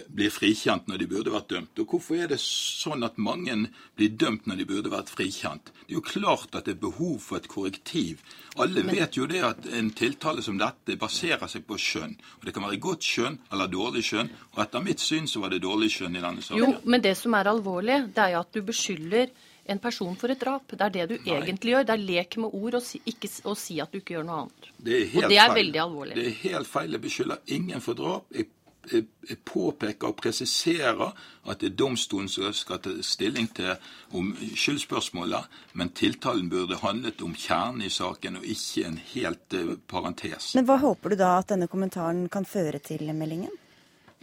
blir 0.08 0.32
frikjent 0.32 0.88
når 0.88 1.02
de 1.02 1.08
burde 1.12 1.34
vært 1.34 1.50
dømt. 1.52 1.80
Og 1.82 1.94
hvorfor 1.94 2.20
er 2.24 2.30
det 2.32 2.40
sånn 2.44 3.04
at 3.04 3.18
mange 3.20 3.56
blir 3.98 4.14
dømt 4.16 4.48
når 4.48 4.62
de 4.62 4.68
burde 4.70 4.92
vært 4.94 5.12
frikjent? 5.12 5.72
Det 5.84 5.92
er 5.92 5.98
jo 5.98 6.04
klart 6.06 6.56
at 6.56 6.68
det 6.68 6.78
er 6.78 6.82
behov 6.86 7.18
for 7.24 7.42
et 7.42 7.50
korrektiv. 7.52 8.24
Alle 8.58 8.84
men, 8.84 8.96
vet 8.96 9.18
jo 9.20 9.28
det 9.30 9.44
at 9.46 9.68
en 9.78 9.92
tiltale 9.96 10.44
som 10.46 10.58
dette 10.60 10.98
baserer 11.00 11.52
seg 11.52 11.68
på 11.68 11.78
skjønn. 11.82 12.16
Og 12.40 12.48
Det 12.48 12.56
kan 12.56 12.66
være 12.68 12.80
godt 12.88 13.04
skjønn 13.04 13.38
eller 13.52 13.72
dårlig 13.72 14.06
skjønn, 14.08 14.32
og 14.56 14.64
etter 14.64 14.88
mitt 14.88 15.04
syn 15.04 15.28
så 15.28 15.44
var 15.44 15.54
det 15.54 15.62
dårlig 15.66 15.92
skjønn 15.94 16.16
i 16.16 16.24
denne 16.24 16.46
saken. 16.46 16.64
Jo, 16.64 16.74
men 16.88 17.04
det 17.04 17.18
som 17.20 17.36
er 17.38 17.52
alvorlig, 17.52 18.02
det 18.16 18.24
er 18.24 18.36
jo 18.38 18.42
at 18.46 18.56
du 18.56 18.64
beskylder 18.66 19.36
en 19.68 19.80
person 19.84 20.16
for 20.16 20.32
et 20.32 20.40
drap. 20.40 20.72
Det 20.72 20.84
er 20.86 20.94
det 20.96 21.06
du 21.10 21.16
Nei. 21.18 21.42
egentlig 21.42 21.74
gjør. 21.74 21.88
Det 21.88 21.96
er 21.96 22.04
lek 22.08 22.38
med 22.40 22.54
ord 22.56 22.78
å 22.80 22.84
si, 22.84 23.02
ikke, 23.12 23.30
å 23.52 23.56
si 23.60 23.82
at 23.84 23.92
du 23.92 24.00
ikke 24.00 24.16
gjør 24.16 24.28
noe 24.28 24.44
annet. 24.46 24.70
Det 24.78 25.02
og 25.12 25.28
det 25.28 25.38
er 25.38 25.50
feil. 25.52 25.58
veldig 25.60 25.82
alvorlig. 25.84 26.16
Det 26.16 26.28
er 26.30 26.38
helt 26.46 26.72
feil. 26.72 26.96
Jeg 26.96 27.04
beskylder 27.04 27.56
ingen 27.58 27.84
for 27.84 28.00
drap. 28.00 28.30
Jeg 28.32 28.48
påpeker 29.46 30.12
og 30.12 30.18
presiserer 30.22 31.12
at 31.48 31.62
det 31.62 31.72
er 31.72 31.78
domstolen 31.80 32.30
som 32.32 32.54
skal 32.56 32.82
ta 32.84 32.94
stilling 33.06 33.50
til 33.56 33.76
om 34.16 34.34
skyldspørsmålet, 34.38 35.48
men 35.74 35.94
tiltalen 35.96 36.50
burde 36.52 36.80
handlet 36.82 37.22
om 37.22 37.36
kjernen 37.36 37.86
i 37.88 37.92
saken, 37.94 38.40
og 38.40 38.48
ikke 38.48 38.88
en 38.88 39.00
helt 39.14 39.56
eh, 39.58 39.76
parentes. 39.88 40.54
Men 40.58 40.68
hva 40.68 40.80
håper 40.82 41.14
du 41.14 41.20
da 41.20 41.38
at 41.42 41.54
denne 41.54 41.70
kommentaren 41.72 42.28
kan 42.32 42.48
føre 42.48 42.80
til 42.84 43.08
meldingen? 43.14 43.54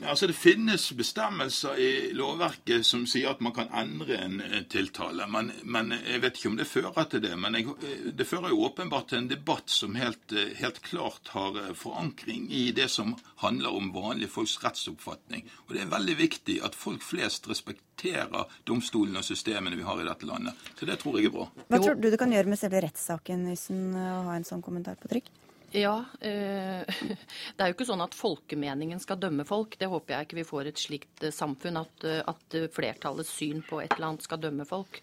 Altså 0.02 0.26
Det 0.26 0.35
finnes 0.35 0.92
bestemmelser 0.98 1.78
i 1.78 1.90
lovverket 2.18 2.83
som 2.87 3.04
sier 3.07 3.30
at 3.30 3.42
man 3.44 3.54
kan 3.54 3.70
endre 3.70 4.16
en 4.24 4.40
tiltale. 4.70 5.26
Men, 5.30 5.52
men 5.62 5.94
Jeg 5.94 6.22
vet 6.24 6.38
ikke 6.38 6.50
om 6.50 6.57
det 6.59 6.66
fører 6.66 7.07
til 7.11 7.22
det. 7.22 7.35
Men 7.38 7.54
jeg, 7.54 7.70
det 8.18 8.26
fører 8.26 8.50
jo 8.50 8.64
åpenbart 8.66 9.12
til 9.12 9.22
en 9.22 9.30
debatt 9.30 9.70
som 9.70 9.94
helt, 9.98 10.35
helt, 10.59 10.83
klart 10.85 11.30
har 11.37 11.61
forankring 11.78 12.48
i 12.50 12.66
det 12.74 12.88
som 12.90 13.14
handler 13.44 13.76
om 13.76 13.92
vanlige 13.94 14.33
folks 14.35 14.59
rettsoppfatning. 14.64 15.46
Og 15.68 15.76
det 15.76 15.85
er 15.85 15.94
veldig 15.94 16.18
viktig 16.18 16.59
at 16.66 16.74
folk 16.74 17.04
flest 17.04 17.46
respekterer 17.48 18.50
domstolene 18.66 19.22
og 19.22 19.28
systemene 19.28 19.78
vi 19.78 19.87
har 19.87 20.02
i 20.02 20.09
dette 20.09 20.26
landet. 20.28 20.66
Så 20.74 20.90
det 20.90 20.98
tror 21.00 21.20
jeg 21.20 21.30
er 21.30 21.38
bra. 21.38 21.48
Hva 21.70 21.80
tror 21.80 21.96
du 22.00 22.11
du 22.11 22.18
kan 22.20 22.35
gjøre 22.35 22.50
med 22.50 22.61
selve 22.61 22.83
rettssaken, 22.83 23.46
hvis 23.52 23.68
du 23.70 23.94
har 23.94 24.35
en 24.35 24.46
sånn 24.46 24.64
kommentar 24.64 24.98
på 24.98 25.14
trykk? 25.14 25.30
Ja. 25.75 26.05
Eh, 26.21 26.87
det 27.57 27.63
er 27.63 27.71
jo 27.71 27.75
ikke 27.75 27.89
sånn 27.89 28.05
at 28.05 28.15
folkemeningen 28.15 29.01
skal 29.03 29.19
dømme 29.21 29.47
folk. 29.49 29.75
Det 29.81 29.91
håper 29.91 30.15
jeg 30.15 30.29
ikke 30.29 30.39
vi 30.39 30.47
får 30.47 30.71
et 30.71 30.83
slikt 30.83 31.25
eh, 31.27 31.35
samfunn, 31.35 31.81
at, 31.83 32.07
eh, 32.07 32.21
at 32.31 32.59
flertallets 32.75 33.33
syn 33.35 33.65
på 33.67 33.81
et 33.83 33.97
eller 33.97 34.13
annet 34.13 34.27
skal 34.27 34.43
dømme 34.43 34.69
folk. 34.69 35.03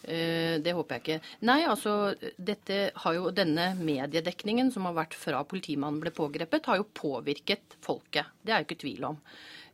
Det 0.00 0.72
håper 0.72 0.96
jeg 0.96 1.02
ikke. 1.02 1.32
Nei, 1.44 1.58
altså 1.68 2.14
dette 2.40 2.76
har 3.02 3.14
jo 3.18 3.26
Denne 3.36 3.66
mediedekningen 3.76 4.70
som 4.72 4.86
har 4.88 4.94
vært 4.96 5.12
fra 5.12 5.42
politimannen 5.44 6.00
ble 6.00 6.08
pågrepet, 6.16 6.70
har 6.72 6.78
jo 6.80 6.86
påvirket 6.88 7.76
folket. 7.84 8.30
Det 8.40 8.54
er 8.54 8.62
jo 8.62 8.68
ikke 8.70 8.78
tvil 8.80 9.04
om. 9.10 9.18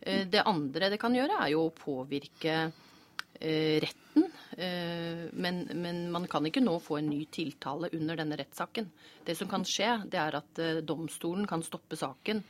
Det 0.03 0.43
andre 0.43 0.91
det 0.91 0.99
kan 0.99 1.15
gjøre, 1.15 1.39
er 1.45 1.53
jo 1.55 1.69
å 1.69 1.77
påvirke 1.79 2.57
retten 3.40 4.31
Eh, 4.57 5.29
men, 5.33 5.68
men, 5.75 6.11
man 6.11 6.27
kan 6.31 6.46
ikke 6.49 6.62
nå 6.64 6.79
få 6.81 7.01
en 7.01 7.11
ny 7.11 7.25
tiltale 7.33 7.90
under 7.96 8.16
denne 8.22 8.38
rettssaken. 8.40 8.88
Det 9.27 9.37
som 9.37 9.51
kan 9.51 9.66
skje, 9.68 9.90
det 10.12 10.20
er 10.20 10.38
at 10.38 10.62
eh, 10.62 10.83
domstolen 10.87 11.49
kan 11.49 11.64
stoppe 11.66 11.99
saken. 11.99 12.40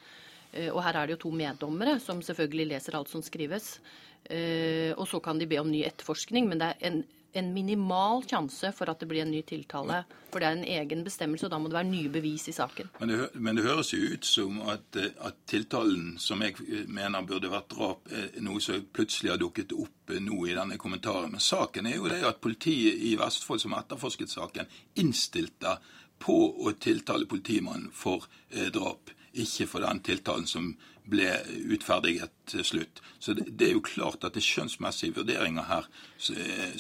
Eh, 0.52 0.70
og 0.70 0.82
her 0.86 1.00
er 1.00 1.08
det 1.08 1.16
jo 1.16 1.24
to 1.26 1.32
meddommere 1.34 1.98
som 2.02 2.22
selvfølgelig 2.22 2.70
leser 2.74 2.98
alt 2.98 3.12
som 3.12 3.24
skrives. 3.24 3.78
Og 4.26 5.04
så 5.06 5.20
kan 5.22 5.38
de 5.38 5.46
be 5.46 5.60
om 5.60 5.68
ny 5.70 5.84
etterforskning, 5.86 6.48
men 6.50 6.58
det 6.58 6.66
er 6.72 6.88
en 6.88 6.96
en 7.32 7.52
minimal 7.52 8.22
sjanse 8.24 8.70
for 8.72 8.90
at 8.90 9.00
det 9.00 9.08
blir 9.10 9.24
en 9.24 9.30
ny 9.30 9.42
tiltale. 9.46 10.02
For 10.32 10.42
det 10.42 10.48
er 10.48 10.56
en 10.56 10.68
egen 10.76 11.02
bestemmelse, 11.04 11.46
og 11.46 11.52
da 11.52 11.58
må 11.60 11.70
det 11.70 11.78
være 11.78 11.88
nye 11.90 12.12
bevis 12.12 12.46
i 12.50 12.54
saken. 12.56 12.88
Men 13.00 13.12
det, 13.12 13.18
men 13.34 13.58
det 13.58 13.66
høres 13.66 13.92
jo 13.92 14.00
ut 14.12 14.28
som 14.28 14.60
at, 14.72 14.96
at, 14.96 15.42
tiltalen, 15.48 16.16
som 16.22 16.42
jeg 16.44 16.56
mener 16.88 17.26
burde 17.28 17.52
vært 17.52 17.70
drap, 17.74 18.08
er 18.10 18.40
noe 18.44 18.62
som 18.64 18.86
plutselig 18.92 19.34
har 19.34 19.42
dukket 19.42 19.74
opp 19.76 20.16
nå 20.20 20.40
i 20.46 20.56
denne 20.56 20.80
kommentaren. 20.80 21.32
Men 21.34 21.44
saken 21.44 21.90
er 21.90 21.98
jo 21.98 22.10
det 22.10 22.22
at 22.26 22.42
politiet 22.44 23.04
i 23.10 23.14
Vestfold, 23.20 23.62
som 23.62 23.76
etterforsket 23.76 24.32
saken, 24.32 24.72
innstilte 25.02 25.78
på 26.22 26.36
å 26.64 26.72
tiltale 26.80 27.28
politimannen 27.28 27.90
for 27.92 28.24
eh, 28.50 28.70
drap, 28.72 29.12
ikke 29.36 29.66
for 29.68 29.84
den 29.84 30.00
tiltalen 30.00 30.46
som 30.48 30.70
ble 31.10 31.28
utferdiget 31.72 32.32
til 32.50 32.64
slutt. 32.66 33.02
Så 33.18 33.34
det, 33.36 33.48
det, 33.52 33.70
er 33.70 33.76
jo 33.76 33.84
klart 33.84 34.24
at 34.24 34.36
det 34.36 34.42
er 34.42 34.48
skjønnsmessige 34.48 35.16
vurderinger 35.20 35.68
her 35.68 35.90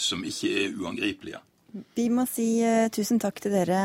som 0.00 0.24
ikke 0.26 0.52
er 0.64 0.80
uangripelige. 0.80 1.42
Vi 1.96 2.06
må 2.08 2.24
si 2.30 2.46
uh, 2.64 2.86
tusen 2.94 3.20
takk 3.20 3.40
til 3.42 3.52
dere 3.52 3.80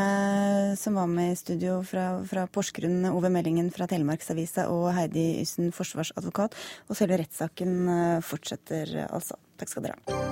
som 0.80 0.96
var 0.96 1.10
med 1.12 1.34
i 1.34 1.40
studio 1.40 1.82
fra, 1.84 2.06
fra 2.30 2.46
Porsgrunn, 2.48 3.10
Ove 3.12 3.34
Meldingen 3.34 3.68
fra 3.74 3.90
Telemarksavisa 3.92 4.70
og 4.72 4.94
Heidi 4.96 5.42
Yssen, 5.42 5.74
forsvarsadvokat. 5.76 6.56
Og 6.88 7.00
selve 7.00 7.20
rettssaken 7.20 8.22
fortsetter 8.24 9.02
altså. 9.10 9.40
Takk 9.60 9.76
skal 9.76 9.90
dere 9.90 10.00
ha. 10.08 10.31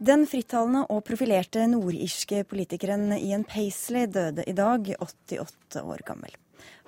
Den 0.00 0.22
frittalende 0.24 0.86
og 0.88 1.02
profilerte 1.04 1.66
nordirske 1.68 2.38
politikeren 2.48 3.10
Ian 3.18 3.42
Paisley 3.44 4.06
døde 4.08 4.46
i 4.48 4.54
dag, 4.56 4.86
88 4.96 5.82
år 5.84 6.00
gammel. 6.08 6.32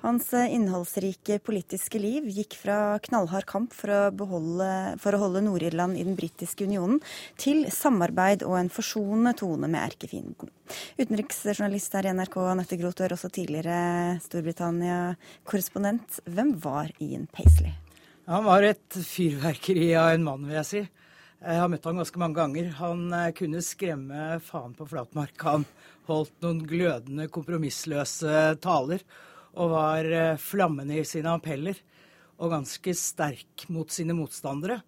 Hans 0.01 0.31
innholdsrike 0.33 1.37
politiske 1.45 2.01
liv 2.01 2.25
gikk 2.33 2.57
fra 2.57 2.97
knallhard 3.05 3.45
kamp 3.45 3.75
for 3.77 3.93
å, 3.93 3.99
beholde, 4.17 4.97
for 4.99 5.13
å 5.13 5.19
holde 5.21 5.43
Nord-Irland 5.45 5.99
i 6.01 6.07
den 6.07 6.17
britiske 6.17 6.65
unionen, 6.65 7.03
til 7.37 7.69
samarbeid 7.69 8.41
og 8.47 8.57
en 8.57 8.73
forsonende 8.73 9.35
tone 9.43 9.69
med 9.69 9.83
erkefienden. 9.83 10.49
Utenriksjournalist 10.97 11.93
her 11.93 12.09
i 12.09 12.15
NRK, 12.17 12.39
Anette 12.49 12.81
Groth, 12.81 13.05
og 13.05 13.13
også 13.13 13.29
tidligere 13.37 14.17
Storbritannia-korrespondent. 14.25 16.23
Hvem 16.25 16.57
var 16.65 16.89
Ian 16.97 17.29
Paisley? 17.29 17.77
Han 18.25 18.49
var 18.49 18.65
et 18.65 19.01
fyrverkeri 19.05 19.93
av 20.01 20.15
en 20.17 20.25
mann, 20.31 20.49
vil 20.49 20.57
jeg 20.63 20.71
si. 20.73 20.85
Jeg 21.43 21.59
har 21.59 21.67
møtt 21.67 21.83
han 21.83 21.97
ganske 21.99 22.19
mange 22.21 22.37
ganger. 22.37 22.67
Han 22.77 23.01
eh, 23.11 23.33
kunne 23.35 23.59
skremme 23.63 24.37
faen 24.45 24.71
på 24.77 24.85
flatmark. 24.87 25.35
Han 25.43 25.65
holdt 26.07 26.37
noen 26.43 26.61
glødende, 26.67 27.27
kompromissløse 27.31 28.53
taler 28.63 29.03
og 29.59 29.73
var 29.73 30.07
eh, 30.07 30.39
flammende 30.39 31.01
i 31.01 31.03
sine 31.07 31.33
appeller 31.35 31.81
og 32.39 32.53
ganske 32.53 32.93
sterk 32.95 33.65
mot 33.75 33.91
sine 33.91 34.15
motstandere. 34.15 34.79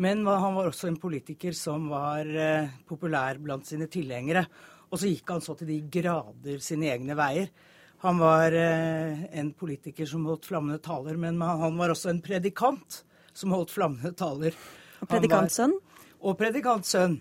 Men 0.00 0.22
han 0.24 0.56
var 0.56 0.70
også 0.70 0.88
en 0.88 0.96
politiker 1.02 1.52
som 1.52 1.90
var 1.92 2.24
eh, 2.24 2.72
populær 2.88 3.40
blant 3.44 3.68
sine 3.68 3.90
tilhengere. 3.92 4.46
Og 4.88 5.02
så 5.02 5.10
gikk 5.12 5.34
han 5.34 5.44
så 5.44 5.58
til 5.58 5.68
de 5.68 5.82
grader 5.92 6.64
sine 6.64 6.88
egne 6.94 7.18
veier. 7.18 7.52
Han 8.00 8.20
var 8.22 8.54
en 8.54 9.48
politiker 9.58 10.06
som 10.06 10.24
holdt 10.30 10.46
flammende 10.46 10.78
taler, 10.78 11.16
men 11.18 11.40
han 11.42 11.74
var 11.76 11.90
også 11.90 12.12
en 12.12 12.20
predikant 12.22 13.00
som 13.34 13.50
holdt 13.52 13.74
flammende 13.74 14.14
taler. 14.16 14.54
Predikantsønn? 15.02 15.74
Og 16.20 16.38
predikantsønn. 16.38 17.16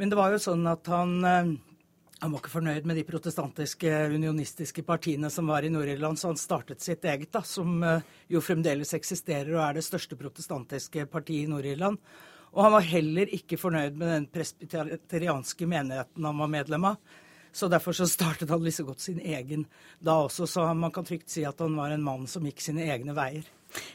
Men 0.00 0.10
det 0.10 0.18
var 0.18 0.32
jo 0.32 0.40
sånn 0.40 0.64
at 0.70 0.86
han, 0.90 1.12
eh, 1.24 1.52
han 2.20 2.32
var 2.32 2.40
ikke 2.40 2.52
fornøyd 2.54 2.86
med 2.88 2.96
de 3.00 3.06
protestantiske, 3.08 3.90
unionistiske 4.14 4.84
partiene 4.86 5.30
som 5.32 5.50
var 5.50 5.66
i 5.66 5.72
Nord-Irland, 5.72 6.18
så 6.18 6.30
han 6.32 6.40
startet 6.40 6.80
sitt 6.84 7.04
eget, 7.04 7.32
da, 7.32 7.42
som 7.42 7.82
eh, 7.82 8.04
jo 8.28 8.42
fremdeles 8.44 8.94
eksisterer 8.96 9.52
og 9.56 9.64
er 9.66 9.80
det 9.80 9.86
største 9.86 10.18
protestantiske 10.20 11.06
partiet 11.10 11.48
i 11.48 11.50
Nord-Irland. 11.50 11.98
Og 12.50 12.64
han 12.66 12.74
var 12.74 12.86
heller 12.86 13.30
ikke 13.34 13.58
fornøyd 13.60 13.98
med 13.98 14.08
den 14.10 14.30
presbyterianske 14.32 15.68
menigheten 15.70 16.24
han 16.26 16.40
var 16.42 16.50
medlem 16.50 16.88
av. 16.90 17.18
Så 17.52 17.68
derfor 17.68 17.92
så 17.96 18.06
startet 18.08 18.50
han 18.50 18.64
liksom 18.64 18.86
godt 18.86 19.00
sin 19.00 19.20
egen 19.20 19.66
da 19.98 20.20
også, 20.26 20.46
så 20.46 20.66
man 20.74 20.92
kan 20.94 21.04
trygt 21.04 21.30
si 21.30 21.44
at 21.44 21.58
han 21.60 21.76
var 21.76 21.90
en 21.90 22.04
mann 22.04 22.28
som 22.30 22.46
gikk 22.46 22.62
sine 22.62 22.86
egne 22.90 23.16
veier. 23.16 23.48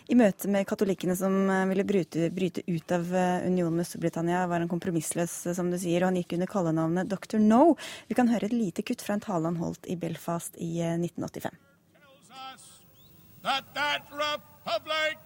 I 0.08 0.16
møte 0.16 0.48
med 0.52 0.68
katolikkene 0.70 1.16
som 1.20 1.34
eh, 1.52 1.66
ville 1.68 1.84
bryte, 1.88 2.30
bryte, 2.32 2.64
ut 2.68 2.92
av 2.96 3.10
eh, 3.12 3.48
unionen 3.48 3.82
med 3.82 3.88
Storbritannia, 3.90 4.46
var 4.48 4.64
han 4.64 4.72
kompromissløs, 4.72 5.34
eh, 5.50 5.56
som 5.58 5.72
du 5.72 5.78
sier, 5.82 6.04
og 6.04 6.12
han 6.12 6.20
gikk 6.22 6.38
under 6.38 6.48
kallenavnet 6.52 7.10
Dr. 7.12 7.42
No. 7.44 7.76
Vi 8.08 8.16
kan 8.18 8.32
høre 8.32 8.48
et 8.48 8.56
lite 8.56 8.86
kutt 8.88 9.04
fra 9.04 9.18
en 9.18 9.26
tale 9.26 9.52
han 9.52 9.60
holdt 9.60 9.90
i 9.92 9.98
Belfast 10.00 10.56
i 10.64 10.78
1985. 10.80 11.60
That 13.44 13.66
that 13.76 14.08
republic 14.10 15.20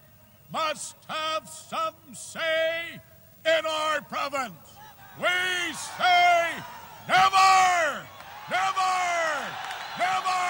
must 0.52 0.96
have 1.08 1.48
some 1.48 2.15
say 2.15 3.00
in 3.46 3.65
our 3.65 4.02
province. 4.02 4.76
We 5.22 5.74
say 5.74 6.63
never, 7.08 8.04
never, 8.51 9.49
never, 9.99 10.45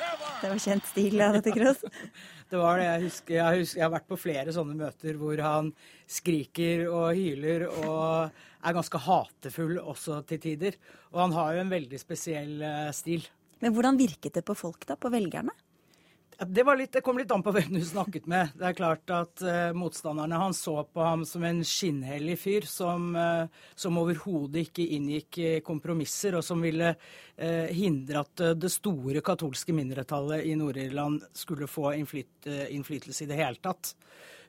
never. 0.00 0.32
Det 0.42 0.52
var 0.52 0.62
kjent 0.66 0.88
stil 0.90 1.20
av 1.24 1.38
dette, 1.38 1.54
Kross. 1.54 1.84
Det 2.54 2.58
var 2.60 2.78
det. 2.78 2.84
Jeg 2.86 3.02
husker, 3.08 3.34
jeg 3.34 3.60
husker, 3.62 3.78
jeg 3.80 3.82
har 3.86 3.92
vært 3.94 4.10
på 4.10 4.18
flere 4.20 4.52
sånne 4.54 4.74
møter 4.78 5.16
hvor 5.18 5.40
han 5.42 5.70
skriker 6.06 6.84
og 6.86 7.16
hyler 7.16 7.64
og 7.70 8.28
er 8.64 8.76
ganske 8.76 9.00
hatefull 9.06 9.78
også 9.80 10.20
til 10.28 10.42
tider. 10.44 10.76
Og 11.14 11.22
han 11.24 11.34
har 11.34 11.56
jo 11.56 11.64
en 11.64 11.72
veldig 11.72 11.98
spesiell 11.98 12.60
eh, 12.62 12.92
stil. 12.94 13.24
Men 13.64 13.74
hvordan 13.74 13.98
virket 13.98 14.36
det 14.38 14.44
på 14.46 14.54
folk, 14.58 14.84
da? 14.86 14.94
På 15.00 15.10
velgerne? 15.10 15.56
Det, 16.38 16.64
litt, 16.76 16.92
det, 16.92 17.00
kom 17.00 17.18
litt 17.18 17.30
an 17.30 17.42
på 17.44 17.52
hvem 17.54 17.76
du 17.76 17.82
snakket 17.86 18.26
med. 18.30 18.54
Det 18.58 18.66
er 18.66 18.76
klart 18.76 19.10
at 19.14 19.42
uh, 19.44 19.70
Motstanderne 19.76 20.40
han 20.40 20.56
så 20.56 20.80
på 20.86 21.04
ham 21.04 21.22
som 21.28 21.44
en 21.46 21.60
skinnhellig 21.66 22.36
fyr 22.42 22.66
som, 22.68 23.12
uh, 23.14 23.46
som 23.78 24.00
overhodet 24.02 24.64
ikke 24.66 24.88
inngikk 24.96 25.38
kompromisser, 25.66 26.34
og 26.38 26.44
som 26.46 26.64
ville 26.64 26.94
uh, 26.96 27.68
hindre 27.70 28.24
at 28.24 28.44
det 28.58 28.72
store 28.72 29.22
katolske 29.24 29.76
mindretallet 29.76 30.46
i 30.48 30.56
Nord-Irland 30.58 31.22
skulle 31.36 31.70
få 31.70 31.92
innflyt, 32.00 32.50
innflytelse 32.50 33.24
i 33.24 33.30
det 33.30 33.38
hele 33.38 33.62
tatt. 33.62 33.94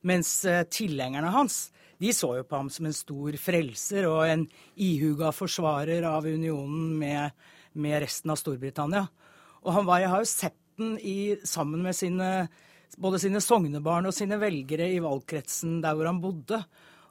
Mens 0.06 0.38
tilhengerne 0.70 1.32
hans 1.34 1.68
de 2.02 2.12
så 2.14 2.34
jo 2.38 2.44
på 2.44 2.60
ham 2.60 2.70
som 2.70 2.90
en 2.90 2.96
stor 2.96 3.38
frelser 3.40 4.08
og 4.10 4.26
en 4.28 4.44
ihuga 4.76 5.32
forsvarer 5.34 6.04
av 6.08 6.28
unionen 6.28 6.92
med, 7.00 7.32
med 7.74 8.02
resten 8.04 8.34
av 8.34 8.40
Storbritannia. 8.42 9.06
Og 9.64 9.74
han 9.74 9.88
var, 9.88 10.04
jeg 10.04 10.12
har 10.12 10.24
jo 10.24 10.30
sett 10.30 10.60
debatten 10.76 11.00
i, 11.00 11.38
sammen 11.44 11.82
med 11.84 11.96
sine, 11.96 12.48
både 12.98 13.20
sine 13.20 13.42
sognebarn 13.42 14.06
og 14.06 14.14
sine 14.14 14.38
velgere 14.40 14.92
i 14.92 15.00
valgkretsen 15.00 15.82
der 15.82 15.96
hvor 15.96 16.06
han 16.06 16.22
bodde. 16.22 16.64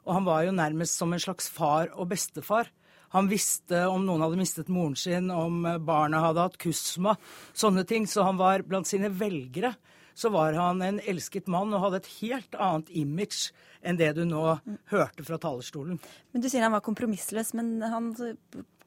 Og 0.05 0.13
han 0.13 0.25
var 0.25 0.43
jo 0.45 0.51
nærmest 0.51 0.97
som 0.97 1.13
en 1.13 1.19
slags 1.19 1.49
far 1.49 1.89
og 1.95 2.09
bestefar. 2.09 2.69
Han 3.09 3.29
visste 3.29 3.87
om 3.87 4.05
noen 4.05 4.21
hadde 4.21 4.37
mistet 4.37 4.69
moren 4.69 4.95
sin, 4.95 5.31
om 5.31 5.63
barna 5.85 6.19
hadde 6.19 6.41
hatt 6.41 6.57
kusma, 6.57 7.15
sånne 7.53 7.85
ting. 7.85 8.05
Så 8.07 8.23
han 8.23 8.37
var 8.37 8.63
blant 8.63 8.87
sine 8.87 9.09
velgere 9.09 9.75
så 10.15 10.29
var 10.31 10.53
han 10.55 10.81
en 10.81 11.01
elsket 11.03 11.49
mann 11.51 11.73
og 11.75 11.81
hadde 11.83 11.97
et 11.99 12.11
helt 12.21 12.55
annet 12.55 12.91
image 12.95 13.51
enn 13.83 13.97
det 13.99 14.13
du 14.15 14.23
nå 14.25 14.43
hørte 14.87 15.25
fra 15.27 15.37
talerstolen. 15.43 15.99
Men 16.31 16.41
Du 16.41 16.47
sier 16.47 16.63
han 16.63 16.71
var 16.71 16.85
kompromissløs, 16.85 17.51
men 17.53 17.81
han, 17.83 18.13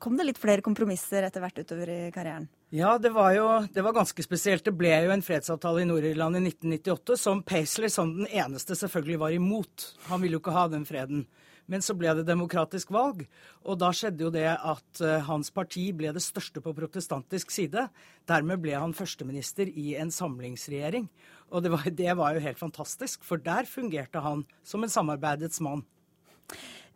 kom 0.00 0.16
det 0.16 0.24
litt 0.24 0.40
flere 0.40 0.64
kompromisser 0.64 1.28
etter 1.28 1.44
hvert 1.44 1.60
utover 1.60 1.92
i 1.92 1.98
karrieren? 2.14 2.48
Ja, 2.68 2.98
det 3.00 3.14
var 3.16 3.32
jo 3.32 3.44
det 3.72 3.80
var 3.80 3.94
ganske 3.96 4.20
spesielt. 4.20 4.66
Det 4.66 4.74
ble 4.76 4.90
jo 5.06 5.12
en 5.14 5.22
fredsavtale 5.24 5.80
i 5.80 5.86
Nord-Irland 5.88 6.36
i 6.36 6.42
1998 6.50 7.14
som 7.16 7.40
Paisley 7.40 7.88
som 7.88 8.10
den 8.12 8.28
eneste 8.28 8.76
selvfølgelig 8.76 9.20
var 9.22 9.36
imot. 9.36 9.86
Han 10.10 10.20
ville 10.20 10.36
jo 10.36 10.42
ikke 10.42 10.52
ha 10.52 10.66
den 10.68 10.84
freden. 10.88 11.24
Men 11.68 11.84
så 11.84 11.96
ble 11.96 12.12
det 12.16 12.26
demokratisk 12.28 12.92
valg, 12.92 13.26
og 13.60 13.76
da 13.80 13.90
skjedde 13.92 14.24
jo 14.24 14.30
det 14.32 14.46
at 14.48 15.00
uh, 15.04 15.18
hans 15.26 15.50
parti 15.52 15.82
ble 15.96 16.14
det 16.16 16.22
største 16.24 16.62
på 16.64 16.72
protestantisk 16.76 17.52
side. 17.52 17.86
Dermed 18.28 18.62
ble 18.64 18.72
han 18.72 18.96
førsteminister 18.96 19.68
i 19.68 19.90
en 20.00 20.12
samlingsregjering. 20.12 21.10
Og 21.52 21.64
det 21.64 21.72
var, 21.72 21.84
det 21.92 22.16
var 22.16 22.36
jo 22.36 22.44
helt 22.46 22.60
fantastisk, 22.60 23.24
for 23.24 23.40
der 23.44 23.68
fungerte 23.68 24.24
han 24.24 24.46
som 24.64 24.84
en 24.84 24.92
samarbeidets 24.92 25.60
mann. 25.64 25.84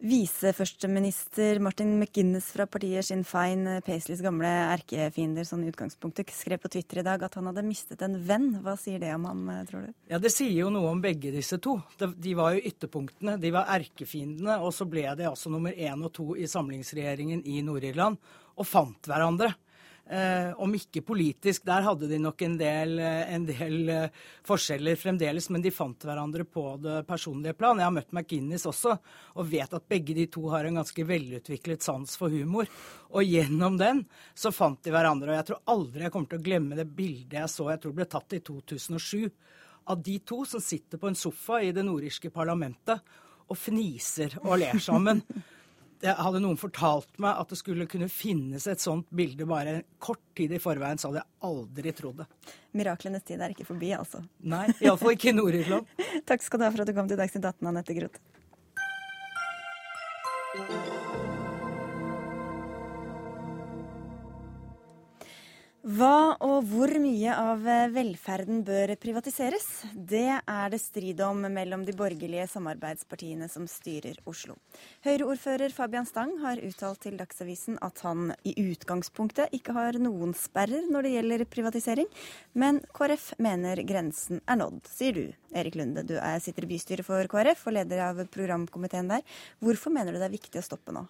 Viseførsteminister 0.02 1.60
Martin 1.62 1.92
McGuinness 1.94 2.48
fra 2.50 2.64
partiet 2.66 3.06
Sinn 3.06 3.20
Fein, 3.22 3.68
Paisleys 3.86 4.18
gamle 4.24 4.48
erkefiender, 4.72 5.46
sånn 5.46 5.62
i 5.62 5.68
utgangspunktet, 5.70 6.32
skrev 6.34 6.58
på 6.64 6.72
Twitter 6.74 6.98
i 6.98 7.04
dag 7.06 7.22
at 7.22 7.36
han 7.38 7.46
hadde 7.46 7.62
mistet 7.62 8.02
en 8.02 8.16
venn. 8.26 8.48
Hva 8.64 8.74
sier 8.80 8.98
det 8.98 9.12
om 9.14 9.28
ham, 9.30 9.44
tror 9.68 9.86
du? 9.86 9.92
Ja, 10.10 10.18
Det 10.18 10.32
sier 10.34 10.50
jo 10.56 10.72
noe 10.74 10.90
om 10.90 11.02
begge 11.04 11.30
disse 11.30 11.60
to. 11.62 11.76
De 12.02 12.34
var 12.34 12.56
jo 12.56 12.64
ytterpunktene. 12.72 13.36
De 13.38 13.54
var 13.54 13.70
erkefiendene, 13.76 14.58
og 14.58 14.74
så 14.74 14.88
ble 14.90 15.06
de 15.20 15.28
altså 15.30 15.54
nummer 15.54 15.70
én 15.70 16.02
og 16.02 16.10
to 16.18 16.32
i 16.34 16.50
samlingsregjeringen 16.50 17.46
i 17.46 17.62
Nord-Irland, 17.62 18.18
og 18.58 18.66
fant 18.66 19.06
hverandre. 19.06 19.52
Eh, 20.10 20.52
om 20.60 20.72
ikke 20.74 21.00
politisk, 21.06 21.62
der 21.64 21.84
hadde 21.86 22.08
de 22.10 22.18
nok 22.18 22.42
en 22.42 22.56
del, 22.58 22.98
eh, 22.98 23.34
en 23.34 23.44
del 23.46 23.88
eh, 23.88 24.24
forskjeller 24.44 24.98
fremdeles, 24.98 25.46
men 25.54 25.62
de 25.62 25.70
fant 25.70 26.04
hverandre 26.04 26.44
på 26.44 26.64
det 26.82 27.04
personlige 27.06 27.54
plan. 27.54 27.78
Jeg 27.78 27.86
har 27.86 27.94
møtt 27.94 28.10
McGinnis 28.12 28.66
også, 28.66 28.96
og 29.38 29.48
vet 29.48 29.72
at 29.72 29.86
begge 29.88 30.16
de 30.18 30.26
to 30.26 30.48
har 30.50 30.66
en 30.66 30.80
ganske 30.82 31.06
velutviklet 31.06 31.86
sans 31.86 32.18
for 32.18 32.34
humor. 32.34 32.66
Og 33.14 33.22
gjennom 33.22 33.78
den 33.78 34.02
så 34.34 34.50
fant 34.52 34.82
de 34.82 34.90
hverandre. 34.90 35.30
Og 35.30 35.38
jeg 35.38 35.48
tror 35.52 35.64
aldri 35.76 36.04
jeg 36.04 36.16
kommer 36.16 36.34
til 36.34 36.42
å 36.42 36.46
glemme 36.50 36.80
det 36.82 36.88
bildet 36.90 37.38
jeg 37.38 37.54
så, 37.54 37.70
jeg 37.70 37.84
tror 37.84 37.96
ble 37.96 38.10
tatt 38.10 38.36
i 38.36 38.42
2007, 38.42 39.30
av 39.92 40.02
de 40.02 40.18
to 40.26 40.42
som 40.46 40.62
sitter 40.62 40.98
på 40.98 41.08
en 41.10 41.18
sofa 41.18 41.62
i 41.62 41.72
det 41.74 41.86
nordirske 41.86 42.30
parlamentet 42.34 43.00
og 43.48 43.58
fniser 43.58 44.40
og 44.42 44.58
ler 44.60 44.82
sammen. 44.82 45.22
hadde 46.02 46.40
noen 46.42 46.58
fortalt 46.58 47.10
meg 47.22 47.38
at 47.38 47.52
det 47.52 47.58
skulle 47.60 47.86
kunne 47.90 48.08
finnes 48.10 48.66
et 48.66 48.82
sånt 48.82 49.06
bilde 49.14 49.46
bare 49.48 49.82
kort 50.02 50.22
tid 50.36 50.54
i 50.56 50.60
forveien, 50.62 50.98
så 50.98 51.10
hadde 51.10 51.22
jeg 51.22 51.48
aldri 51.48 51.94
trodd 51.96 52.22
det. 52.22 52.28
Miraklenes 52.78 53.26
tid 53.28 53.42
er 53.42 53.54
ikke 53.54 53.68
forbi, 53.68 53.92
altså? 53.96 54.24
Nei, 54.42 54.66
iallfall 54.82 55.14
ikke 55.16 55.30
i 55.30 55.36
Nord-Irland. 55.36 55.86
Takk 56.28 56.44
skal 56.44 56.62
du 56.62 56.66
ha 56.66 56.72
for 56.74 56.84
at 56.84 56.90
du 56.90 56.96
kom 56.96 57.10
til 57.10 57.20
Dagsnytt 57.20 57.46
18, 57.46 57.70
Anette 57.70 57.98
Groth. 57.98 58.22
Hva 65.82 66.36
og 66.46 66.68
hvor 66.70 66.92
mye 67.02 67.32
av 67.34 67.64
velferden 67.90 68.60
bør 68.62 68.92
privatiseres? 69.02 69.64
Det 69.92 70.28
er 70.30 70.68
det 70.70 70.78
strid 70.78 71.18
om 71.26 71.40
mellom 71.50 71.82
de 71.82 71.94
borgerlige 71.98 72.44
samarbeidspartiene 72.52 73.48
som 73.50 73.64
styrer 73.66 74.20
Oslo. 74.30 74.54
Høyre-ordfører 75.02 75.74
Fabian 75.74 76.06
Stang 76.06 76.36
har 76.38 76.62
uttalt 76.62 77.02
til 77.02 77.16
Dagsavisen 77.18 77.80
at 77.82 77.98
han 78.06 78.30
i 78.46 78.52
utgangspunktet 78.62 79.50
ikke 79.58 79.74
har 79.74 79.98
noen 79.98 80.36
sperrer 80.38 80.86
når 80.86 81.08
det 81.08 81.12
gjelder 81.16 81.44
privatisering, 81.50 82.06
men 82.54 82.78
KrF 82.94 83.32
mener 83.42 83.82
grensen 83.82 84.38
er 84.46 84.60
nådd, 84.62 84.86
sier 84.86 85.18
du. 85.18 85.24
Erik 85.50 85.80
Lunde, 85.80 86.06
du 86.06 86.14
er, 86.14 86.38
sitter 86.38 86.62
i 86.62 86.70
bystyret 86.76 87.10
for 87.10 87.26
KrF 87.26 87.66
og 87.66 87.74
leder 87.80 88.04
av 88.06 88.22
programkomiteen 88.30 89.10
der. 89.10 89.26
Hvorfor 89.58 89.90
mener 89.98 90.14
du 90.14 90.22
det 90.22 90.30
er 90.30 90.38
viktig 90.38 90.62
å 90.62 90.66
stoppe 90.70 90.94
nå? 90.94 91.08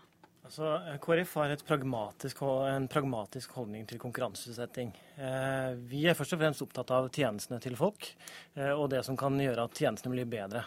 Altså, 0.53 0.99
KrF 1.01 1.31
har 1.39 1.53
pragmatisk, 1.65 2.43
en 2.69 2.85
pragmatisk 2.93 3.55
holdning 3.57 3.87
til 3.89 3.97
konkurranseutsetting. 3.97 4.91
Eh, 5.17 5.71
vi 5.89 6.03
er 6.05 6.17
først 6.19 6.35
og 6.37 6.43
fremst 6.43 6.65
opptatt 6.67 6.91
av 6.93 7.09
tjenestene 7.09 7.57
til 7.65 7.73
folk, 7.79 8.05
eh, 8.59 8.69
og 8.69 8.91
det 8.93 9.01
som 9.07 9.17
kan 9.17 9.41
gjøre 9.41 9.65
at 9.65 9.81
tjenestene 9.81 10.13
blir 10.13 10.29
bedre. 10.29 10.67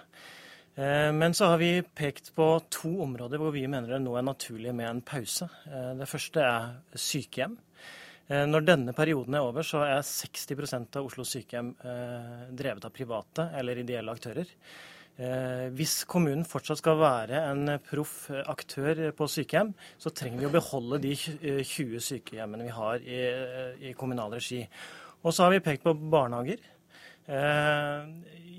Eh, 0.74 1.12
men 1.13 1.38
så 1.38 1.52
har 1.52 1.62
vi 1.62 1.86
pekt 1.86 2.32
på 2.34 2.48
to 2.74 2.95
områder 3.06 3.38
hvor 3.38 3.54
vi 3.54 3.67
mener 3.69 3.93
det 3.93 4.02
nå 4.02 4.17
er 4.17 4.26
naturlig 4.26 4.74
med 4.74 4.89
en 4.89 5.04
pause. 5.06 5.52
Det 5.69 6.10
første 6.10 6.41
er 6.41 6.98
sykehjem. 6.98 7.54
Når 8.26 8.65
denne 8.65 8.98
perioden 8.98 9.38
er 9.38 9.45
over, 9.45 9.62
så 9.62 9.86
er 9.86 10.02
60% 10.02 10.98
av 10.98 11.06
Oslos 11.06 11.30
sykehjem 11.38 11.76
drevet 12.58 12.89
av 12.89 12.89
private 12.89 13.52
eller 13.54 13.86
ideelle 13.86 14.17
aktører. 14.17 14.50
Eh, 15.15 15.69
hvis 15.71 16.01
kommunen 16.12 16.43
fortsatt 16.43 16.82
skal 16.82 16.97
være 16.99 17.39
en 17.47 17.78
proff 17.88 18.28
aktør 18.36 18.99
på 19.15 19.28
sykehjem, 19.32 19.71
så 19.95 20.12
trenger 20.12 20.43
vi 20.43 20.49
å 20.49 20.56
beholde 20.58 20.99
de 21.06 21.13
20 21.15 21.63
eh, 21.63 22.04
sykehjemmene 22.04 22.67
vi 22.67 22.73
har 22.75 22.99
i, 22.99 23.19
i 23.91 23.93
kommunal 23.95 24.36
regi. 24.36 24.65
Og 25.23 25.32
så 25.32 25.45
har 25.45 25.56
vi 25.56 25.63
pekt 25.63 25.88
på 25.88 25.95
barnehager. 25.95 26.60
Eh, 27.32 28.12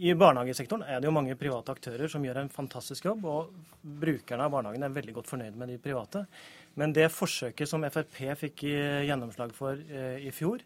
I 0.08 0.16
barnehagesektoren 0.16 0.86
er 0.88 1.02
det 1.02 1.10
jo 1.10 1.14
mange 1.18 1.36
private 1.36 1.76
aktører 1.76 2.08
som 2.08 2.24
gjør 2.24 2.40
en 2.40 2.52
fantastisk 2.52 3.04
jobb, 3.10 3.28
og 3.28 3.52
brukerne 3.84 4.48
av 4.48 4.56
barnehagen 4.56 4.88
er 4.88 4.96
veldig 4.96 5.18
godt 5.20 5.34
fornøyd 5.34 5.60
med 5.60 5.74
de 5.74 5.78
private. 5.82 6.24
Men 6.80 6.96
det 6.96 7.10
forsøket 7.12 7.68
som 7.68 7.84
Frp 7.84 8.16
fikk 8.40 8.66
gjennomslag 8.68 9.52
for 9.56 9.80
i 9.80 10.32
fjor, 10.34 10.60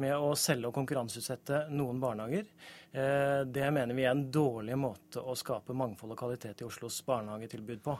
med 0.00 0.14
å 0.16 0.32
selge 0.38 0.68
og 0.68 0.74
konkurranseutsette 0.76 1.66
noen 1.74 2.00
barnehager. 2.02 2.48
Eh, 2.94 3.40
det 3.46 3.70
mener 3.74 3.94
vi 3.94 4.06
er 4.06 4.14
en 4.14 4.26
dårlig 4.30 4.76
måte 4.78 5.22
å 5.22 5.36
skape 5.38 5.76
mangfold 5.76 6.14
og 6.14 6.20
kvalitet 6.20 6.62
i 6.62 6.66
Oslos 6.66 7.00
barnehagetilbud 7.06 7.82
på. 7.84 7.96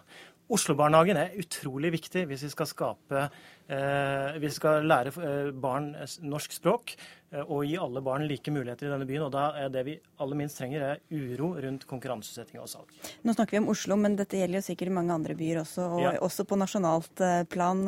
Oslo-barnehagen 0.53 1.17
er 1.17 1.37
utrolig 1.41 1.95
viktig 1.95 2.27
hvis 2.29 2.43
vi 2.45 2.51
skal 2.53 2.69
skape 2.69 3.21
eh, 3.73 4.35
Vi 4.43 4.51
skal 4.53 4.85
lære 4.85 5.13
eh, 5.25 5.53
barn 5.57 5.95
norsk 6.21 6.53
språk 6.53 6.93
eh, 7.33 7.41
og 7.41 7.63
gi 7.65 7.79
alle 7.81 8.03
barn 8.05 8.27
like 8.29 8.53
muligheter 8.53 8.91
i 8.91 8.93
denne 8.93 9.09
byen. 9.09 9.25
Og 9.25 9.33
da 9.33 9.47
er 9.63 9.71
det 9.73 9.87
vi 9.87 9.95
aller 10.21 10.37
minst 10.37 10.61
trenger, 10.61 10.85
er 10.85 11.01
uro 11.09 11.55
rundt 11.65 11.87
konkurranseutsetting 11.89 12.61
og 12.61 12.69
salg. 12.69 12.93
Nå 13.25 13.33
snakker 13.33 13.57
vi 13.57 13.63
om 13.63 13.71
Oslo, 13.73 13.97
men 13.97 14.19
dette 14.19 14.37
gjelder 14.37 14.61
jo 14.61 14.67
sikkert 14.67 14.93
mange 14.99 15.17
andre 15.17 15.37
byer 15.39 15.63
også. 15.63 15.87
Og 15.97 16.05
ja. 16.05 16.13
også 16.27 16.45
på 16.51 16.59
nasjonalt 16.61 17.25
plan, 17.53 17.81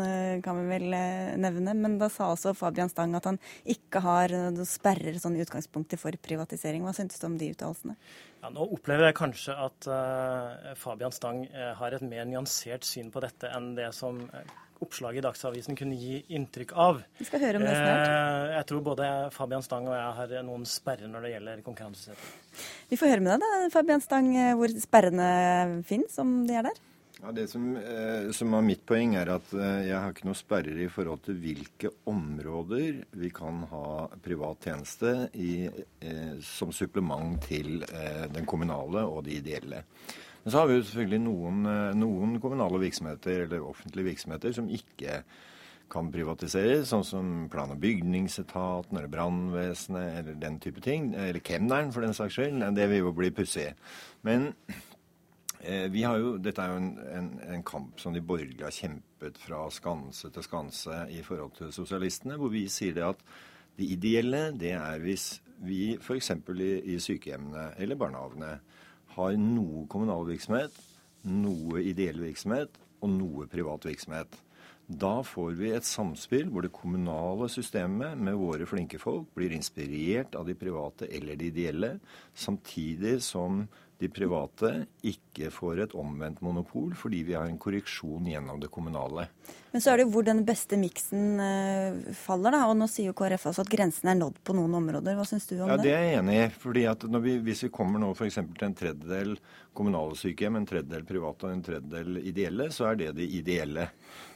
kan 0.45 0.62
vi 0.62 0.71
vel 0.71 0.97
nevne. 1.42 1.77
Men 1.77 1.99
da 2.01 2.09
sa 2.12 2.31
også 2.33 2.57
Fabian 2.57 2.92
Stang 2.92 3.12
at 3.21 3.29
han 3.29 3.40
ikke 3.69 4.01
har 4.07 4.33
sperrer 4.64 5.21
sånn 5.21 5.37
i 5.37 5.45
utgangspunktet 5.45 6.01
for 6.01 6.16
privatisering. 6.25 6.88
Hva 6.88 6.97
syntes 6.97 7.21
du 7.21 7.29
om 7.29 7.37
de 7.37 7.53
uttalelsene? 7.53 7.99
Ja, 8.47 8.53
nå 8.55 8.63
opplever 8.77 9.09
jeg 9.09 9.17
kanskje 9.19 9.55
at 9.59 9.87
uh, 9.91 10.69
Fabian 10.79 11.11
Stang 11.11 11.41
uh, 11.51 11.73
har 11.81 11.97
et 11.97 12.03
mer 12.07 12.29
nyansert 12.31 12.87
syn 12.87 13.09
på 13.11 13.19
dette 13.25 13.51
enn 13.51 13.73
det 13.75 13.89
som 13.97 14.20
uh, 14.23 14.53
oppslaget 14.87 15.18
i 15.18 15.25
Dagsavisen 15.25 15.75
kunne 15.75 15.99
gi 15.99 16.20
inntrykk 16.37 16.77
av. 16.79 17.01
Vi 17.18 17.27
skal 17.27 17.43
høre 17.43 17.59
om 17.59 17.64
det 17.66 17.73
snart. 17.75 18.53
jeg 18.53 18.68
tror 18.70 18.85
både 18.87 19.09
Fabian 19.35 19.66
Stang 19.66 19.91
og 19.91 19.97
jeg 19.97 20.14
har 20.20 20.47
noen 20.47 20.62
sperrer 20.70 21.11
når 21.11 21.27
det 21.27 21.33
gjelder 21.33 21.64
konkurranseutsetting. 21.66 22.37
Vi 22.93 23.01
får 23.01 23.16
høre 23.16 23.27
med 23.27 23.33
deg 23.35 23.43
da, 23.43 23.70
Fabian 23.75 24.05
Stang, 24.05 24.31
hvor 24.61 24.79
sperrene 24.85 25.31
finnes, 25.91 26.14
om 26.23 26.37
de 26.47 26.61
er 26.61 26.68
der. 26.68 26.85
Ja, 27.23 27.33
Det 27.33 27.49
som, 27.49 27.77
eh, 27.77 28.31
som 28.31 28.53
er 28.55 28.62
mitt 28.62 28.85
poeng, 28.85 29.14
er 29.17 29.31
at 29.33 29.53
eh, 29.57 29.87
jeg 29.89 29.97
har 29.97 30.12
ikke 30.12 30.27
noe 30.29 30.37
sperrer 30.37 30.83
i 30.85 30.89
forhold 30.93 31.23
til 31.25 31.39
hvilke 31.41 31.89
områder 32.12 32.99
vi 33.17 33.31
kan 33.33 33.62
ha 33.71 34.07
privat 34.23 34.69
tjeneste 34.69 35.31
i, 35.33 35.64
eh, 35.64 36.37
som 36.45 36.75
supplement 36.77 37.41
til 37.49 37.81
eh, 37.89 38.27
den 38.29 38.45
kommunale 38.45 39.07
og 39.09 39.25
de 39.25 39.39
ideelle. 39.41 39.81
Men 40.45 40.53
så 40.53 40.61
har 40.61 40.69
vi 40.69 40.77
jo 40.77 40.85
selvfølgelig 40.85 41.23
noen, 41.25 41.67
eh, 41.73 41.97
noen 41.97 42.37
kommunale 42.39 42.83
virksomheter 42.85 43.47
eller 43.47 43.64
offentlige 43.64 44.11
virksomheter 44.12 44.53
som 44.53 44.69
ikke 44.69 45.23
kan 45.89 46.11
privatiseres, 46.12 46.91
sånn 46.91 47.05
som 47.07 47.49
plan- 47.49 47.73
og 47.73 47.81
bygningsetaten 47.81 48.93
eller 48.93 49.09
brannvesenet 49.09 50.19
eller 50.21 50.37
den 50.43 50.61
type 50.61 50.85
ting. 50.85 51.14
Eller 51.14 51.41
kemneren, 51.41 51.93
for 51.95 52.05
den 52.05 52.12
saks 52.12 52.37
skyld. 52.37 52.61
Det 52.77 52.91
vil 52.91 53.07
jo 53.07 53.12
bli 53.17 53.31
pussig. 53.31 53.73
Men 54.23 54.53
vi 55.91 56.03
har 56.07 56.21
jo, 56.21 56.37
Dette 56.43 56.62
er 56.62 56.73
jo 56.73 56.79
en, 56.81 56.93
en, 57.11 57.29
en, 57.57 57.64
kamp 57.67 58.01
som 58.01 58.14
de 58.14 58.23
borgerlige 58.23 58.67
har 58.67 58.75
kjempet 58.75 59.39
fra 59.43 59.64
skanse 59.75 60.31
til 60.33 60.45
skanse 60.47 61.01
i 61.11 61.23
forhold 61.27 61.57
til 61.59 61.73
sosialistene, 61.75 62.39
hvor 62.39 62.53
vi 62.53 62.67
sier 62.71 62.95
det 62.97 63.07
at 63.07 63.23
det 63.77 63.89
ideelle 63.97 64.43
det 64.57 64.73
er 64.79 65.03
hvis 65.03 65.41
vi 65.67 65.97
f.eks. 65.97 66.31
I, 66.31 66.71
i 66.95 66.99
sykehjemmene 67.03 67.71
eller 67.81 67.99
barnehagene 68.01 68.57
har 69.17 69.39
noe 69.41 69.87
kommunal 69.91 70.27
virksomhet, 70.29 70.75
noe 71.27 71.83
ideell 71.83 72.21
virksomhet 72.23 72.77
og 73.03 73.12
noe 73.12 73.47
privat 73.51 73.87
virksomhet. 73.89 74.37
Da 74.87 75.19
får 75.27 75.57
vi 75.59 75.73
et 75.75 75.87
samspill 75.87 76.51
hvor 76.53 76.62
det 76.62 76.75
kommunale 76.75 77.49
systemet 77.51 78.21
med 78.23 78.37
våre 78.39 78.69
flinke 78.71 79.01
folk 79.03 79.33
blir 79.35 79.55
inspirert 79.57 80.37
av 80.39 80.47
de 80.47 80.55
private 80.59 81.09
eller 81.11 81.39
de 81.41 81.49
ideelle, 81.51 81.97
samtidig 82.39 83.19
som 83.27 83.64
de 83.99 84.09
private 84.12 84.72
ikke 85.09 85.49
får 85.55 85.80
et 85.86 85.94
omvendt 85.97 86.42
monopol 86.44 86.92
fordi 86.99 87.22
vi 87.24 87.36
har 87.36 87.49
en 87.49 87.59
korreksjon 87.61 88.28
gjennom 88.28 88.61
det 88.61 88.68
kommunale. 88.72 89.28
Men 89.72 89.82
så 89.84 89.92
er 89.92 90.01
det 90.01 90.07
jo 90.07 90.12
hvor 90.14 90.24
den 90.26 90.42
beste 90.49 90.76
miksen 90.80 91.40
uh, 91.40 92.12
faller, 92.16 92.55
da. 92.55 92.62
Og 92.70 92.76
nå 92.80 92.88
sier 92.88 93.11
jo 93.11 93.16
KrF 93.16 93.49
altså 93.51 93.64
at 93.64 93.72
grensen 93.72 94.09
er 94.12 94.18
nådd 94.20 94.38
på 94.44 94.57
noen 94.57 94.76
områder. 94.78 95.16
Hva 95.18 95.26
syns 95.28 95.49
du 95.49 95.59
om 95.59 95.68
ja, 95.68 95.76
det? 95.76 95.88
Det 95.88 95.94
er 95.97 96.05
jeg 96.07 96.20
enig 96.20 96.36
i. 96.38 96.47
fordi 96.64 96.84
at 96.92 97.07
vi, 97.26 97.36
Hvis 97.49 97.66
vi 97.66 97.72
kommer 97.72 98.03
nå 98.03 98.12
f.eks. 98.14 98.40
til 98.40 98.68
en 98.68 98.76
tredjedel 98.76 99.36
kommunale 99.76 100.16
sykehjem, 100.16 100.57
en 100.57 100.68
tredjedel 100.68 101.05
private 101.09 101.49
og 101.49 101.53
en 101.53 101.64
tredjedel 101.66 102.20
ideelle, 102.24 102.70
så 102.72 102.90
er 102.90 103.01
det 103.03 103.11
det 103.18 103.28
ideelle. 103.38 103.90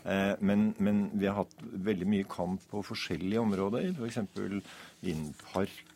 Eh, 0.05 0.35
men, 0.45 0.71
men, 0.79 1.07
vi 1.17 1.29
har 1.29 1.39
hatt 1.41 1.57
veldig 1.61 2.09
mye 2.09 2.29
kamp 2.29 2.65
på 2.71 2.85
forskjellige 2.85 3.41
områder. 3.41 3.91
For 3.97 4.09
innen 4.13 4.63
park 5.53 5.87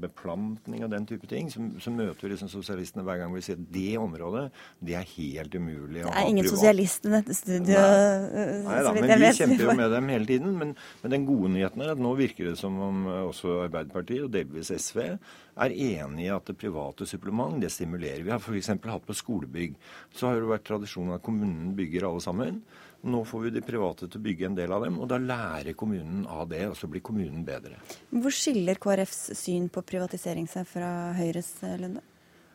beplantning 0.00 0.82
og 0.84 0.90
den 0.90 1.06
type 1.06 1.28
ting, 1.30 1.50
så, 1.52 1.62
så 1.82 1.92
møter 1.94 2.26
vi 2.26 2.32
liksom 2.32 2.48
sosialistene 2.50 3.04
hver 3.06 3.20
gang 3.20 3.34
vi 3.34 3.42
sier 3.44 3.58
at 3.60 3.66
det 3.74 3.98
området 4.00 4.44
det 4.84 4.96
er 4.98 5.06
helt 5.14 5.54
umulig 5.54 6.02
å 6.02 6.08
ha 6.08 6.10
privat. 6.10 6.16
Det 6.16 6.24
er 6.24 6.32
ingen 6.32 6.48
sosialist 6.48 7.06
i 7.06 7.12
dette 7.12 7.36
studioet. 7.36 7.68
Nei, 7.68 8.42
eh, 8.42 8.52
Nei 8.64 8.80
da, 8.86 8.94
men 8.96 9.24
vi 9.24 9.30
kjemper 9.38 9.64
jo 9.68 9.76
med 9.78 9.92
dem 9.96 10.10
hele 10.14 10.28
tiden. 10.30 10.56
Men, 10.58 10.74
men, 11.02 11.14
den 11.14 11.26
gode 11.28 11.52
nyheten 11.54 11.84
er 11.84 11.94
at 11.94 12.02
nå 12.02 12.14
virker 12.18 12.50
det 12.50 12.56
som 12.60 12.80
om 12.88 13.04
også 13.12 13.58
Arbeiderpartiet 13.68 14.26
og 14.26 14.32
delvis 14.34 14.72
SV 14.72 15.04
er 15.04 15.76
enig 15.76 16.26
i 16.26 16.32
at 16.34 16.48
det 16.50 16.58
private 16.58 17.06
supplement 17.08 17.60
det 17.62 17.70
stimulerer. 17.72 18.24
Vi 18.26 18.32
har 18.34 18.42
f.eks. 18.42 18.72
hatt 18.74 19.06
på 19.06 19.16
skolebygg. 19.16 19.78
Så 20.14 20.30
har 20.30 20.40
det 20.40 20.50
vært 20.50 20.66
tradisjonen 20.66 21.16
at 21.18 21.24
kommunen 21.24 21.74
bygger 21.78 22.08
alle 22.08 22.24
sammen. 22.24 22.64
Nå 23.04 23.20
får 23.28 23.46
vi 23.46 23.52
de 23.58 23.64
private 23.64 24.08
til 24.08 24.20
å 24.20 24.24
bygge 24.24 24.48
en 24.48 24.56
del 24.56 24.72
av 24.72 24.86
dem, 24.86 24.96
og 25.02 25.10
da 25.12 25.20
lærer 25.20 25.76
kommunen 25.76 26.24
av 26.30 26.48
det, 26.48 26.62
og 26.70 26.76
så 26.78 26.88
blir 26.88 27.04
kommunen 27.04 27.44
bedre. 27.44 27.76
Hvor 28.10 28.32
skiller 28.32 28.80
KrFs 28.80 29.34
syn 29.36 29.68
på 29.72 29.84
privatisering 29.84 30.48
seg 30.50 30.68
fra 30.70 30.88
Høyres, 31.18 31.54
Lunde? 31.82 32.04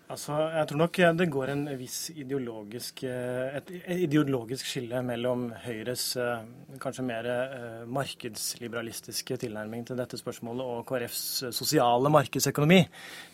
Altså, 0.10 0.34
jeg 0.50 0.66
tror 0.66 0.80
nok 0.82 0.97
det 1.20 1.26
går 1.30 1.50
en 1.54 1.60
viss 1.78 1.97
ideologisk, 2.18 3.04
eh, 3.06 3.60
et 3.60 3.68
ideologisk 4.08 4.66
skille 4.66 5.04
mellom 5.06 5.43
Høyres 5.68 6.06
eh, 6.18 6.47
kanskje 6.82 7.06
mer 7.06 7.30
eh, 7.30 7.84
markedsliberalistiske 7.86 9.38
tilnærming 9.43 9.86
til 9.86 10.02
dette 10.02 10.18
spørsmålet 10.18 10.66
og 10.66 10.82
KrFs 10.89 11.54
sosiale 11.54 12.10
markedsøkonomi. 12.10 12.80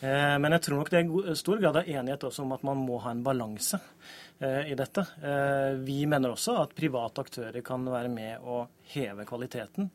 Men 0.03 0.57
jeg 0.57 0.65
tror 0.65 0.81
nok 0.81 0.91
det 0.91 1.05
er 1.05 1.39
stor 1.39 1.63
grad 1.63 1.79
av 1.79 1.87
enighet 1.87 2.27
også 2.27 2.43
om 2.43 2.51
at 2.57 2.67
man 2.67 2.83
må 2.83 2.99
ha 3.05 3.15
en 3.15 3.23
balanse. 3.23 3.79
Eh, 4.39 4.71
i 4.71 4.75
dette. 4.75 4.99
Eh, 5.23 5.77
vi 5.79 6.05
mener 6.05 6.33
også 6.33 6.57
at 6.59 6.73
private 6.75 7.23
aktører 7.23 7.63
kan 7.63 7.85
være 7.87 8.09
med 8.11 8.43
å 8.43 8.65
heve 8.91 9.23
kvaliteten 9.25 9.87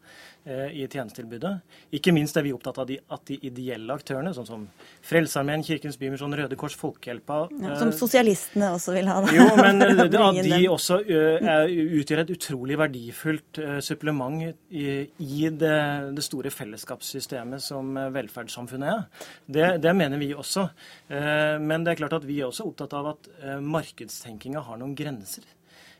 eh, 0.49 0.72
i 0.80 0.86
tjenestetilbudet. 0.88 1.51
Ikke 1.99 2.14
minst 2.16 2.38
er 2.41 2.47
vi 2.47 2.55
opptatt 2.57 2.78
av 2.80 2.86
de, 2.88 2.97
at 3.12 3.20
de 3.28 3.36
ideelle 3.45 3.93
aktørene, 3.93 4.32
sånn 4.32 4.49
som 4.49 4.62
Frelsesarmeen, 5.05 5.61
Kirkens 5.66 6.01
Bymisjon, 6.01 6.32
Røde 6.41 6.57
Kors, 6.59 6.72
Folkehjelpa 6.80 7.43
ja, 7.53 7.74
Som 7.82 7.93
sosialistene 7.93 8.70
også 8.78 8.95
vil 8.97 9.11
ha? 9.12 9.18
Da. 9.26 9.34
Jo, 9.36 9.45
men 9.61 9.84
at 10.01 10.41
de 10.41 10.62
også 10.72 10.99
utgjør 11.05 12.24
et 12.24 12.32
utrolig 12.32 12.80
verdifullt 12.80 13.61
supplement 13.84 14.41
i, 14.72 14.88
det, 15.20 15.76
det, 16.16 16.24
store 16.24 16.49
fellesskapssystemet 16.55 17.61
som 17.61 17.93
velferdssamfunnet 18.16 18.88
er. 18.97 19.28
Det, 19.45 19.70
det, 19.84 19.95
mener 20.01 20.20
vi 20.22 20.32
også. 20.32 20.64
Men 21.11 21.84
det 21.84 21.93
er 21.95 22.03
klart 22.03 22.16
at 22.22 22.26
vi 22.26 22.41
er 22.41 22.49
også 22.49 22.70
opptatt 22.70 22.97
av 22.97 23.12
at 23.12 23.30
markedsteknologi 23.61 24.29
markedstenkinga 24.30 24.60
har 24.60 24.78
noen 24.78 24.94
grenser. 24.94 25.44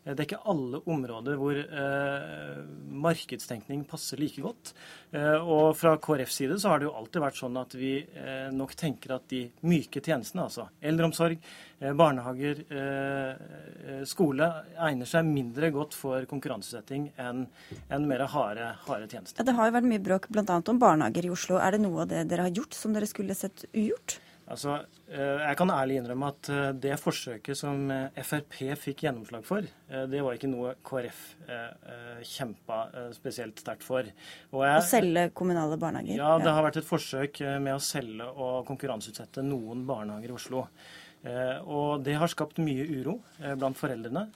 Eh, 0.04 0.14
det 0.14 0.22
er 0.22 0.28
ikke 0.28 0.48
alle 0.48 0.80
områder 0.86 1.36
hvor 1.36 1.56
eh, 1.56 2.60
markedstenkning 2.90 3.84
passer 3.84 4.18
like 4.18 4.40
godt. 4.40 4.72
Eh, 5.12 5.40
og 5.40 5.76
fra 5.76 5.96
KrFs 5.98 6.38
side 6.40 6.58
så 6.58 6.70
har 6.70 6.80
det 6.80 6.88
jo 6.88 6.94
alltid 6.96 7.20
vært 7.20 7.36
sånn 7.36 7.58
at 7.60 7.74
vi 7.74 7.98
eh, 8.00 8.48
nok 8.52 8.74
tenker 8.74 9.14
at 9.16 9.26
de 9.28 9.50
myke 9.62 10.00
tjenestene, 10.00 10.46
altså 10.46 10.68
eldreomsorg, 10.80 11.38
eh, 11.80 11.92
barnehager, 11.92 12.64
eh, 12.70 14.00
skole, 14.08 14.48
egner 14.78 15.06
seg 15.06 15.26
mindre 15.26 15.70
godt 15.74 15.94
for 15.94 16.24
konkurransesetting 16.30 17.10
enn 17.18 17.44
en 17.90 18.08
mer 18.08 18.24
harde, 18.30 18.72
harde 18.86 19.10
tjenester. 19.10 19.42
Ja, 19.42 19.50
det 19.50 19.58
har 19.58 19.68
jo 19.68 19.76
vært 19.76 19.90
mye 19.90 20.06
bråk 20.06 20.30
bl.a. 20.32 20.60
om 20.60 20.80
barnehager 20.80 21.28
i 21.28 21.34
Oslo. 21.34 21.60
Er 21.60 21.76
det 21.76 21.84
noe 21.84 22.06
av 22.06 22.10
det 22.12 22.24
dere 22.30 22.48
har 22.48 22.56
gjort 22.56 22.76
som 22.76 22.96
dere 22.96 23.10
skulle 23.10 23.36
sett 23.36 23.66
ugjort? 23.74 24.20
Altså, 24.51 24.80
Eh, 25.11 25.40
jeg 25.42 25.57
kan 25.59 25.70
ærlig 25.74 25.96
innrømme 25.98 26.28
at 26.30 26.48
eh, 26.55 26.68
det 26.78 26.94
forsøket 27.03 27.59
som 27.59 27.88
eh, 27.90 28.20
Frp 28.22 28.61
fikk 28.78 29.03
gjennomslag 29.07 29.42
for, 29.46 29.66
det 29.90 30.20
var 30.22 30.36
ikke 30.36 30.51
noe 30.51 30.76
KrF 30.86 31.22
kjempa 32.26 32.76
spesielt 33.14 33.59
sterkt 33.59 33.82
for. 33.82 34.07
Jeg, 34.07 34.53
å 34.53 34.84
selge 34.86 35.24
kommunale 35.34 35.78
barnehager? 35.80 36.20
Ja, 36.20 36.36
det 36.38 36.53
har 36.55 36.62
vært 36.62 36.78
et 36.78 36.86
forsøk 36.86 37.40
med 37.59 37.74
å 37.74 37.82
selge 37.82 38.28
og 38.30 38.68
konkurranseutsette 38.68 39.42
noen 39.42 39.82
barnehager 39.88 40.30
i 40.30 40.36
Oslo. 40.36 40.62
Og 41.66 42.05
det 42.07 42.14
har 42.20 42.30
skapt 42.30 42.61
mye 42.62 42.86
uro 42.86 43.16
blant 43.59 43.78
foreldrene. 43.80 44.28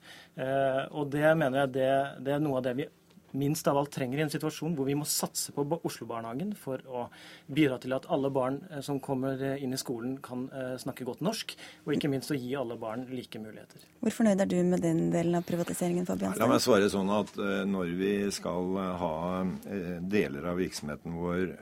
Og 0.91 1.07
det 1.15 1.31
mener 1.39 1.63
jeg 1.63 1.75
det, 1.79 1.93
det 2.27 2.35
er 2.35 2.43
noe 2.43 2.59
av 2.59 2.67
det 2.67 2.75
vi 2.81 2.89
minst 3.35 3.69
av 3.69 3.79
alt 3.79 3.93
trenger 3.95 4.21
i 4.21 4.25
en 4.25 4.33
situasjon 4.33 4.75
hvor 4.77 4.89
vi 4.89 4.97
må 4.99 5.07
satse 5.09 5.53
på 5.55 5.65
Oslo-barnehagen 5.85 6.55
for 6.59 6.83
å 6.87 7.07
bidra 7.47 7.79
til 7.83 7.95
at 7.97 8.07
alle 8.13 8.31
barn 8.35 8.61
eh, 8.71 8.81
som 8.85 9.01
kommer 9.03 9.41
eh, 9.43 9.63
inn 9.65 9.75
i 9.75 9.81
skolen, 9.81 10.17
kan 10.25 10.47
eh, 10.55 10.75
snakke 10.81 11.07
godt 11.07 11.25
norsk, 11.25 11.55
og 11.85 11.95
ikke 11.97 12.11
minst 12.13 12.33
å 12.33 12.39
gi 12.39 12.55
alle 12.59 12.79
barn 12.81 13.07
like 13.11 13.41
muligheter. 13.43 13.87
Hvor 14.01 14.17
fornøyd 14.21 14.45
er 14.45 14.51
du 14.51 14.57
med 14.69 14.85
den 14.85 15.09
delen 15.15 15.39
av 15.39 15.47
privatiseringen, 15.49 16.07
Fabian? 16.09 16.37
La 16.41 16.49
meg 16.51 16.63
svare 16.65 16.91
sånn 16.93 17.11
at 17.15 17.33
når 17.69 17.95
vi 17.99 18.13
skal 18.35 18.77
ha 19.01 19.15
deler 20.01 20.51
av 20.51 20.61
virksomheten 20.61 21.17
vår 21.17 21.55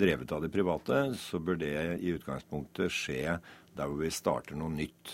drevet 0.00 0.32
av 0.32 0.44
de 0.44 0.50
private, 0.52 1.02
så 1.20 1.40
bør 1.42 1.60
det 1.60 1.74
i 2.00 2.14
utgangspunktet 2.16 2.92
skje 2.92 3.38
der 3.76 3.90
hvor 3.90 4.00
vi 4.00 4.12
starter 4.14 4.56
noe 4.58 4.72
nytt. 4.72 5.12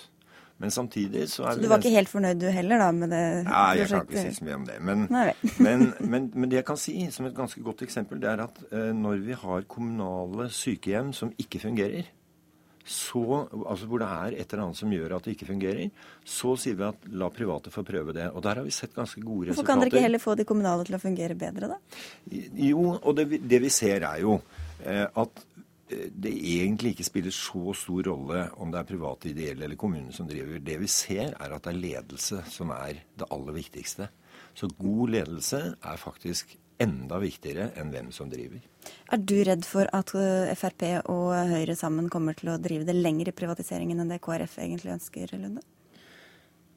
Men 0.62 0.70
samtidig 0.70 1.26
så 1.30 1.42
er 1.48 1.56
Så 1.56 1.64
du 1.64 1.68
var 1.70 1.82
ikke 1.82 1.90
helt 1.96 2.10
fornøyd 2.10 2.38
du 2.38 2.46
heller 2.54 2.78
da 2.78 2.88
med 2.94 3.10
det? 3.10 3.22
Nei, 3.48 3.68
jeg 3.80 3.90
kan 3.90 4.04
ikke 4.06 4.22
si 4.28 4.36
så 4.36 4.46
mye 4.46 4.58
om 4.60 4.66
det. 4.68 4.78
Men, 4.78 5.04
men, 5.66 5.86
men, 5.98 6.28
men, 6.30 6.48
det 6.52 6.60
jeg 6.60 6.68
kan 6.68 6.78
si 6.78 6.94
som 7.10 7.26
et 7.26 7.34
ganske 7.34 7.62
godt 7.66 7.82
eksempel, 7.82 8.20
det 8.22 8.30
er 8.30 8.44
at 8.44 8.60
eh, 8.70 8.92
når 8.94 9.24
vi 9.26 9.38
har 9.42 9.66
kommunale 9.66 10.46
sykehjem 10.54 11.10
som 11.18 11.34
ikke 11.42 11.64
fungerer, 11.64 12.06
så, 12.84 13.22
altså 13.66 13.86
hvor 13.86 14.02
det 14.02 14.08
er 14.10 14.38
et 14.42 14.52
eller 14.52 14.64
annet 14.64 14.78
som 14.78 14.94
gjør 14.94 15.16
at 15.16 15.26
det 15.26 15.36
ikke 15.36 15.50
fungerer, 15.50 15.90
så 16.26 16.54
sier 16.58 16.78
vi 16.78 16.86
at 16.88 17.04
la 17.14 17.28
private 17.34 17.70
få 17.74 17.84
prøve 17.86 18.14
det. 18.14 18.28
Og 18.30 18.42
der 18.42 18.58
har 18.58 18.66
vi 18.66 18.74
sett 18.74 18.94
ganske 18.94 19.22
gode 19.22 19.50
resultater. 19.50 19.58
Hvorfor 19.58 19.70
kan 19.70 19.82
dere 19.82 19.92
ikke 19.92 20.06
heller 20.06 20.22
få 20.22 20.34
de 20.38 20.46
kommunale 20.46 20.86
til 20.86 20.98
å 20.98 21.02
fungere 21.02 21.38
bedre, 21.38 21.74
da? 21.74 21.78
Jo, 22.70 22.92
og 22.98 23.16
det, 23.18 23.28
det 23.50 23.62
vi 23.62 23.70
ser 23.70 24.06
er 24.06 24.22
jo 24.24 24.38
eh, 24.86 25.06
at 25.06 25.44
det 26.12 26.32
egentlig 26.32 26.94
ikke 26.94 27.06
spiller 27.06 27.34
så 27.34 27.74
stor 27.76 28.08
rolle 28.10 28.46
om 28.60 28.72
det 28.72 28.80
er 28.80 28.88
private, 28.88 29.30
ideelle 29.32 29.66
eller 29.66 29.80
kommunen 29.80 30.12
som 30.14 30.28
driver. 30.28 30.58
Det 30.62 30.78
vi 30.80 30.90
ser, 30.90 31.36
er 31.36 31.54
at 31.54 31.64
det 31.64 31.72
er 31.72 31.82
ledelse 31.84 32.42
som 32.50 32.72
er 32.76 33.02
det 33.18 33.28
aller 33.30 33.56
viktigste. 33.56 34.08
Så 34.54 34.68
god 34.78 35.14
ledelse 35.14 35.62
er 35.74 36.00
faktisk 36.00 36.56
enda 36.82 37.18
viktigere 37.22 37.70
enn 37.78 37.92
hvem 37.92 38.10
som 38.14 38.30
driver. 38.30 38.62
Er 39.12 39.20
du 39.20 39.36
redd 39.46 39.66
for 39.68 39.88
at 39.94 40.14
eh, 40.18 40.54
Frp 40.58 40.84
og 41.12 41.30
Høyre 41.52 41.76
sammen 41.78 42.08
kommer 42.12 42.36
til 42.38 42.52
å 42.52 42.58
drive 42.62 42.88
det 42.88 42.96
lenger 42.98 43.30
i 43.30 43.36
privatiseringen 43.36 44.02
enn 44.02 44.10
det 44.10 44.22
KrF 44.24 44.58
egentlig 44.64 44.96
ønsker, 44.96 45.36
Lunde? 45.38 45.62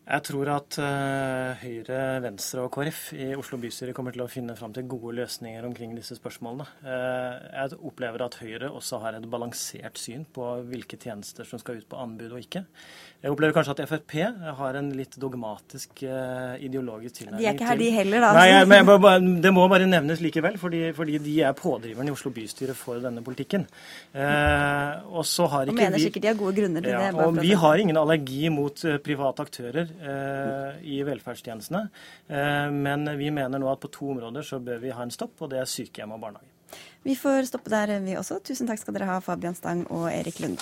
Jeg 0.06 0.22
tror 0.22 0.50
at 0.54 0.76
uh, 0.78 1.58
Høyre, 1.64 2.00
Venstre 2.22 2.62
og 2.62 2.70
KrF 2.76 3.00
i 3.18 3.32
Oslo 3.34 3.58
bystyre 3.58 3.94
kommer 3.98 4.14
til 4.14 4.22
å 4.22 4.28
finne 4.30 4.54
fram 4.58 4.74
til 4.76 4.86
gode 4.86 5.16
løsninger 5.18 5.66
omkring 5.66 5.96
disse 5.98 6.14
spørsmålene. 6.20 6.68
Uh, 6.86 7.42
jeg 7.50 7.80
opplever 7.90 8.22
at 8.22 8.38
Høyre 8.38 8.70
også 8.70 9.00
har 9.02 9.18
et 9.18 9.26
balansert 9.26 9.98
syn 9.98 10.28
på 10.30 10.46
hvilke 10.70 11.00
tjenester 11.02 11.50
som 11.50 11.58
skal 11.62 11.82
ut 11.82 11.90
på 11.90 11.98
anbud 11.98 12.36
og 12.36 12.44
ikke. 12.44 12.62
Jeg 13.26 13.34
opplever 13.34 13.56
kanskje 13.58 13.74
at 13.74 13.84
Frp 13.90 14.16
har 14.60 14.80
en 14.80 14.92
litt 14.94 15.18
dogmatisk 15.18 16.04
uh, 16.06 16.56
ideologisk 16.62 17.20
tilnærming. 17.20 17.42
De 17.42 17.50
er 17.50 17.58
ikke 17.58 17.70
her, 17.72 17.80
de 17.82 17.90
heller, 17.96 18.22
da. 18.22 18.32
Nei, 18.38 18.46
jeg, 18.52 18.70
men, 18.70 18.92
jeg, 18.94 19.34
Det 19.44 19.54
må 19.56 19.66
bare 19.72 19.90
nevnes 19.90 20.22
likevel, 20.22 20.60
fordi, 20.62 20.84
fordi, 20.96 21.18
de 21.26 21.36
er 21.50 21.58
pådriveren 21.58 22.12
i 22.12 22.14
Oslo 22.14 22.32
bystyre 22.36 22.78
for 22.78 23.02
denne 23.04 23.26
politikken. 23.26 23.66
og 24.16 25.26
så 25.26 25.50
har 25.52 25.66
ikke 25.66 25.74
og 25.76 25.82
mener 25.82 25.98
vi, 25.98 26.06
sikkert 26.08 26.28
de 26.28 26.32
har 26.32 26.40
gode 26.40 26.56
grunner 26.62 26.86
til 26.86 26.94
ja, 26.94 27.02
det. 27.10 27.26
Og 27.26 27.42
vi 27.42 27.58
har 27.66 27.82
ingen 27.82 27.98
allergi 28.00 28.54
mot 28.54 28.86
private 29.04 29.46
aktører 29.50 29.96
Eh, 30.06 30.88
i 30.92 31.04
velferdstjenestene. 31.04 31.88
Eh, 32.28 32.72
men 32.72 33.18
vi 33.18 33.32
mener 33.32 33.60
nå 33.60 33.70
at 33.72 33.82
på 33.82 33.92
to 33.92 34.12
områder 34.14 34.46
så 34.46 34.60
bør 34.64 34.82
vi 34.84 34.94
ha 34.94 35.06
en 35.06 35.14
stopp, 35.14 35.34
og 35.42 35.52
det 35.54 35.62
er 35.62 35.70
sykehjem 35.70 36.14
og 36.16 36.22
barnehage. 36.22 36.52
Vi 37.06 37.16
får 37.18 37.50
stoppe 37.50 37.72
der, 37.74 37.98
vi 38.04 38.18
også. 38.18 38.40
Tusen 38.44 38.70
takk 38.70 38.82
skal 38.82 38.98
dere 38.98 39.10
ha, 39.10 39.20
Fabian 39.24 39.56
Stang 39.58 39.86
og 39.94 40.10
Erik 40.12 40.42
Lund. 40.44 40.62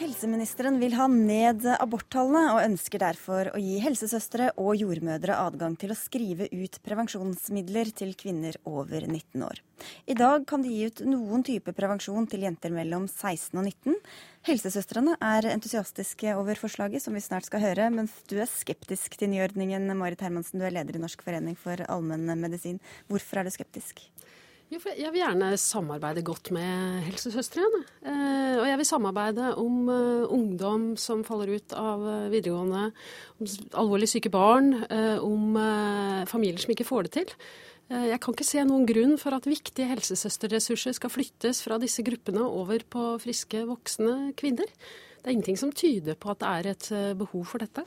Helseministeren 0.00 0.78
vil 0.80 0.94
ha 0.96 1.04
ned 1.12 1.66
aborttallene, 1.74 2.54
og 2.54 2.62
ønsker 2.64 3.02
derfor 3.02 3.50
å 3.52 3.58
gi 3.60 3.74
helsesøstre 3.84 4.46
og 4.56 4.78
jordmødre 4.80 5.36
adgang 5.36 5.74
til 5.76 5.92
å 5.92 5.96
skrive 5.98 6.46
ut 6.48 6.78
prevensjonsmidler 6.86 7.90
til 7.98 8.14
kvinner 8.16 8.56
over 8.64 9.04
19 9.04 9.44
år. 9.44 9.60
I 10.08 10.16
dag 10.16 10.46
kan 10.48 10.64
de 10.64 10.72
gi 10.72 10.88
ut 10.88 11.04
noen 11.04 11.44
type 11.44 11.74
prevensjon 11.76 12.24
til 12.32 12.46
jenter 12.48 12.72
mellom 12.72 13.04
16 13.10 13.60
og 13.60 13.68
19. 13.68 14.00
Helsesøstrene 14.48 15.18
er 15.20 15.50
entusiastiske 15.52 16.32
over 16.32 16.56
forslaget, 16.56 17.04
som 17.04 17.12
vi 17.12 17.20
snart 17.20 17.50
skal 17.50 17.66
høre, 17.66 17.92
men 17.92 18.08
du 18.32 18.38
er 18.40 18.48
skeptisk 18.48 19.20
til 19.20 19.34
nyordningen. 19.34 19.84
Marit 20.00 20.24
Hermansen, 20.24 20.62
du 20.62 20.64
er 20.64 20.78
leder 20.80 20.96
i 20.96 21.04
Norsk 21.04 21.28
forening 21.28 21.60
for 21.60 21.84
allmennmedisin. 21.92 22.80
Hvorfor 23.12 23.42
er 23.42 23.50
du 23.50 23.52
skeptisk? 23.52 24.06
Jeg 24.70 25.10
vil 25.10 25.18
gjerne 25.18 25.48
samarbeide 25.58 26.22
godt 26.22 26.52
med 26.54 27.00
helsesøstrene. 27.08 27.80
Eh, 28.06 28.58
og 28.60 28.68
jeg 28.68 28.78
vil 28.78 28.86
samarbeide 28.86 29.48
om 29.58 29.88
eh, 29.90 30.30
ungdom 30.30 30.84
som 30.94 31.24
faller 31.26 31.56
ut 31.58 31.74
av 31.74 32.04
eh, 32.06 32.28
videregående, 32.30 32.84
om 33.42 33.48
alvorlig 33.82 34.06
syke 34.12 34.30
barn, 34.30 34.70
om 35.24 35.56
familier 36.30 36.62
som 36.62 36.70
ikke 36.70 36.86
får 36.86 37.08
det 37.08 37.12
til. 37.16 37.32
Jeg 37.90 38.20
kan 38.22 38.36
ikke 38.36 38.46
se 38.46 38.62
noen 38.68 38.84
grunn 38.86 39.16
for 39.18 39.34
at 39.34 39.48
viktige 39.48 39.88
helsesøsterressurser 39.90 40.94
skal 40.94 41.10
flyttes 41.10 41.64
fra 41.64 41.80
disse 41.82 42.04
gruppene 42.06 42.44
over 42.46 42.84
på 42.86 43.06
friske, 43.24 43.64
voksne 43.66 44.36
kvinner. 44.38 44.70
Det 44.70 45.26
er 45.26 45.34
ingenting 45.34 45.58
som 45.58 45.74
tyder 45.74 46.14
på 46.20 46.30
at 46.30 46.44
det 46.44 46.52
er 46.52 46.70
et 46.76 46.92
behov 47.18 47.48
for 47.50 47.64
dette. 47.64 47.82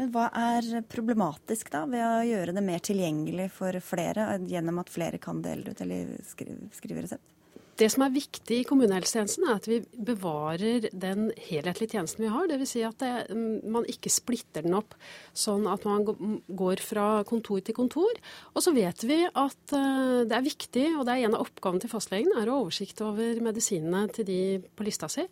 Men 0.00 0.10
hva 0.14 0.26
er 0.34 0.82
problematisk 0.90 1.70
da 1.74 1.84
ved 1.86 2.02
å 2.02 2.24
gjøre 2.26 2.56
det 2.56 2.64
mer 2.66 2.82
tilgjengelig 2.82 3.50
for 3.54 3.78
flere 3.84 4.34
gjennom 4.42 4.82
at 4.82 4.90
flere 4.90 5.20
kan 5.22 5.42
dele 5.44 5.70
ut 5.70 5.84
eller 5.84 6.16
skrive 6.24 7.04
resept? 7.04 7.30
Det 7.74 7.88
som 7.90 8.04
er 8.04 8.12
viktig 8.14 8.60
i 8.60 8.66
kommunehelsetjenesten, 8.68 9.48
er 9.48 9.56
at 9.58 9.64
vi 9.66 9.80
bevarer 10.06 10.84
den 10.92 11.32
helhetlige 11.48 11.96
tjenesten 11.96 12.22
vi 12.22 12.30
har. 12.30 12.46
Dvs. 12.46 12.70
Si 12.70 12.84
at 12.86 13.02
det, 13.02 13.34
man 13.66 13.86
ikke 13.90 14.12
splitter 14.14 14.62
den 14.62 14.76
opp 14.78 14.94
sånn 15.34 15.66
at 15.66 15.82
man 15.88 16.06
går 16.06 16.82
fra 16.84 17.08
kontor 17.26 17.64
til 17.66 17.74
kontor. 17.74 18.14
Og 18.54 18.62
så 18.62 18.70
vet 18.76 19.02
vi 19.08 19.24
at 19.26 19.74
eh, 19.74 20.22
det 20.22 20.38
er 20.38 20.46
viktig, 20.46 20.86
og 20.94 21.08
det 21.08 21.16
er 21.16 21.26
en 21.26 21.34
av 21.34 21.48
oppgavene 21.48 21.82
til 21.82 21.90
fastlegen, 21.90 22.36
er 22.38 22.46
å 22.46 22.60
ha 22.60 22.62
oversikt 22.68 23.02
over 23.02 23.42
medisinene 23.42 24.06
til 24.14 24.28
de 24.30 24.40
på 24.62 24.86
lista 24.86 25.10
si. 25.10 25.26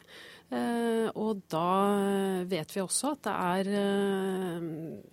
Eh, 0.52 1.08
og 1.16 1.40
da 1.52 2.44
vet 2.48 2.74
vi 2.74 2.82
også 2.82 3.14
at 3.14 3.22
det 3.24 3.32
er 3.32 3.70
eh, 3.78 4.66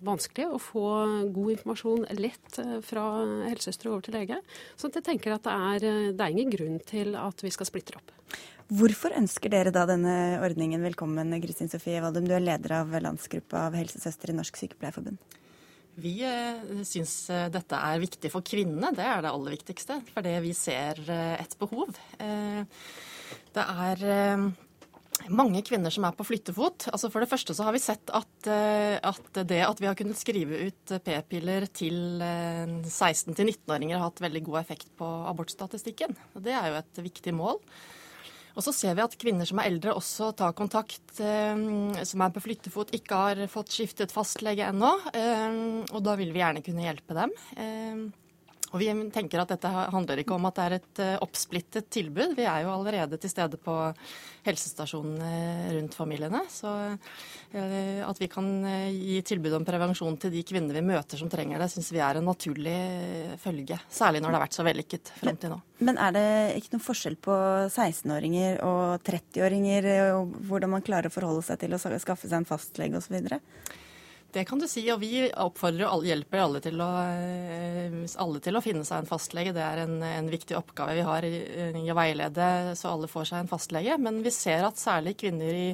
vanskelig 0.04 0.46
å 0.52 0.60
få 0.60 0.84
god 1.32 1.54
informasjon 1.54 2.04
lett 2.18 2.60
eh, 2.60 2.76
fra 2.84 3.06
helsesøster 3.46 3.88
over 3.88 4.04
til 4.04 4.18
lege. 4.18 4.40
Så 4.76 4.90
jeg 4.92 5.06
tenker 5.06 5.36
at 5.36 5.46
det 5.46 5.56
er, 5.56 6.12
det 6.12 6.26
er 6.26 6.34
ingen 6.34 6.52
grunn 6.52 6.78
til 6.84 7.16
at 7.16 7.44
vi 7.44 7.52
skal 7.54 7.70
splitte 7.70 7.96
opp. 7.96 8.12
Hvorfor 8.70 9.16
ønsker 9.16 9.50
dere 9.50 9.72
da 9.74 9.86
denne 9.88 10.14
ordningen 10.44 10.84
velkommen, 10.84 11.32
Kristin 11.42 11.72
Sofie 11.72 12.02
Waldum. 12.04 12.28
Du 12.28 12.36
er 12.36 12.44
leder 12.44 12.76
av 12.82 12.92
landsgruppa 13.02 13.66
av 13.70 13.80
helsesøstre 13.80 14.30
i 14.30 14.38
Norsk 14.38 14.60
Sykepleierforbund. 14.60 15.18
Vi 16.00 16.14
syns 16.86 17.12
dette 17.52 17.80
er 17.90 17.98
viktig 18.00 18.30
for 18.32 18.46
kvinnene, 18.46 18.92
det 18.96 19.04
er 19.04 19.24
det 19.24 19.32
aller 19.34 19.56
viktigste. 19.56 19.98
Fordi 20.14 20.36
vi 20.46 20.54
ser 20.56 21.02
et 21.10 21.56
behov. 21.60 21.98
Det 22.16 23.66
er 23.66 24.06
mange 25.28 25.62
kvinner 25.66 25.92
som 25.92 26.06
er 26.08 26.16
på 26.16 26.26
flyttefot. 26.26 26.88
Altså 26.94 27.10
For 27.12 27.22
det 27.22 27.30
første 27.30 27.56
så 27.56 27.66
har 27.66 27.76
vi 27.76 27.82
sett 27.82 28.12
at, 28.16 28.32
eh, 28.48 28.96
at 28.96 29.40
det 29.44 29.62
at 29.66 29.80
vi 29.82 29.88
har 29.90 29.98
kunnet 29.98 30.18
skrive 30.18 30.64
ut 30.70 30.94
p-piller 31.04 31.68
til 31.76 32.20
16-19-åringer 32.20 33.98
har 33.98 34.08
hatt 34.08 34.24
veldig 34.24 34.44
god 34.48 34.60
effekt 34.62 34.92
på 34.98 35.08
abortstatistikken. 35.30 36.16
Det 36.40 36.54
er 36.56 36.70
jo 36.70 36.78
et 36.80 37.02
viktig 37.10 37.34
mål. 37.36 37.60
Og 38.58 38.64
så 38.66 38.72
ser 38.74 38.96
vi 38.98 39.04
at 39.04 39.18
kvinner 39.20 39.46
som 39.46 39.60
er 39.62 39.68
eldre 39.70 39.94
også 39.94 40.32
tar 40.36 40.56
kontakt, 40.58 41.12
eh, 41.22 42.02
som 42.06 42.24
er 42.24 42.34
på 42.34 42.42
flyttefot, 42.44 42.94
ikke 42.96 43.20
har 43.24 43.44
fått 43.52 43.76
skiftet 43.76 44.14
fastlege 44.14 44.66
ennå. 44.72 44.90
Eh, 45.14 45.60
og 45.92 46.02
da 46.06 46.16
vil 46.20 46.34
vi 46.34 46.42
gjerne 46.42 46.64
kunne 46.66 46.88
hjelpe 46.88 47.16
dem. 47.16 47.36
Og 48.70 48.78
vi 48.78 48.90
tenker 49.10 49.42
at 49.42 49.50
dette 49.50 49.70
handler 49.70 50.20
ikke 50.22 50.36
om 50.36 50.46
at 50.46 50.58
det 50.58 50.64
er 50.64 50.74
et 50.76 51.00
eh, 51.02 51.16
oppsplittet 51.24 51.88
tilbud. 51.90 52.36
Vi 52.38 52.46
er 52.46 52.62
jo 52.62 52.70
allerede 52.70 53.18
til 53.18 53.32
stede 53.32 53.58
på 53.58 53.74
helsestasjonene 54.46 55.72
rundt 55.74 55.96
familiene. 55.98 56.44
Så 56.52 56.70
eh, 57.50 57.98
at 58.06 58.22
vi 58.22 58.30
kan 58.30 58.48
eh, 58.70 58.92
gi 58.94 59.18
tilbud 59.26 59.58
om 59.58 59.66
prevensjon 59.66 60.20
til 60.22 60.34
de 60.36 60.44
kvinnene 60.46 60.78
vi 60.78 60.84
møter 60.86 61.18
som 61.18 61.32
trenger 61.32 61.58
det, 61.58 61.70
syns 61.74 61.90
vi 61.90 62.02
er 62.04 62.20
en 62.20 62.30
naturlig 62.30 62.78
følge. 63.42 63.80
Særlig 63.90 64.22
når 64.22 64.30
det 64.30 64.38
har 64.38 64.46
vært 64.46 64.60
så 64.60 64.68
vellykket 64.70 65.12
frem 65.18 65.42
til 65.42 65.54
nå. 65.56 65.60
Men 65.82 65.98
er 65.98 66.14
det 66.14 66.26
ikke 66.60 66.76
noen 66.76 66.86
forskjell 66.86 67.18
på 67.26 67.34
16-åringer 67.72 68.62
og 68.68 69.02
30-åringer, 69.06 69.92
og 70.14 70.34
hvordan 70.46 70.76
man 70.76 70.86
klarer 70.86 71.10
å 71.10 71.14
forholde 71.14 71.42
seg 71.46 71.64
til 71.64 71.74
å 71.74 71.80
skaffe 71.80 72.28
seg 72.28 72.38
en 72.38 72.48
fastlege 72.48 73.00
osv.? 73.00 73.18
Det 74.30 74.44
kan 74.46 74.60
du 74.62 74.66
si, 74.70 74.84
og 74.94 75.00
vi 75.02 75.24
oppfordrer 75.26 75.90
og 75.90 76.04
hjelper 76.06 76.42
alle 76.44 76.60
til, 76.62 76.78
å, 76.78 76.90
eh, 77.02 77.96
alle 78.22 78.42
til 78.42 78.58
å 78.58 78.62
finne 78.62 78.84
seg 78.86 79.02
en 79.02 79.08
fastlege. 79.08 79.54
Det 79.56 79.64
er 79.64 79.82
en, 79.82 79.96
en 80.06 80.30
viktig 80.30 80.54
oppgave 80.58 80.94
vi 81.00 81.06
har 81.06 81.26
i, 81.26 81.34
å 81.90 81.98
veilede 81.98 82.46
så 82.78 82.92
alle 82.92 83.10
får 83.10 83.32
seg 83.32 83.42
en 83.42 83.50
fastlege. 83.50 83.98
Men 83.98 84.22
vi 84.22 84.32
ser 84.34 84.68
at 84.68 84.78
særlig 84.78 85.16
kvinner 85.18 85.50
i 85.50 85.68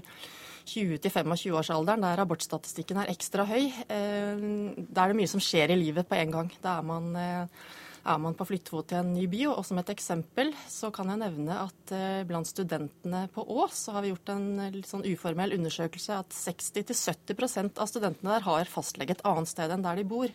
20-25-årsalderen, 0.67 2.03
der 2.03 2.23
abortstatistikken 2.25 3.03
er 3.03 3.13
ekstra 3.13 3.45
høy, 3.47 3.69
eh, 3.69 4.47
da 4.89 5.05
er 5.05 5.13
det 5.13 5.19
mye 5.21 5.31
som 5.31 5.43
skjer 5.43 5.75
i 5.75 5.81
livet 5.81 6.09
på 6.09 6.17
en 6.19 6.33
gang. 6.39 6.51
Da 6.65 6.79
er 6.81 6.89
man 6.89 7.13
eh, 7.21 7.67
er 8.07 8.21
man 8.23 8.37
på 8.39 8.47
flyttefot 8.49 8.89
til 8.91 9.01
en 9.01 9.13
ny 9.15 9.27
by. 9.31 9.43
Og 9.53 9.65
som 9.67 9.81
et 9.81 9.93
eksempel 9.93 10.53
så 10.71 10.91
kan 10.95 11.11
jeg 11.13 11.23
nevne 11.23 11.59
at 11.67 11.95
eh, 11.95 12.23
blant 12.29 12.49
studentene 12.49 13.27
på 13.35 13.45
Ås 13.57 13.87
så 13.87 13.97
har 13.97 14.05
vi 14.05 14.13
gjort 14.13 14.33
en 14.35 14.47
eh, 14.63 14.73
litt 14.75 14.91
sånn 14.91 15.05
uformell 15.07 15.57
undersøkelse 15.59 16.21
at 16.21 16.37
60-70% 16.37 17.83
av 17.83 17.91
studentene 17.91 18.37
der 18.37 18.47
har 18.47 18.71
fastlege 18.71 19.17
et 19.17 19.27
annet 19.29 19.51
sted 19.51 19.75
enn 19.75 19.85
der 19.87 20.01
de 20.01 20.07
bor. 20.09 20.33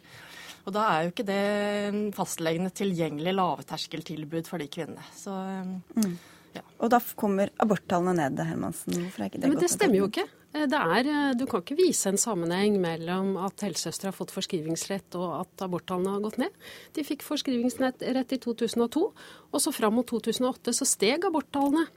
Og 0.61 0.75
da 0.75 0.83
er 0.91 1.05
jo 1.05 1.13
ikke 1.13 1.25
det 1.25 2.11
fastlegene 2.17 2.69
tilgjengelig 2.75 3.33
lavterskeltilbud 3.33 4.49
for 4.49 4.61
de 4.61 4.69
kvinnene. 4.71 5.05
Så 5.17 5.33
mm. 5.33 6.13
ja. 6.57 6.65
Og 6.77 6.91
da 6.93 7.01
kommer 7.17 7.49
aborttallene 7.61 8.27
ned, 8.27 8.43
Hermansen. 8.45 8.99
Hvorfor 9.07 9.25
er 9.25 9.31
ikke 9.31 9.41
det, 9.41 9.49
godt? 9.49 9.55
Men 9.55 9.65
det 9.65 9.73
stemmer 9.73 10.01
jo 10.03 10.11
ikke. 10.11 10.27
Eh, 10.53 10.67
er, 10.67 11.07
eh, 11.07 11.33
du 11.39 11.45
kan 11.47 11.61
ikke 11.63 11.77
vise 11.79 12.09
en 12.09 12.19
sammenheng 12.19 12.75
mellom 12.83 13.37
at 13.39 13.63
helsesøstre 13.63 14.09
har 14.09 14.15
fått 14.17 14.33
forskrivningsrett 14.35 15.15
og 15.15 15.45
at 15.45 15.63
aborttallene 15.63 16.11
har 16.11 16.25
gått 16.25 16.41
ned. 16.41 16.51
De 16.91 17.05
fikk 17.07 17.23
forskrivningsrett 17.23 18.03
i 18.35 18.37
2002, 18.37 19.13
og 19.51 19.61
så 19.63 19.71
fram 19.71 19.95
mot 19.95 20.07
2008 20.07 20.73
så 20.75 20.85
steg 20.85 21.23
aborttallene. 21.23 21.87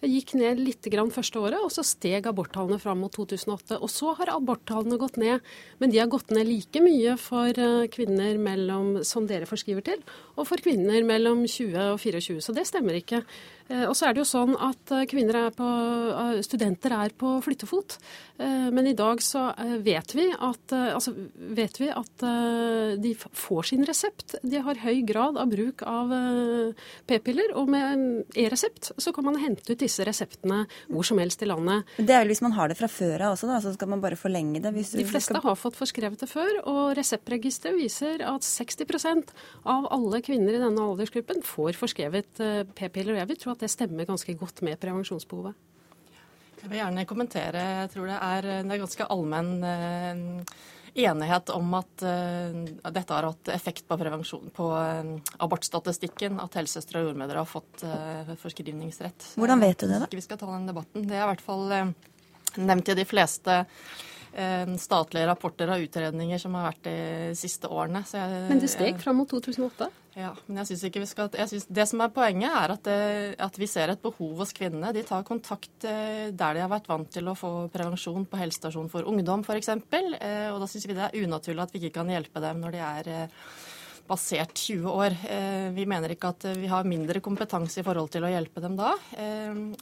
gikk 0.00 0.34
ned 0.38 0.60
litt 0.62 0.82
grann 0.88 1.10
første 1.10 1.36
året, 1.36 1.58
og 1.58 1.72
så 1.74 1.82
steg 1.84 2.24
aborttallene 2.24 2.78
fram 2.80 3.00
mot 3.02 3.12
2008. 3.12 3.76
Og 3.82 3.90
så 3.90 4.14
har 4.16 4.30
aborttallene 4.30 4.96
gått 4.96 5.18
ned, 5.18 5.40
men 5.78 5.90
de 5.90 5.98
har 5.98 6.06
gått 6.06 6.30
ned 6.30 6.46
like 6.46 6.80
mye 6.80 7.16
for 7.18 7.48
eh, 7.50 7.88
kvinner 7.88 8.38
mellom, 8.38 9.02
som 9.04 9.26
dere 9.26 9.44
forskriver 9.44 9.84
til, 9.84 10.00
og 10.36 10.46
for 10.46 10.56
kvinner 10.56 11.04
mellom 11.04 11.44
20 11.44 11.92
og 11.92 12.00
24. 12.00 12.40
Så 12.40 12.54
det 12.54 12.68
stemmer 12.70 12.94
ikke. 12.94 13.24
Eh, 13.68 13.84
og 13.88 13.94
så 13.96 14.08
er 14.08 14.16
det 14.16 14.24
jo 14.24 14.28
sånn 14.28 14.54
at 14.56 14.94
kvinner 15.10 15.44
er 15.46 15.54
på, 15.56 15.68
studenter 16.44 16.94
er 16.96 17.14
på 17.18 17.38
flyttefot. 17.44 17.98
Men 18.38 18.86
i 18.86 18.94
dag 18.94 19.18
så 19.24 19.48
vet 19.82 20.12
vi 20.14 20.28
at, 20.30 20.70
altså 20.70 21.10
vet 21.34 21.74
vi 21.80 21.88
at 21.90 22.22
de 23.02 23.10
får 23.18 23.66
sin 23.72 23.82
resept. 23.88 24.36
De 24.46 24.60
har 24.62 24.78
høy 24.84 25.00
grad 25.08 25.40
av 25.42 25.50
bruk 25.50 25.82
av 25.82 26.12
p-piller, 27.10 27.50
og 27.58 27.66
med 27.74 28.36
e-resept 28.38 28.92
så 28.94 29.12
kan 29.14 29.26
man 29.26 29.40
hente 29.42 29.74
ut 29.74 29.82
disse 29.82 30.06
reseptene 30.06 30.60
hvor 30.86 31.08
som 31.08 31.18
helst 31.18 31.42
i 31.42 31.48
landet. 31.50 31.88
Det 31.98 32.14
er 32.14 32.22
vel 32.22 32.30
hvis 32.30 32.44
man 32.46 32.54
har 32.54 32.70
det 32.70 32.78
fra 32.78 32.86
før 32.92 33.26
av 33.26 33.34
også, 33.34 33.48
da, 33.50 33.58
så 33.64 33.74
skal 33.74 33.90
man 33.90 34.04
bare 34.04 34.18
forlenge 34.18 34.62
det? 34.62 34.72
de 34.72 35.04
fleste 35.06 35.32
skal... 35.32 35.42
har 35.42 35.58
fått 35.58 35.78
forskrevet 35.78 36.22
det 36.22 36.28
før, 36.30 36.60
og 36.70 36.94
Reseptregisteret 36.98 37.76
viser 37.78 38.22
at 38.26 38.46
60% 38.46 39.32
av 39.68 39.88
alle 39.94 40.20
kvinner 40.24 40.56
i 40.56 40.62
denne 40.62 40.84
aldersgruppen 40.84 41.42
får 41.46 41.78
forskrevet 41.78 42.42
eh, 42.44 42.62
p-piller. 42.78 43.14
og 43.14 43.22
Jeg 43.22 43.30
vil 43.32 43.40
tro 43.42 43.54
at 43.54 43.57
det 43.60 43.70
stemmer 43.72 44.08
ganske 44.08 44.34
godt 44.38 44.62
med 44.66 44.78
prevensjonsbehovet. 44.80 45.66
Jeg 46.58 46.72
vil 46.72 46.80
gjerne 46.80 47.06
kommentere. 47.06 47.62
Jeg 47.84 47.92
tror 47.92 48.08
det 48.10 48.18
er, 48.18 48.48
det 48.66 48.74
er 48.74 48.82
ganske 48.82 49.06
allmenn 49.14 49.52
eh, 49.68 50.56
enighet 50.98 51.52
om 51.54 51.74
at 51.78 52.02
uh, 52.02 52.90
dette 52.90 53.14
har 53.14 53.28
hatt 53.28 53.50
effekt 53.54 53.86
på 53.88 53.98
prevensjon 54.00 54.50
på 54.54 54.68
uh, 54.74 55.12
abortstatistikken, 55.44 56.40
at 56.42 56.58
helsesøstre 56.58 57.02
og 57.02 57.10
jordmødre 57.10 57.42
har 57.42 57.48
fått 57.48 57.84
uh, 57.86 58.34
forskrivningsrett. 58.40 59.32
Hvordan 59.38 59.62
vet 59.62 59.78
du 59.78 59.86
det, 59.86 60.00
da? 60.00 60.08
Ikke 60.08 60.18
vi 60.18 60.26
skal 60.26 60.40
ta 60.40 60.50
den 60.50 60.66
debatten. 60.68 61.06
Det 61.06 61.18
er 61.18 61.24
i 61.26 61.30
hvert 61.30 61.44
fall 61.44 61.92
nevnt 62.58 62.90
i 62.90 62.96
de 62.98 63.06
fleste 63.06 63.60
statlige 64.78 65.26
rapporter 65.26 65.70
og 65.74 65.86
utredninger 65.86 66.38
som 66.38 66.54
har 66.58 66.68
vært 66.68 66.84
de 66.86 66.98
siste 67.38 67.70
årene. 67.70 68.04
Jeg, 68.06 68.44
men 68.50 68.60
det 68.62 68.70
steg 68.70 69.00
fram 69.02 69.18
mot 69.22 69.30
2008? 69.30 69.88
Ja, 70.18 70.32
men 70.48 70.58
jeg 70.58 70.72
synes 70.72 70.82
ikke 70.88 71.02
vi 71.04 71.08
skal... 71.08 71.28
Synes, 71.46 71.68
det 71.70 71.84
som 71.86 72.00
er 72.02 72.10
poenget, 72.10 72.50
er 72.50 72.72
at, 72.74 72.88
det, 72.88 73.36
at, 73.44 73.58
vi 73.60 73.68
ser 73.70 73.92
et 73.92 74.02
behov 74.02 74.40
hos 74.42 74.50
kvinnene. 74.56 74.90
De 74.96 75.04
tar 75.06 75.26
kontakt 75.26 75.86
eh, 75.86 76.32
der 76.34 76.56
de 76.56 76.64
har 76.64 76.72
vært 76.72 76.90
vant 76.90 77.10
til 77.14 77.30
å 77.30 77.36
få 77.38 77.52
prevensjon 77.70 78.26
på 78.26 78.40
helsestasjon 78.40 78.90
for 78.90 79.06
ungdom 79.06 79.44
f.eks. 79.46 79.70
Eh, 79.76 80.48
og 80.50 80.58
da 80.58 80.70
syns 80.70 80.88
vi 80.90 80.96
det 80.98 81.06
er 81.06 81.22
unaturlig 81.22 81.62
at 81.62 81.74
vi 81.74 81.84
ikke 81.84 82.00
kan 82.00 82.10
hjelpe 82.10 82.42
dem 82.42 82.64
når 82.64 82.74
de 82.74 82.82
er 82.88 83.12
eh, 83.14 83.46
basert 84.08 84.56
20 84.56 84.88
år. 84.88 85.14
Vi 85.76 85.84
mener 85.84 86.14
ikke 86.14 86.30
at 86.32 86.46
vi 86.56 86.70
har 86.72 86.86
mindre 86.88 87.20
kompetanse 87.20 87.82
i 87.82 87.84
forhold 87.84 88.08
til 88.14 88.24
å 88.24 88.30
hjelpe 88.32 88.62
dem 88.64 88.78
da. 88.78 88.94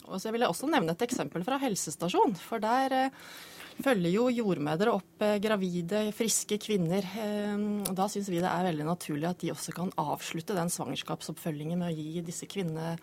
Og 0.03 0.17
så 0.19 0.33
vil 0.35 0.43
jeg 0.43 0.51
også 0.51 0.67
nevne 0.67 0.91
et 0.97 1.05
eksempel 1.05 1.45
fra 1.47 1.55
helsestasjon. 1.61 2.35
For 2.35 2.59
der 2.59 3.13
følger 3.83 4.13
jo 4.13 4.27
jordmødre 4.33 4.93
opp 4.95 5.23
eh, 5.25 5.37
gravide, 5.43 6.07
friske 6.15 6.59
kvinner. 6.61 7.05
Eh, 7.21 7.93
da 7.95 8.09
syns 8.11 8.29
vi 8.31 8.41
det 8.41 8.49
er 8.49 8.69
veldig 8.71 8.87
naturlig 8.87 9.29
at 9.29 9.41
de 9.43 9.53
også 9.53 9.75
kan 9.75 9.93
avslutte 10.01 10.57
den 10.57 10.71
svangerskapsoppfølgingen 10.73 11.81
med 11.81 11.91
å 11.91 11.95
gi 11.97 12.25
disse 12.25 12.49
kvinnene 12.49 12.97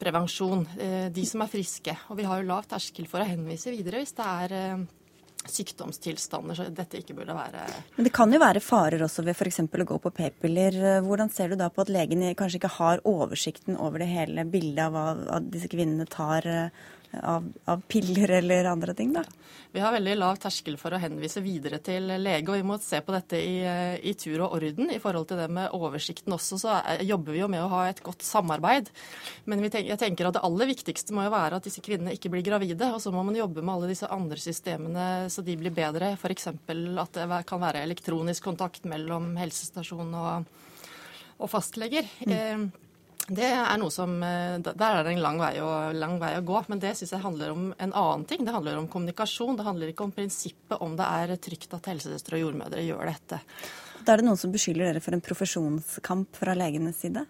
prevensjon, 0.00 0.64
eh, 0.80 1.10
de 1.12 1.26
som 1.28 1.44
er 1.44 1.52
friske. 1.52 1.96
Og 2.08 2.20
vi 2.20 2.28
har 2.28 2.40
jo 2.40 2.48
lav 2.50 2.68
terskel 2.70 3.08
for 3.10 3.22
å 3.22 3.28
henvise 3.28 3.72
videre 3.74 4.02
hvis 4.02 4.16
det 4.16 4.30
er 4.30 4.86
sykdomstilstander, 5.40 6.52
så 6.52 6.66
dette 6.68 6.98
ikke 7.00 7.14
burde 7.16 7.32
være 7.32 7.62
Men 7.96 8.04
det 8.04 8.10
kan 8.12 8.28
jo 8.28 8.36
være 8.42 8.60
farer 8.60 9.00
også 9.06 9.22
ved 9.24 9.32
f.eks. 9.32 9.62
å 9.64 9.86
gå 9.88 9.96
på 10.04 10.12
p-piller. 10.18 10.76
Hvordan 11.06 11.32
ser 11.32 11.48
du 11.48 11.56
da 11.56 11.70
på 11.72 11.80
at 11.80 11.92
legen 11.92 12.26
kanskje 12.36 12.60
ikke 12.60 12.74
har 12.74 13.00
oversikten 13.08 13.78
over 13.80 14.04
det 14.04 14.10
hele 14.12 14.44
bildet 14.44 14.82
av 14.84 14.98
hva 15.24 15.40
disse 15.40 15.70
kvinnene 15.72 16.04
tar 16.12 16.44
av, 17.12 17.52
av, 17.64 17.80
piller 17.88 18.30
eller 18.30 18.64
andre 18.64 18.94
ting, 18.94 19.12
da? 19.12 19.24
Vi 19.72 19.80
har 19.80 19.92
veldig 19.94 20.16
lav 20.18 20.38
terskel 20.42 20.74
for 20.80 20.94
å 20.94 20.98
henvise 20.98 21.42
videre 21.44 21.78
til 21.82 22.08
lege, 22.18 22.48
og 22.50 22.58
vi 22.58 22.66
må 22.66 22.76
se 22.82 22.98
på 23.06 23.14
dette 23.14 23.38
i, 23.38 23.60
i 24.02 24.14
tur 24.18 24.42
og 24.42 24.56
orden. 24.58 24.90
I 24.90 24.98
forhold 25.02 25.28
til 25.30 25.38
det 25.38 25.46
med 25.52 25.76
oversikten 25.76 26.34
også, 26.34 26.58
så 26.58 26.72
er, 26.80 27.04
jobber 27.06 27.36
vi 27.36 27.42
jo 27.42 27.50
med 27.52 27.62
å 27.62 27.70
ha 27.70 27.84
et 27.86 28.02
godt 28.02 28.26
samarbeid. 28.26 28.90
Men 29.46 29.62
tenk, 29.68 29.86
jeg 29.92 30.00
tenker 30.02 30.26
at 30.26 30.38
det 30.38 30.44
aller 30.46 30.70
viktigste 30.72 31.14
må 31.14 31.28
jo 31.28 31.34
være 31.36 31.60
at 31.60 31.70
disse 31.70 31.84
kvinnene 31.86 32.16
ikke 32.16 32.32
blir 32.34 32.46
gravide. 32.46 32.90
Og 32.90 32.98
så 33.02 33.14
må 33.14 33.22
man 33.26 33.38
jobbe 33.38 33.62
med 33.62 33.76
alle 33.76 33.92
disse 33.92 34.10
andre 34.10 34.42
systemene 34.42 35.06
så 35.30 35.46
de 35.46 35.54
blir 35.60 35.74
bedre. 35.74 36.16
F.eks. 36.18 36.50
at 36.50 37.22
det 37.22 37.42
kan 37.46 37.62
være 37.62 37.86
elektronisk 37.86 38.50
kontakt 38.50 38.90
mellom 38.90 39.36
helsestasjon 39.38 40.14
og, 40.18 40.62
og 41.38 41.54
fastleger. 41.54 42.10
Mm. 42.26 42.34
Eh, 42.34 42.89
det 43.30 43.46
er 43.46 43.78
noe 43.78 43.92
som, 43.94 44.16
eh, 44.22 44.58
Der 44.58 44.96
er 44.96 45.04
det 45.04 45.12
en 45.12 45.22
lang 45.22 45.38
vei, 45.38 45.54
å, 45.62 45.92
lang 45.94 46.18
vei 46.18 46.34
å 46.36 46.44
gå. 46.44 46.64
Men 46.68 46.80
det 46.82 46.96
syns 46.98 47.12
jeg 47.14 47.22
handler 47.22 47.52
om 47.52 47.74
en 47.78 47.92
annen 47.92 48.26
ting. 48.26 48.44
Det 48.44 48.52
handler 48.52 48.78
om 48.78 48.88
kommunikasjon. 48.88 49.56
Det 49.56 49.66
handler 49.66 49.92
ikke 49.92 50.04
om 50.04 50.12
prinsippet 50.12 50.80
om 50.80 50.96
det 50.96 51.06
er 51.06 51.36
trygt 51.36 51.74
at 51.74 51.86
helsesøstre 51.86 52.38
og 52.38 52.44
jordmødre 52.48 52.82
gjør 52.82 53.06
dette. 53.12 53.40
Da 54.04 54.12
er 54.12 54.16
det 54.20 54.26
noen 54.26 54.40
som 54.40 54.50
beskylder 54.50 54.90
dere 54.90 55.02
for 55.04 55.14
en 55.14 55.22
profesjonskamp 55.22 56.34
fra 56.42 56.56
legenes 56.56 56.98
side? 57.04 57.26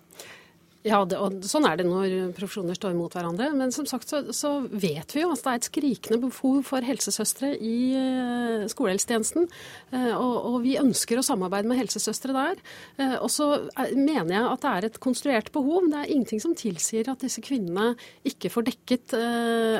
Ja, 0.81 1.03
det, 1.05 1.19
og 1.21 1.43
sånn 1.45 1.67
er 1.69 1.77
det 1.77 1.85
når 1.85 2.31
profesjoner 2.33 2.77
står 2.79 2.95
mot 2.97 3.13
hverandre. 3.13 3.51
Men 3.53 3.73
som 3.75 3.85
sagt 3.89 4.09
så, 4.09 4.23
så 4.33 4.55
vet 4.73 5.13
vi 5.13 5.21
jo 5.27 5.33
at 5.35 5.43
det 5.45 5.53
er 5.53 5.61
et 5.61 5.69
skrikende 5.69 6.19
behov 6.23 6.63
for 6.71 6.87
helsesøstre 6.87 7.51
i 7.61 7.75
uh, 8.01 8.65
skolehelsetjenesten. 8.73 9.45
Uh, 9.93 10.15
og, 10.15 10.35
og, 10.39 10.57
vi 10.65 10.79
ønsker 10.81 11.21
å 11.21 11.27
samarbeide 11.27 11.69
med 11.69 11.83
helsesøstre 11.83 12.33
der. 12.33 12.65
Uh, 12.97 13.19
og 13.19 13.29
så 13.29 13.51
mener 13.93 14.33
jeg 14.39 14.47
at 14.47 14.65
det 14.65 14.73
er 14.73 14.89
et 14.89 15.01
konstruert 15.05 15.53
behov. 15.53 15.91
Det 15.93 16.01
er 16.01 16.15
ingenting 16.15 16.41
som 16.41 16.57
tilsier 16.57 17.13
at 17.13 17.29
disse 17.29 17.45
kvinnene 17.45 17.93
ikke 18.25 18.53
får 18.53 18.71
dekket 18.73 19.19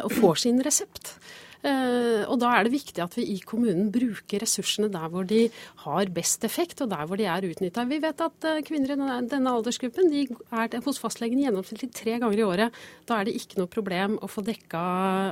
og 0.05 0.13
får 0.21 0.45
sin 0.45 0.61
resept. 0.65 1.15
Eh, 1.61 2.23
og 2.25 2.39
da 2.41 2.55
er 2.57 2.65
det 2.65 2.73
viktig 2.73 3.03
at 3.05 3.15
vi 3.19 3.27
i 3.35 3.39
kommunen 3.45 3.91
bruker 3.93 4.41
ressursene 4.41 4.89
der 4.93 5.11
hvor 5.13 5.27
de 5.29 5.43
har 5.85 6.13
best 6.15 6.45
effekt, 6.49 6.81
og 6.81 6.89
der 6.93 7.05
hvor 7.09 7.21
de 7.21 7.27
er 7.29 7.45
utnytta. 7.51 7.85
Vi 7.91 8.01
vet 8.01 8.23
at 8.25 8.47
eh, 8.49 8.63
kvinner 8.65 8.95
i 8.95 9.19
denne 9.29 9.53
aldersgruppen 9.53 10.09
de 10.13 10.25
er 10.25 10.79
hos 10.87 11.01
fastlegen 11.03 11.43
gjennomsnittlig 11.43 11.91
tre 11.97 12.17
ganger 12.23 12.41
i 12.41 12.47
året. 12.47 12.81
Da 13.09 13.21
er 13.21 13.29
det 13.29 13.37
ikke 13.37 13.61
noe 13.61 13.73
problem 13.73 14.17
å 14.25 14.31
få 14.31 14.45
dekka 14.47 14.85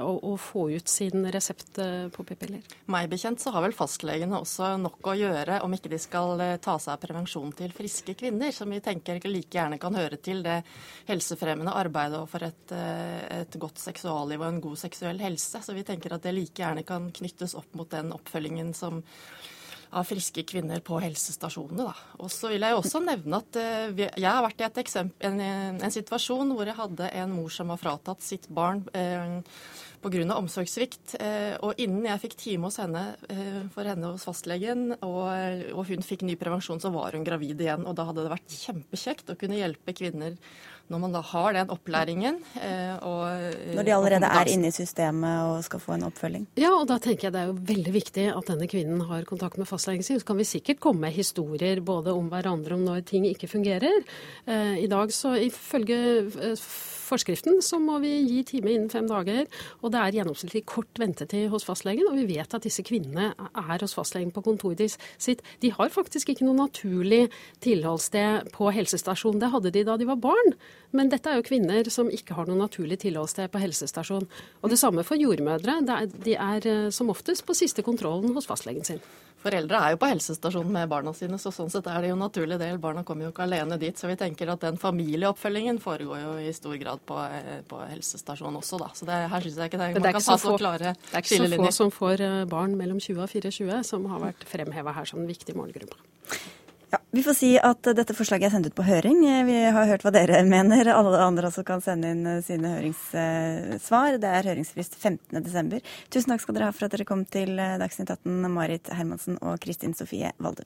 og, 0.04 0.36
få 0.38 0.68
ut 0.76 0.90
sin 0.90 1.24
resept 1.32 1.80
eh, 1.82 2.10
på 2.12 2.24
p-piller. 2.28 2.62
Meg 2.92 3.08
bekjent 3.10 3.40
så 3.42 3.52
har 3.54 3.64
vel 3.64 3.76
fastlegene 3.76 4.38
også 4.38 4.74
nok 4.82 5.08
å 5.08 5.16
gjøre 5.18 5.62
om 5.64 5.72
ikke 5.74 5.90
de 5.92 6.00
skal 6.00 6.40
ta 6.62 6.76
seg 6.78 6.94
av 6.94 7.02
prevensjon 7.02 7.50
til 7.56 7.72
friske 7.74 8.14
kvinner, 8.18 8.52
som 8.54 8.70
vi 8.70 8.82
tenker 8.84 9.20
like 9.28 9.56
gjerne 9.56 9.80
kan 9.80 9.96
høre 9.96 10.20
til 10.22 10.44
det 10.44 10.60
helsefremmende 11.08 11.74
arbeidet 11.74 12.20
og 12.20 12.28
for 12.30 12.44
et, 12.46 12.74
et 12.74 13.58
godt 13.60 13.80
seksualliv 13.82 14.42
og 14.42 14.48
en 14.50 14.62
god 14.68 14.78
seksuell 14.80 15.20
helse. 15.24 15.62
Så 15.64 15.74
vi 15.76 15.84
tenker 15.86 16.14
at 16.17 16.17
at 16.18 16.26
det 16.26 16.34
like 16.36 16.62
gjerne 16.62 16.84
kan 16.86 17.08
knyttes 17.14 17.56
opp 17.58 17.78
mot 17.78 17.90
den 17.94 18.12
oppfølgingen 18.16 18.74
som 18.76 19.02
av 19.90 20.04
friske 20.04 20.44
kvinner 20.48 20.82
på 20.84 21.00
helsestasjonene. 21.00 21.88
Da. 21.88 22.14
Og 22.20 22.30
så 22.32 22.52
vil 22.52 22.64
jeg 22.64 22.76
også 22.76 23.00
nevne 23.04 23.40
at 23.40 23.58
uh, 23.58 24.00
jeg 24.04 24.28
har 24.28 24.44
vært 24.44 24.62
i 24.62 24.68
eksempel, 24.84 25.28
en, 25.30 25.80
en, 25.80 25.94
situasjon 25.94 26.52
hvor 26.56 26.68
jeg 26.68 26.76
hadde 26.78 27.12
en 27.22 27.32
mor 27.32 27.52
som 27.52 27.72
var 27.72 27.80
fratatt 27.80 28.24
sitt 28.24 28.48
barn 28.52 28.84
uh, 28.92 29.38
pga. 30.04 30.24
omsorgssvikt. 30.36 31.16
Uh, 31.16 31.56
og 31.64 31.80
innen 31.80 32.08
jeg 32.10 32.24
fikk 32.26 32.38
time 32.42 32.68
hos 32.68 32.80
henne 32.82 33.04
uh, 33.32 33.60
for 33.74 33.88
henne 33.88 34.12
hos 34.12 34.26
fastlegen, 34.28 34.90
og, 35.00 35.28
og 35.72 35.84
hun 35.88 36.04
fikk 36.04 36.26
ny 36.28 36.36
prevensjon, 36.40 36.82
så 36.82 36.92
var 36.94 37.16
hun 37.16 37.26
gravid 37.26 37.64
igjen. 37.64 37.88
Og 37.88 37.96
da 37.96 38.08
hadde 38.10 38.26
det 38.26 38.34
vært 38.34 38.58
kjempekjekt 38.60 39.32
å 39.32 39.38
kunne 39.40 39.60
hjelpe 39.60 39.96
kvinner 39.96 40.36
når 40.88 41.02
man 41.02 41.14
da 41.14 41.20
har 41.30 41.56
den 41.56 41.72
opplæringen 41.72 42.38
eh, 42.56 42.94
og 43.04 43.24
eh, 43.28 43.74
Når 43.76 43.86
de 43.86 43.94
allerede 43.94 44.30
er 44.40 44.50
inne 44.52 44.70
i 44.70 44.74
systemet 44.74 45.42
og 45.44 45.60
skal 45.66 45.82
få 45.82 45.96
en 45.98 46.06
oppfølging? 46.08 46.46
Ja, 46.60 46.72
og 46.78 46.86
da 46.90 46.96
tenker 47.02 47.28
jeg 47.28 47.36
det 47.36 47.42
er 47.42 47.50
jo 47.50 47.58
veldig 47.70 47.94
viktig 47.94 48.26
at 48.32 48.48
denne 48.48 48.68
kvinnen 48.70 49.04
har 49.10 49.26
kontakt 49.28 49.60
med 49.60 49.68
fastlegen 49.68 50.06
sin. 50.06 50.20
Så 50.20 50.28
kan 50.28 50.40
vi 50.40 50.48
sikkert 50.48 50.80
komme 50.84 51.06
med 51.06 51.16
historier 51.16 51.82
både 51.84 52.14
om 52.16 52.30
hverandre 52.32 52.78
om 52.78 52.86
når 52.86 53.04
ting 53.08 53.28
ikke 53.28 53.50
fungerer. 53.50 54.00
Eh, 54.48 54.80
I 54.84 54.88
dag 54.90 55.12
så 55.12 55.36
ifølge 55.48 56.24
forskriften 57.08 57.62
så 57.64 57.80
må 57.82 57.98
vi 58.04 58.12
gi 58.22 58.42
time 58.46 58.72
innen 58.74 58.90
fem 58.92 59.08
dager. 59.08 59.46
Og 59.82 59.92
det 59.94 60.00
er 60.02 60.18
gjennomsnittlig 60.18 60.64
kort 60.68 61.00
ventetid 61.00 61.48
hos 61.52 61.66
fastlegen. 61.66 62.08
Og 62.10 62.18
vi 62.20 62.26
vet 62.36 62.54
at 62.54 62.66
disse 62.66 62.84
kvinnene 62.86 63.32
er 63.34 63.84
hos 63.84 63.96
fastlegen 63.96 64.32
på 64.34 64.44
kontoret 64.46 64.98
sitt. 65.18 65.42
De 65.62 65.72
har 65.74 65.92
faktisk 65.94 66.32
ikke 66.32 66.46
noe 66.46 66.58
naturlig 66.58 67.28
tilholdssted 67.64 68.52
på 68.54 68.72
helsestasjon. 68.74 69.40
Det 69.42 69.52
hadde 69.54 69.74
de 69.74 69.86
da 69.88 69.96
de 69.98 70.08
var 70.08 70.20
barn. 70.22 70.54
Men 70.96 71.10
dette 71.12 71.30
er 71.30 71.40
jo 71.40 71.48
kvinner 71.48 71.88
som 71.92 72.12
ikke 72.12 72.36
har 72.38 72.48
noe 72.48 72.60
naturlig 72.60 73.00
tilholdssted 73.04 73.50
på 73.52 73.62
helsestasjon. 73.62 74.28
Og 74.62 74.72
det 74.72 74.80
samme 74.80 75.04
for 75.06 75.20
jordmødre. 75.20 75.80
De 76.24 76.36
er 76.36 76.68
eh, 76.68 76.90
som 76.94 77.10
oftest 77.12 77.46
på 77.48 77.56
siste 77.56 77.84
kontrollen 77.86 78.36
hos 78.36 78.48
fastlegen 78.48 78.86
sin. 78.86 79.02
Foreldre 79.38 79.78
er 79.78 79.94
jo 79.94 79.98
på 80.02 80.08
helsestasjonen 80.10 80.72
med 80.74 80.88
barna 80.90 81.12
sine, 81.14 81.38
så 81.38 81.52
sånn 81.54 81.70
sett 81.70 81.86
er 81.86 82.02
det 82.02 82.10
jo 82.10 82.16
naturlig 82.18 82.58
del. 82.58 82.80
Barna 82.82 83.04
kommer 83.06 83.28
jo 83.28 83.30
ikke 83.30 83.44
alene 83.46 83.78
dit. 83.78 83.94
Så 83.98 84.10
vi 84.10 84.16
tenker 84.18 84.50
at 84.50 84.64
den 84.64 84.80
familieoppfølgingen 84.80 85.78
foregår 85.82 86.24
jo 86.24 86.32
i 86.42 86.50
stor 86.56 86.74
grad 86.80 87.04
på, 87.06 87.18
eh, 87.22 87.60
på 87.68 87.78
helsestasjonen 87.86 88.58
også, 88.58 88.80
da. 88.82 88.90
Så 88.98 89.06
det, 89.06 89.20
her 89.30 89.46
syns 89.46 89.60
jeg 89.62 89.70
ikke 89.70 89.78
det, 89.78 89.90
er, 89.92 90.00
man 90.00 90.18
kan 90.18 90.26
ta 90.26 90.38
så, 90.42 90.56
klare 90.58 90.94
skillelinjer. 90.98 91.14
Det 91.14 91.20
er 91.20 91.26
ikke 91.28 91.70
så 91.70 91.70
få 91.70 91.76
som 91.78 91.94
får 91.94 92.26
eh, 92.26 92.38
barn 92.50 92.74
mellom 92.80 92.98
20 92.98 93.22
og 93.22 93.30
24 93.30 93.82
som 93.86 94.10
har 94.10 94.24
vært 94.26 94.48
fremheva 94.48 94.96
her 94.98 95.06
som 95.06 95.22
en 95.22 95.30
viktig 95.30 95.54
målgruppe. 95.58 96.02
Ja, 96.90 96.98
Vi 97.10 97.22
får 97.22 97.34
si 97.36 97.50
at 97.60 97.84
dette 97.96 98.14
forslaget 98.16 98.48
er 98.48 98.54
sendt 98.54 98.70
ut 98.70 98.76
på 98.78 98.86
høring. 98.86 99.20
Vi 99.44 99.58
har 99.76 99.90
hørt 99.90 100.06
hva 100.06 100.12
dere 100.14 100.40
mener. 100.48 100.88
Alle 100.94 101.20
andre 101.20 101.50
også 101.50 101.64
kan 101.68 101.82
sende 101.84 102.14
inn 102.14 102.24
sine 102.46 102.72
høringssvar. 102.78 104.16
Det 104.22 104.32
er 104.32 104.48
høringsfrist 104.48 104.96
15.12. 104.96 105.82
Tusen 106.08 106.32
takk 106.32 106.44
skal 106.46 106.56
dere 106.56 106.70
ha 106.70 106.76
for 106.76 106.88
at 106.88 106.96
dere 106.96 107.08
kom 107.08 107.26
til 107.28 107.56
Dagsnytt 107.56 108.14
18, 108.16 108.48
Marit 108.54 108.88
Hermansen 108.96 109.36
og 109.42 109.60
Kristin 109.60 109.96
Sofie 109.98 110.32
Valde. 110.40 110.64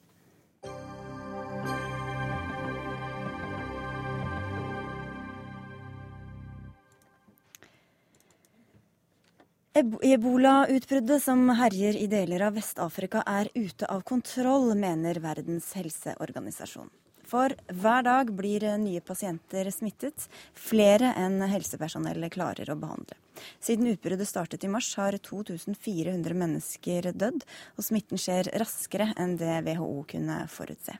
Ebolautbruddet 9.73 11.23
som 11.23 11.47
herjer 11.57 11.97
i 11.97 12.05
deler 12.07 12.43
av 12.45 12.59
Vest-Afrika 12.59 13.23
er 13.25 13.49
ute 13.55 13.87
av 13.89 14.03
kontroll, 14.05 14.75
mener 14.77 15.17
Verdens 15.25 15.71
helseorganisasjon. 15.79 16.91
For 17.25 17.55
hver 17.73 18.05
dag 18.05 18.35
blir 18.37 18.67
nye 18.77 19.01
pasienter 19.01 19.71
smittet, 19.73 20.27
flere 20.53 21.15
enn 21.17 21.41
helsepersonellet 21.49 22.35
klarer 22.35 22.69
å 22.69 22.77
behandle. 22.77 23.17
Siden 23.65 23.89
utbruddet 23.95 24.29
startet 24.29 24.67
i 24.69 24.71
mars 24.75 24.91
har 25.01 25.17
2400 25.17 26.37
mennesker 26.37 27.09
dødd, 27.17 27.41
og 27.79 27.89
smitten 27.89 28.21
skjer 28.21 28.53
raskere 28.61 29.09
enn 29.17 29.39
det 29.41 29.63
WHO 29.71 30.05
kunne 30.13 30.43
forutse. 30.53 30.99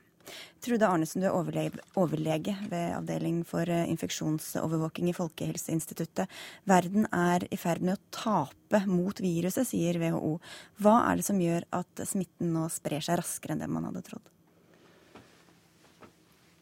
Trude 0.63 0.87
Arnesen, 0.87 1.23
du 1.23 1.27
er 1.27 1.35
overlege, 1.99 2.55
ved 2.71 2.93
avdeling 2.95 3.41
for 3.47 3.67
eh, 3.69 3.87
infeksjonsovervåking 3.91 5.09
i 5.11 5.15
Folkehelseinstituttet. 5.17 6.31
Verden 6.69 7.07
er 7.11 7.43
i 7.51 7.59
ferd 7.59 7.83
med 7.83 7.97
å 7.97 8.03
tape 8.15 8.83
mot 8.87 9.19
viruset, 9.19 9.67
sier 9.67 9.99
WHO. 9.99 10.37
Hva 10.79 10.99
er 11.09 11.19
det 11.19 11.27
som 11.27 11.41
gjør 11.41 11.67
at 11.75 12.05
smitten 12.07 12.53
nå 12.55 12.69
sprer 12.71 13.03
seg 13.03 13.19
raskere 13.19 13.57
enn 13.57 13.65
det 13.65 13.71
man 13.71 13.89
hadde 13.89 14.05
trodd? 14.07 14.29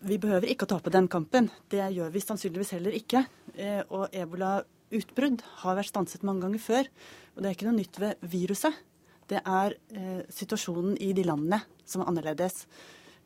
Vi 0.02 0.18
behøver 0.18 0.50
ikke 0.50 0.66
å 0.66 0.72
tape 0.72 0.90
den 0.94 1.06
kampen. 1.12 1.52
Det 1.70 1.84
gjør 1.94 2.10
vi 2.10 2.24
sannsynligvis 2.24 2.74
heller 2.74 2.96
ikke. 2.98 3.28
Eh, 3.54 3.84
og 3.94 4.10
ebolautbrudd 4.10 5.44
har 5.62 5.78
vært 5.78 5.92
stanset 5.92 6.26
mange 6.26 6.42
ganger 6.48 6.64
før. 6.64 6.90
Og 7.36 7.44
det 7.44 7.52
er 7.52 7.58
ikke 7.58 7.68
noe 7.70 7.78
nytt 7.78 8.02
ved 8.02 8.26
viruset. 8.32 8.82
Det 9.30 9.44
er 9.46 9.78
eh, 9.94 10.24
situasjonen 10.34 10.98
i 10.98 11.12
de 11.16 11.28
landene 11.28 11.62
som 11.86 12.02
er 12.02 12.10
annerledes. 12.10 12.64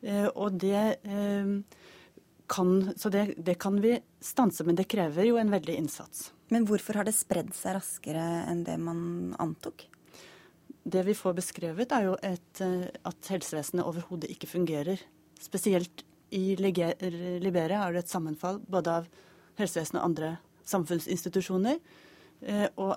Eh, 0.06 0.28
og 0.38 0.60
det 0.62 0.84
eh, 1.04 1.52
kan, 2.48 2.72
så 2.98 3.10
det, 3.10 3.34
det, 3.38 3.58
kan 3.62 3.82
vi 3.82 3.98
stanse, 4.22 4.64
men 4.64 4.78
det 4.78 4.88
krever 4.92 5.26
jo 5.26 5.40
en 5.42 5.54
veldig 5.54 5.80
innsats. 5.82 6.30
Men 6.54 6.68
hvorfor 6.70 7.00
har 7.00 7.08
det 7.08 7.16
spredd 7.18 7.54
seg 7.58 7.80
raskere 7.80 8.26
enn 8.46 8.64
det 8.68 8.78
man 8.82 9.34
antok? 9.42 9.88
Det 10.86 11.02
vi 11.08 11.18
får 11.18 11.40
beskrevet, 11.40 11.94
er 11.96 12.12
jo 12.12 12.18
et, 12.22 12.62
eh, 12.62 12.86
at 13.10 13.32
helsevesenet 13.34 13.86
overhodet 13.86 14.30
ikke 14.34 14.52
fungerer. 14.52 15.02
Spesielt 15.42 16.06
i 16.36 16.54
Liberia 16.60 17.82
er 17.86 17.96
det 17.96 18.06
et 18.06 18.12
sammenfall 18.12 18.60
både 18.70 19.00
av 19.02 19.10
helsevesenet 19.58 20.02
og 20.02 20.10
andre 20.10 20.32
samfunnsinstitusjoner. 20.68 21.78
Og 22.82 22.96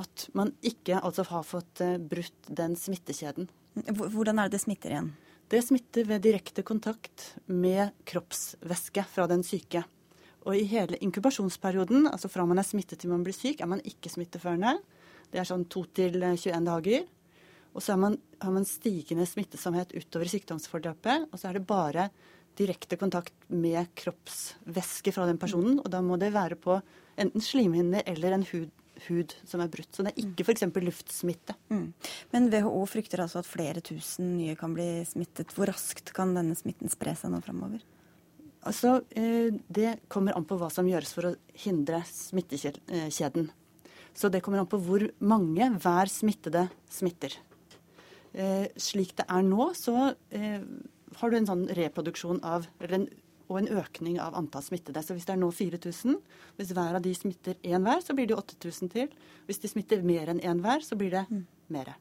at 0.00 0.24
man 0.38 0.52
ikke 0.64 0.96
altså 0.96 1.26
har 1.28 1.44
fått 1.44 1.82
brutt 2.08 2.48
den 2.48 2.76
smittekjeden. 2.78 3.50
Hvordan 3.98 4.38
er 4.38 4.48
det 4.48 4.56
det 4.56 4.62
smitter 4.64 4.94
igjen? 4.94 5.10
Det 5.48 5.60
smitter 5.60 6.06
ved 6.08 6.22
direkte 6.24 6.62
kontakt 6.64 7.34
med 7.46 7.92
kroppsvæske 8.08 9.04
fra 9.04 9.26
den 9.28 9.42
syke. 9.44 9.82
Og 10.44 10.56
i 10.56 10.64
hele 10.68 10.96
inkubasjonsperioden, 11.04 12.06
altså 12.08 12.30
fra 12.32 12.46
man 12.48 12.60
er 12.60 12.66
smittet 12.66 13.02
til 13.02 13.12
man 13.12 13.24
blir 13.24 13.36
syk, 13.36 13.60
er 13.60 13.68
man 13.68 13.82
ikke 13.84 14.12
smitteførende. 14.12 14.78
Det 15.32 15.40
er 15.40 15.48
sånn 15.48 15.66
2 15.68 15.82
til 16.00 16.16
21 16.20 16.64
dager. 16.64 17.04
Og 17.74 17.84
så 17.84 17.96
man, 18.00 18.16
har 18.40 18.54
man 18.54 18.64
stigende 18.68 19.26
smittsomhet 19.28 19.92
utover 19.92 20.30
sykdomsforløpet. 20.32 21.28
Og 21.30 21.40
så 21.40 21.50
er 21.50 21.58
det 21.58 21.66
bare 21.68 22.08
direkte 22.56 22.96
kontakt 22.96 23.34
med 23.48 23.90
kroppsvæske 24.00 25.12
fra 25.12 25.26
den 25.28 25.40
personen. 25.42 25.80
Og 25.82 25.90
da 25.92 26.00
må 26.04 26.16
det 26.20 26.32
være 26.32 26.56
på 26.56 26.78
enten 27.20 27.44
slimhinner 27.44 28.06
eller 28.08 28.38
en 28.38 28.48
hud 28.52 28.70
hud 29.08 29.34
som 29.46 29.62
er 29.62 29.70
brutt. 29.72 29.90
Så 29.92 30.04
det 30.04 30.12
er 30.12 30.22
ikke 30.24 30.46
f.eks. 30.46 30.66
luftsmitte. 30.84 31.56
Mm. 31.72 31.88
Men 32.32 32.48
WHO 32.52 32.84
frykter 32.90 33.24
altså 33.24 33.42
at 33.42 33.48
flere 33.48 33.82
tusen 33.84 34.36
nye 34.38 34.56
kan 34.58 34.74
bli 34.76 35.04
smittet. 35.08 35.54
Hvor 35.54 35.70
raskt 35.70 36.14
kan 36.16 36.34
denne 36.36 36.56
smitten 36.58 36.92
spre 36.92 37.16
seg 37.18 37.34
nå 37.34 37.42
framover? 37.44 37.82
Altså, 38.64 39.02
eh, 39.10 39.52
Det 39.68 40.08
kommer 40.08 40.36
an 40.36 40.46
på 40.48 40.56
hva 40.58 40.70
som 40.72 40.88
gjøres 40.88 41.12
for 41.12 41.30
å 41.30 41.36
hindre 41.66 42.02
smittekjeden. 42.08 43.50
Så 44.14 44.30
det 44.30 44.42
kommer 44.42 44.60
an 44.62 44.70
på 44.70 44.80
hvor 44.80 45.02
mange 45.20 45.68
hver 45.82 46.08
smittede 46.08 46.68
smitter. 46.88 47.34
Eh, 48.32 48.66
slik 48.76 49.14
det 49.16 49.26
er 49.28 49.42
nå, 49.42 49.74
så 49.74 50.14
eh, 50.30 50.62
har 51.20 51.30
du 51.30 51.36
en 51.36 51.46
sånn 51.46 51.68
reproduksjon 51.68 52.40
av, 52.42 52.66
eller 52.80 52.94
en 52.94 53.08
og 53.48 53.58
en 53.60 53.70
økning 53.80 54.20
av 54.22 54.36
antall 54.38 54.64
smittede. 54.64 55.02
Så 55.04 55.16
hvis 55.16 55.26
det 55.28 55.34
er 55.34 55.42
nå 55.42 55.50
4000, 55.54 56.16
hvis 56.58 56.72
hver 56.76 56.98
av 56.98 57.04
de 57.04 57.12
smitter 57.16 57.58
én 57.62 57.84
hver, 57.84 58.02
så 58.04 58.16
blir 58.16 58.30
det 58.30 58.38
8000 58.38 58.92
til. 58.94 59.12
Hvis 59.48 59.62
de 59.62 59.70
smitter 59.70 60.04
mer 60.06 60.32
enn 60.32 60.42
én 60.42 60.64
hver, 60.64 60.84
så 60.84 60.98
blir 60.98 61.12
det 61.14 61.26
mm. 61.30 61.44
mer. 61.74 61.94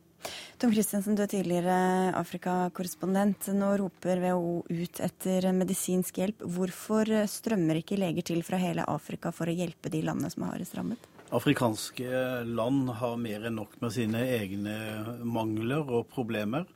Tom 0.57 0.71
Christensen, 0.71 1.17
du 1.17 1.23
er 1.25 1.31
tidligere 1.31 2.13
Afrikakorrespondent. 2.15 3.49
Nå 3.57 3.73
roper 3.81 4.21
WHO 4.23 4.61
ut 4.69 5.01
etter 5.03 5.49
medisinsk 5.55 6.21
hjelp. 6.21 6.45
Hvorfor 6.55 7.09
strømmer 7.27 7.81
ikke 7.81 7.99
leger 7.99 8.31
til 8.31 8.43
fra 8.47 8.59
hele 8.61 8.85
Afrika 8.87 9.33
for 9.35 9.51
å 9.51 9.55
hjelpe 9.57 9.91
de 9.91 10.03
landene 10.05 10.31
som 10.31 10.45
er 10.45 10.53
hardest 10.53 10.77
rammet? 10.79 11.09
Afrikanske 11.33 12.45
land 12.45 12.91
har 12.99 13.17
mer 13.17 13.49
enn 13.49 13.57
nok 13.57 13.75
med 13.81 13.93
sine 13.95 14.21
egne 14.35 14.77
mangler 15.25 15.81
og 15.89 16.07
problemer. 16.13 16.67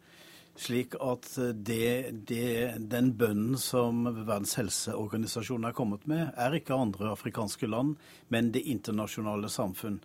Slik 0.58 0.95
at 0.97 1.28
det, 1.53 2.16
det, 2.26 2.78
den 2.89 3.12
bønnen 3.18 3.60
som 3.62 4.08
Verdens 4.10 4.55
helseorganisasjon 4.58 5.68
har 5.68 5.76
kommet 5.78 6.08
med, 6.10 6.32
er 6.34 6.58
ikke 6.58 6.78
andre 6.78 7.12
afrikanske 7.14 7.70
land, 7.70 7.93
men 8.34 8.49
det 8.55 8.66
internasjonale 8.66 9.51
samfunn. 9.53 9.99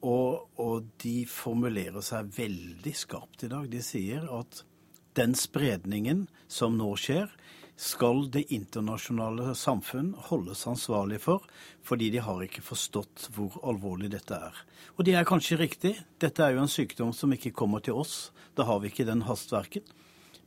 Og, 0.00 0.48
og, 0.56 0.88
de 1.02 1.26
formulerer 1.28 2.00
seg 2.06 2.30
veldig 2.38 2.94
skarpt 2.96 3.44
i 3.44 3.52
dag. 3.52 3.68
De 3.68 3.82
sier 3.84 4.24
at 4.32 4.62
den 5.18 5.34
spredningen 5.36 6.28
som 6.48 6.78
nå 6.78 6.92
skjer, 6.96 7.28
skal 7.78 8.24
det 8.34 8.48
internasjonale 8.50 9.52
samfunn 9.54 10.10
holdes 10.28 10.64
ansvarlig 10.66 11.20
for, 11.22 11.44
fordi 11.86 12.10
de 12.10 12.22
har 12.26 12.42
ikke 12.42 12.64
forstått 12.66 13.28
hvor 13.36 13.54
alvorlig 13.62 14.10
dette 14.12 14.34
er. 14.34 14.56
Og 14.98 15.06
det 15.06 15.14
er 15.14 15.28
kanskje 15.28 15.60
riktig. 15.60 15.94
Dette 16.18 16.42
er 16.42 16.56
jo 16.56 16.64
en 16.64 16.72
sykdom 16.72 17.14
som 17.14 17.32
ikke 17.34 17.54
kommer 17.54 17.84
til 17.84 18.00
oss. 18.02 18.32
Da 18.58 18.66
har 18.66 18.82
vi 18.82 18.90
ikke 18.90 19.06
den 19.06 19.22
hastverken. 19.28 19.86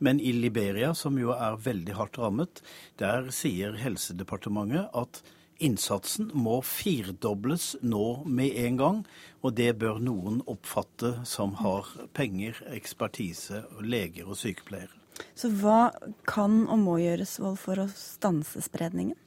Men 0.02 0.20
i 0.20 0.34
Liberia, 0.36 0.92
som 0.98 1.16
jo 1.16 1.32
er 1.32 1.60
veldig 1.62 1.96
hardt 1.96 2.18
rammet, 2.20 2.60
der 3.00 3.30
sier 3.32 3.78
Helsedepartementet 3.80 4.90
at 4.92 5.22
innsatsen 5.62 6.32
må 6.34 6.58
firdobles 6.66 7.76
nå 7.80 8.24
med 8.26 8.58
en 8.66 8.80
gang. 8.80 9.04
Og 9.40 9.56
det 9.56 9.76
bør 9.80 10.02
noen 10.02 10.42
oppfatte 10.50 11.20
som 11.24 11.56
har 11.62 11.88
penger, 12.18 12.60
ekspertise, 12.74 13.64
leger 13.80 14.28
og 14.28 14.42
sykepleiere. 14.42 15.01
Så 15.36 15.50
hva 15.60 15.90
kan 16.28 16.62
og 16.66 16.78
må 16.80 16.98
gjøres 17.02 17.38
for 17.60 17.82
å 17.82 17.88
stanse 17.92 18.62
spredningen? 18.64 19.18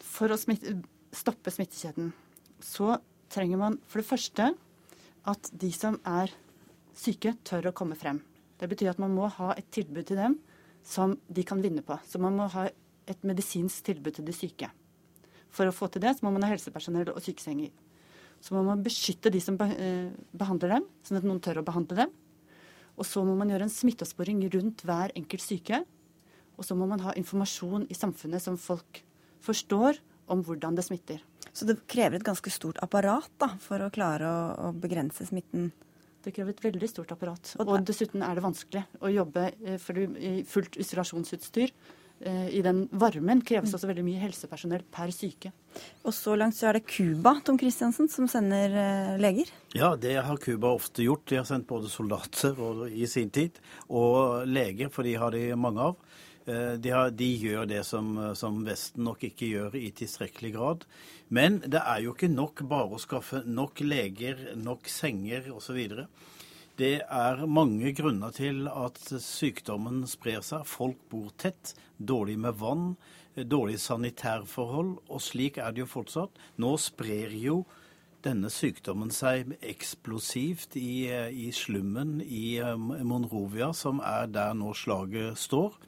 For 0.00 0.32
å 0.32 0.38
smitte, 0.40 0.78
stoppe 1.12 1.52
smittekjeden 1.52 2.12
så 2.64 2.96
trenger 3.32 3.60
man 3.60 3.76
for 3.88 4.00
det 4.00 4.08
første 4.08 4.50
at 5.26 5.50
de 5.52 5.70
som 5.74 5.98
er 6.06 6.32
syke, 6.96 7.34
tør 7.44 7.70
å 7.70 7.76
komme 7.76 7.98
frem. 7.98 8.22
Det 8.56 8.68
betyr 8.70 8.94
at 8.94 9.00
man 9.02 9.12
må 9.12 9.28
ha 9.28 9.52
et 9.56 9.68
tilbud 9.74 10.06
til 10.08 10.20
dem 10.20 10.38
som 10.86 11.16
de 11.28 11.44
kan 11.44 11.60
vinne 11.60 11.84
på. 11.84 11.98
Så 12.06 12.20
man 12.22 12.36
må 12.38 12.46
ha 12.54 12.68
et 13.06 13.26
medisinsk 13.26 13.90
tilbud 13.90 14.16
til 14.16 14.26
de 14.26 14.34
syke. 14.34 14.70
For 15.52 15.68
å 15.68 15.74
få 15.74 15.90
til 15.92 16.04
det 16.04 16.16
så 16.16 16.26
må 16.26 16.32
man 16.34 16.46
ha 16.46 16.52
helsepersonell 16.52 17.12
og 17.12 17.20
sykesenger. 17.24 17.72
Så 18.40 18.54
må 18.54 18.62
man 18.66 18.82
beskytte 18.84 19.32
de 19.32 19.40
som 19.42 19.56
eh, 19.64 20.12
behandler 20.36 20.76
dem, 20.76 20.88
sånn 21.04 21.20
at 21.20 21.26
noen 21.26 21.42
tør 21.42 21.62
å 21.62 21.66
behandle 21.66 22.04
dem. 22.04 22.14
Og 22.96 23.04
så 23.04 23.22
må 23.24 23.36
man 23.36 23.50
gjøre 23.52 23.68
en 23.68 23.72
smitteoppsporing 23.72 24.40
rundt 24.54 24.84
hver 24.88 25.12
enkelt 25.18 25.44
syke. 25.44 25.82
Og 26.56 26.64
så 26.64 26.76
må 26.76 26.88
man 26.88 27.02
ha 27.04 27.12
informasjon 27.16 27.86
i 27.92 27.96
samfunnet 27.96 28.42
som 28.42 28.56
folk 28.60 29.02
forstår 29.44 30.00
om 30.32 30.42
hvordan 30.44 30.76
det 30.78 30.86
smitter. 30.86 31.20
Så 31.52 31.68
det 31.68 31.78
krever 31.88 32.18
et 32.18 32.26
ganske 32.26 32.50
stort 32.52 32.80
apparat 32.84 33.28
da, 33.40 33.52
for 33.62 33.84
å 33.84 33.92
klare 33.92 34.28
å, 34.28 34.40
å 34.68 34.72
begrense 34.76 35.24
smitten? 35.28 35.70
Det 36.24 36.32
krever 36.34 36.56
et 36.56 36.64
veldig 36.64 36.88
stort 36.90 37.12
apparat. 37.14 37.52
Og 37.62 37.76
dessuten 37.86 38.24
er 38.26 38.34
det 38.34 38.42
vanskelig 38.44 38.82
å 38.98 39.12
jobbe 39.12 39.46
eh, 39.62 39.76
for 39.80 40.00
i 40.00 40.40
fullt 40.48 40.78
isolasjonsutstyr. 40.82 41.70
Eh, 42.20 42.48
I 42.48 42.62
den 42.64 42.86
varmen 42.96 43.42
kreves 43.44 43.74
også 43.76 43.90
veldig 43.90 44.04
mye 44.06 44.20
helsepersonell 44.22 44.84
per 44.92 45.12
syke. 45.12 45.52
Og 46.06 46.14
så 46.16 46.36
langt 46.38 46.56
så 46.56 46.70
er 46.70 46.78
det 46.78 46.86
Cuba 46.88 47.34
Tom 47.44 47.58
Christiansen, 47.60 48.08
som 48.08 48.28
sender 48.30 48.72
eh, 48.72 49.16
leger? 49.20 49.50
Ja, 49.76 49.92
det 50.00 50.14
har 50.24 50.40
Cuba 50.40 50.72
ofte 50.78 51.04
gjort. 51.04 51.26
De 51.28 51.40
har 51.40 51.48
sendt 51.48 51.68
både 51.68 51.92
soldater 51.92 52.56
i 52.88 53.08
sin 53.10 53.28
tid 53.30 53.60
og 53.88 54.46
leger, 54.48 54.88
for 54.92 55.04
de 55.04 55.16
har 55.20 55.36
de 55.36 55.50
mange 55.60 55.90
av. 55.90 56.00
De, 56.46 56.90
har, 56.94 57.08
de, 57.10 57.26
gjør 57.42 57.64
det 57.66 57.80
som, 57.82 58.12
som, 58.38 58.60
Vesten 58.62 59.02
nok 59.02 59.24
ikke 59.26 59.48
gjør 59.50 59.72
i 59.80 59.88
tilstrekkelig 59.98 60.52
grad. 60.54 60.84
Men 61.26 61.56
det 61.66 61.80
er 61.80 62.04
jo 62.04 62.12
ikke 62.14 62.30
nok 62.30 62.62
bare 62.70 62.94
å 62.94 63.00
skaffe 63.02 63.40
nok 63.42 63.82
leger, 63.82 64.52
nok 64.54 64.86
senger 64.86 65.48
osv. 65.50 65.80
Det 66.76 67.00
er 67.08 67.46
mange 67.48 67.88
grunner 67.96 68.34
til 68.36 68.66
at 68.68 68.98
sykdommen 69.24 70.02
sprer 70.10 70.42
seg. 70.44 70.66
Folk 70.68 70.98
bor 71.08 71.30
tett, 71.40 71.72
dårlig 71.96 72.36
med 72.42 72.58
vann, 72.60 72.90
dårlige 73.48 73.80
sanitærforhold, 73.80 74.90
og 75.08 75.22
slik 75.24 75.56
er 75.56 75.72
det 75.72 75.86
jo 75.86 75.88
fortsatt. 75.88 76.36
Nå 76.60 76.74
sprer 76.76 77.32
jo 77.32 77.62
denne 78.26 78.50
sykdommen 78.52 79.08
seg 79.14 79.54
eksplosivt 79.64 80.76
i, 80.76 81.08
i 81.08 81.48
slummen 81.54 82.18
i 82.20 82.58
eh, 82.60 82.76
Monrovia, 82.76 83.70
som 83.72 84.02
er 84.04 84.28
der 84.28 84.52
nå 84.58 84.74
slaget 84.76 85.40
står. 85.40 85.78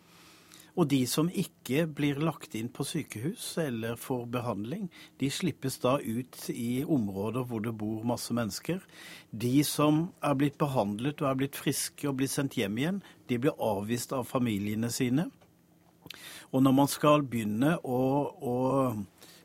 Og 0.78 0.86
de 0.92 1.00
som 1.10 1.26
ikke 1.34 1.88
blir 1.90 2.20
lagt 2.22 2.52
inn 2.54 2.68
på 2.70 2.84
sykehus 2.86 3.56
eller 3.58 3.98
får 3.98 4.28
behandling, 4.30 4.84
de 5.18 5.30
slippes 5.30 5.80
da 5.82 5.96
ut 5.98 6.38
i 6.54 6.84
områder 6.86 7.48
hvor 7.50 7.64
det 7.64 7.72
bor 7.80 8.04
masse 8.06 8.34
mennesker. 8.36 8.78
De 9.34 9.56
som 9.66 10.04
er 10.22 10.36
blitt 10.38 10.58
behandlet 10.60 11.18
og 11.24 11.32
er 11.32 11.40
blitt 11.40 11.58
friske 11.58 12.06
og 12.06 12.20
blitt 12.20 12.34
sendt 12.34 12.60
hjem 12.60 12.78
igjen, 12.78 13.02
de 13.26 13.40
blir 13.42 13.58
avvist 13.58 14.14
av 14.14 14.28
familiene 14.30 14.92
sine. 14.94 15.26
Og 16.54 16.62
når 16.62 16.76
man 16.78 16.90
skal 16.90 17.26
begynne 17.26 17.74
å, 17.82 18.02
å 18.38 18.54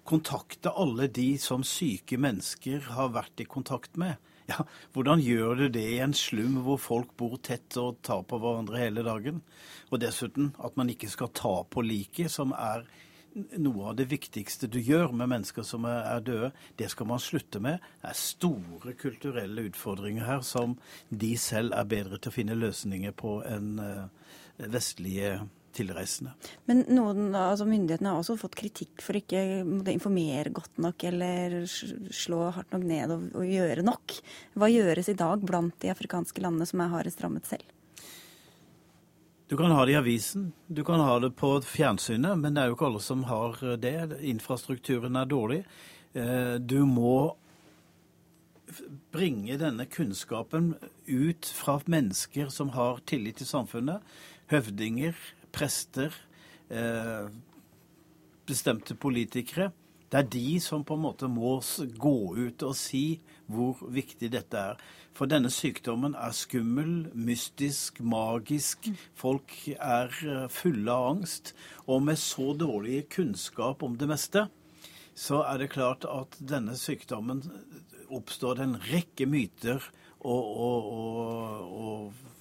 kontakte 0.05 0.71
alle 0.77 1.09
de 1.09 1.33
som 1.41 1.65
syke 1.65 2.19
mennesker 2.21 2.93
har 2.93 3.09
vært 3.17 3.41
i 3.41 3.49
kontakt 3.49 3.97
med, 3.97 4.21
ja, 4.51 4.65
hvordan 4.95 5.21
gjør 5.23 5.63
du 5.63 5.65
det 5.77 5.85
i 5.95 6.01
en 6.03 6.15
slum 6.17 6.59
hvor 6.65 6.81
folk 6.81 7.15
bor 7.19 7.37
tett 7.43 7.77
og 7.81 8.01
tar 8.05 8.25
på 8.27 8.39
hverandre 8.41 8.81
hele 8.81 9.05
dagen? 9.05 9.41
Og 9.91 10.01
dessuten 10.03 10.51
at 10.63 10.77
man 10.79 10.91
ikke 10.91 11.11
skal 11.11 11.31
ta 11.35 11.55
på 11.69 11.85
liket, 11.85 12.31
som 12.33 12.53
er 12.57 12.85
noe 13.33 13.87
av 13.89 13.95
det 13.97 14.05
viktigste 14.11 14.69
du 14.69 14.77
gjør 14.77 15.13
med 15.17 15.31
mennesker 15.31 15.65
som 15.65 15.87
er 15.89 16.21
døde. 16.21 16.51
Det 16.77 16.91
skal 16.93 17.09
man 17.09 17.21
slutte 17.21 17.61
med. 17.63 17.81
Det 18.01 18.11
er 18.11 18.19
store 18.19 18.93
kulturelle 18.99 19.65
utfordringer 19.71 20.27
her 20.27 20.45
som 20.45 20.77
de 21.09 21.33
selv 21.41 21.73
er 21.73 21.89
bedre 21.89 22.19
til 22.21 22.29
å 22.29 22.37
finne 22.37 22.59
løsninger 22.59 23.15
på 23.17 23.39
enn 23.49 23.75
vestlige 23.77 24.69
vestlige 24.69 25.39
tilreisende. 25.75 26.33
Men 26.69 26.83
noen, 26.93 27.31
altså 27.37 27.67
myndighetene 27.67 28.13
har 28.13 28.21
også 28.21 28.37
fått 28.39 28.57
kritikk 28.59 29.03
for 29.03 29.17
ikke 29.17 29.41
å 29.63 29.93
informere 29.93 30.53
godt 30.53 30.81
nok 30.83 31.05
eller 31.09 31.63
slå 31.67 32.49
hardt 32.55 32.73
nok 32.75 32.87
ned 32.89 33.13
og, 33.15 33.29
og, 33.33 33.45
gjøre 33.47 33.85
nok. 33.85 34.17
Hva 34.59 34.69
gjøres 34.71 35.11
i 35.11 35.17
dag 35.19 35.45
blant 35.45 35.77
de 35.83 35.91
afrikanske 35.93 36.43
landene 36.43 36.69
som 36.69 36.83
er 36.83 36.93
hardest 36.93 37.23
rammet 37.23 37.49
selv? 37.49 37.65
Du 39.51 39.57
kan 39.59 39.73
ha 39.75 39.83
det 39.85 39.93
i 39.93 39.99
avisen, 39.99 40.47
du 40.65 40.81
kan 40.87 41.01
ha 41.03 41.19
det 41.21 41.33
på 41.37 41.51
fjernsynet, 41.67 42.39
men 42.39 42.55
det 42.55 42.63
er 42.63 42.71
jo 42.71 42.77
ikke 42.77 42.87
alle 42.87 43.03
som 43.03 43.25
har 43.29 43.59
det. 43.77 43.97
Infrastrukturen 44.25 45.19
er 45.19 45.29
dårlig. 45.29 45.59
Eh, 46.17 46.55
du 46.63 46.79
må 46.89 47.33
bringe 49.13 49.57
denne 49.61 49.85
kunnskapen 49.85 50.73
ut 51.05 51.45
fra 51.45 51.79
mennesker 51.85 52.49
som 52.53 52.73
har 52.77 53.01
tillit 53.09 53.41
til 53.41 53.49
samfunnet. 53.49 54.01
Høvdinger, 54.51 55.17
prester, 55.53 56.15
eh, 56.69 57.29
bestemte 58.45 58.95
politikere. 58.95 59.71
Det 60.11 60.19
er 60.19 60.29
de 60.29 60.59
som 60.61 60.83
på 60.85 60.93
en 60.93 61.05
måte 61.07 61.27
må 61.31 61.55
gå 61.97 62.17
ut 62.37 62.63
og 62.63 62.75
si 62.77 63.21
hvor 63.49 63.79
viktig 63.89 64.29
dette 64.33 64.57
er. 64.57 64.81
For 65.13 65.29
denne 65.29 65.49
sykdommen 65.53 66.13
er 66.17 66.33
skummel, 66.37 67.07
mystisk, 67.13 68.01
magisk. 68.01 68.89
Folk 69.17 69.55
er 69.73 70.13
eh, 70.25 70.45
fulle 70.53 70.91
av 70.93 71.07
angst. 71.15 71.53
Og 71.87 72.03
med 72.05 72.21
så 72.21 72.53
dårlig 72.57 73.07
kunnskap 73.13 73.81
om 73.85 73.97
det 73.97 74.09
meste, 74.09 74.47
så 75.13 75.43
er 75.45 75.61
det 75.61 75.73
klart 75.73 76.05
at 76.09 76.37
denne 76.41 76.77
sykdommen 76.77 77.41
oppstår 78.13 78.61
en 78.61 78.77
rekke 78.89 79.25
myter 79.29 79.81
og, 80.21 80.45
og, 80.45 80.93
og, 80.93 81.73
og 81.73 82.32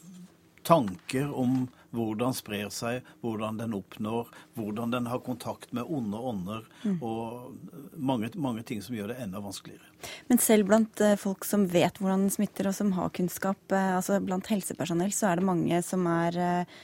tanker 0.63 1.31
om 1.39 1.67
hvordan 1.93 2.35
sprer 2.35 2.71
seg, 2.73 3.03
hvordan 3.21 3.59
den 3.61 3.75
oppnår, 3.77 4.29
hvordan 4.57 4.95
den 4.95 5.09
har 5.11 5.21
kontakt 5.25 5.73
med 5.77 5.85
onde 5.89 6.19
ånder, 6.19 6.65
mm. 6.85 6.97
og 7.05 7.93
mange, 7.93 8.31
mange, 8.35 8.65
ting 8.67 8.81
som 8.83 8.97
gjør 8.97 9.13
det 9.13 9.19
enda 9.21 9.43
vanskeligere. 9.45 9.91
Men 10.31 10.41
selv 10.43 10.71
blant 10.71 11.03
eh, 11.05 11.19
folk 11.21 11.45
som 11.47 11.67
vet 11.71 12.01
hvordan 12.01 12.27
den 12.27 12.35
smitter, 12.35 12.71
og 12.71 12.77
som 12.77 12.95
har 12.97 13.13
kunnskap, 13.15 13.61
eh, 13.77 13.91
altså 13.99 14.23
blant 14.25 14.49
helsepersonell, 14.51 15.13
så 15.13 15.29
er 15.29 15.41
det 15.41 15.49
mange 15.51 15.83
som 15.85 16.09
er 16.09 16.41
eh, 16.41 16.81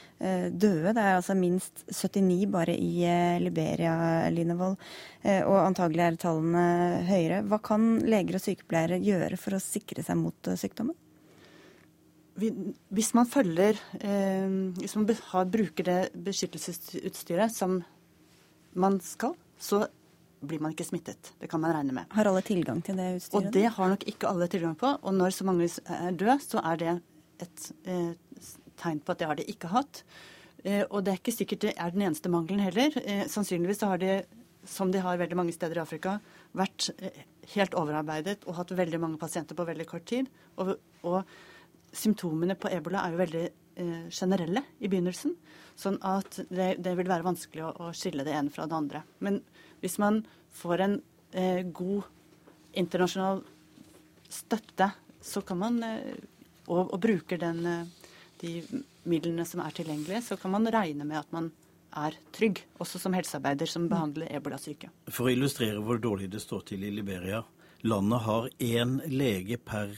døde. 0.53 0.93
Det 0.93 1.01
er 1.01 1.17
altså 1.17 1.35
minst 1.37 1.85
79 1.89 2.45
bare 2.53 2.77
i 2.77 3.09
Liberia, 3.41 4.29
Linevold, 4.29 4.75
og 5.47 5.57
antagelig 5.61 6.03
er 6.03 6.17
tallene 6.19 6.63
høyere. 7.07 7.43
Hva 7.47 7.59
kan 7.63 7.93
leger 8.03 8.35
og 8.35 8.43
sykepleiere 8.43 8.99
gjøre 9.03 9.39
for 9.39 9.55
å 9.55 9.63
sikre 9.63 10.03
seg 10.03 10.19
mot 10.19 10.51
sykdommen? 10.59 10.97
Hvis 12.39 13.13
man 13.17 13.27
følger 13.29 13.77
eh, 13.99 14.49
Hvis 14.79 14.95
man 14.97 15.07
har, 15.31 15.47
bruker 15.49 15.87
det 15.87 15.99
beskyttelsesutstyret 16.13 17.53
som 17.53 17.79
man 18.79 18.99
skal, 19.01 19.33
så 19.57 19.87
blir 20.39 20.61
man 20.63 20.71
ikke 20.71 20.85
smittet. 20.87 21.33
Det 21.41 21.49
kan 21.51 21.59
man 21.59 21.73
regne 21.75 21.95
med. 21.95 22.07
Har 22.15 22.29
alle 22.29 22.43
tilgang 22.45 22.79
til 22.85 22.99
det 22.99 23.07
utstyret? 23.17 23.47
Og 23.49 23.53
det 23.55 23.65
har 23.75 23.89
nok 23.91 24.05
ikke 24.07 24.29
alle 24.29 24.47
tilgang 24.47 24.75
på. 24.79 24.93
Og 25.01 25.15
når 25.15 25.35
så 25.35 25.47
mange 25.47 25.67
er 25.67 26.11
døde, 26.15 26.37
så 26.45 26.61
er 26.63 26.79
det 26.79 26.93
et 27.43 27.65
eh, 27.89 28.13
tegn 28.79 29.01
på 29.03 29.15
at 29.15 29.19
det 29.19 29.27
har 29.27 29.39
de 29.39 29.47
ikke 29.51 29.73
hatt. 29.73 30.03
Eh, 30.63 30.85
og 30.85 31.03
det 31.03 31.15
er 31.15 31.19
ikke 31.19 31.35
sikkert 31.35 31.65
det 31.65 31.73
er 31.75 31.95
den 31.95 32.05
eneste 32.07 32.31
mangelen 32.31 32.63
heller. 32.63 32.95
Sannsynligvis 33.27 33.81
så 33.81 33.91
har 33.91 33.99
de, 33.99 34.21
som 34.63 34.93
de 34.93 35.03
har 35.03 35.19
veldig 35.19 35.41
mange 35.41 35.55
steder 35.57 35.81
i 35.81 35.83
Afrika, 35.83 36.19
vært 36.55 36.91
helt 37.57 37.75
overarbeidet 37.75 38.45
og 38.45 38.61
hatt 38.61 38.77
veldig 38.77 39.01
mange 39.01 39.19
pasienter 39.19 39.57
på 39.57 39.67
veldig 39.67 39.89
kort 39.89 40.07
tid. 40.07 40.29
og, 40.61 40.77
og 41.03 41.23
symptomene 41.95 42.57
på 42.59 42.71
ebola 42.73 43.03
er 43.05 43.13
jo 43.13 43.21
veldig 43.21 43.45
eh, 43.45 44.09
generelle 44.13 44.63
i 44.79 44.89
begynnelsen. 44.91 45.35
Sånn 45.79 45.99
at 46.05 46.41
det, 46.49 46.73
det 46.83 46.95
vil 46.99 47.09
være 47.09 47.25
vanskelig 47.27 47.63
å, 47.65 47.71
å, 47.87 47.91
skille 47.95 48.25
det 48.27 48.35
ene 48.35 48.51
fra 48.53 48.67
det 48.67 48.75
andre. 48.75 49.03
Men 49.23 49.39
hvis 49.83 49.97
man 50.01 50.21
får 50.59 50.85
en 50.85 50.97
eh, 51.31 51.61
god 51.63 52.09
internasjonal 52.79 53.43
støtte, 54.29 54.91
så 55.21 55.41
kan 55.41 55.61
man, 55.61 55.79
eh, 55.83 56.19
og, 56.67 56.93
og, 56.93 56.99
bruker 57.01 57.39
den, 57.41 57.63
eh, 57.65 58.11
de 58.43 58.53
midlene 59.09 59.45
som 59.47 59.63
er 59.63 59.75
tilgjengelige, 59.75 60.21
så 60.31 60.37
kan 60.39 60.53
man 60.53 60.67
regne 60.71 61.07
med 61.07 61.21
at 61.21 61.31
man 61.35 61.51
er 61.97 62.15
trygg, 62.35 62.61
også 62.77 62.99
som 63.01 63.15
helsearbeider 63.17 63.69
som 63.69 63.87
behandler 63.89 64.29
ebolasyke. 64.35 64.91
For 65.09 65.29
å 65.29 65.33
illustrere 65.33 65.81
hvor 65.81 65.97
dårlig 66.01 66.29
det 66.29 66.43
står 66.43 66.67
til 66.69 66.85
i 66.85 66.91
Liberia, 66.93 67.41
landet 67.81 68.19
har 68.25 68.49
én 68.59 68.99
lege 69.07 69.57
per 69.57 69.91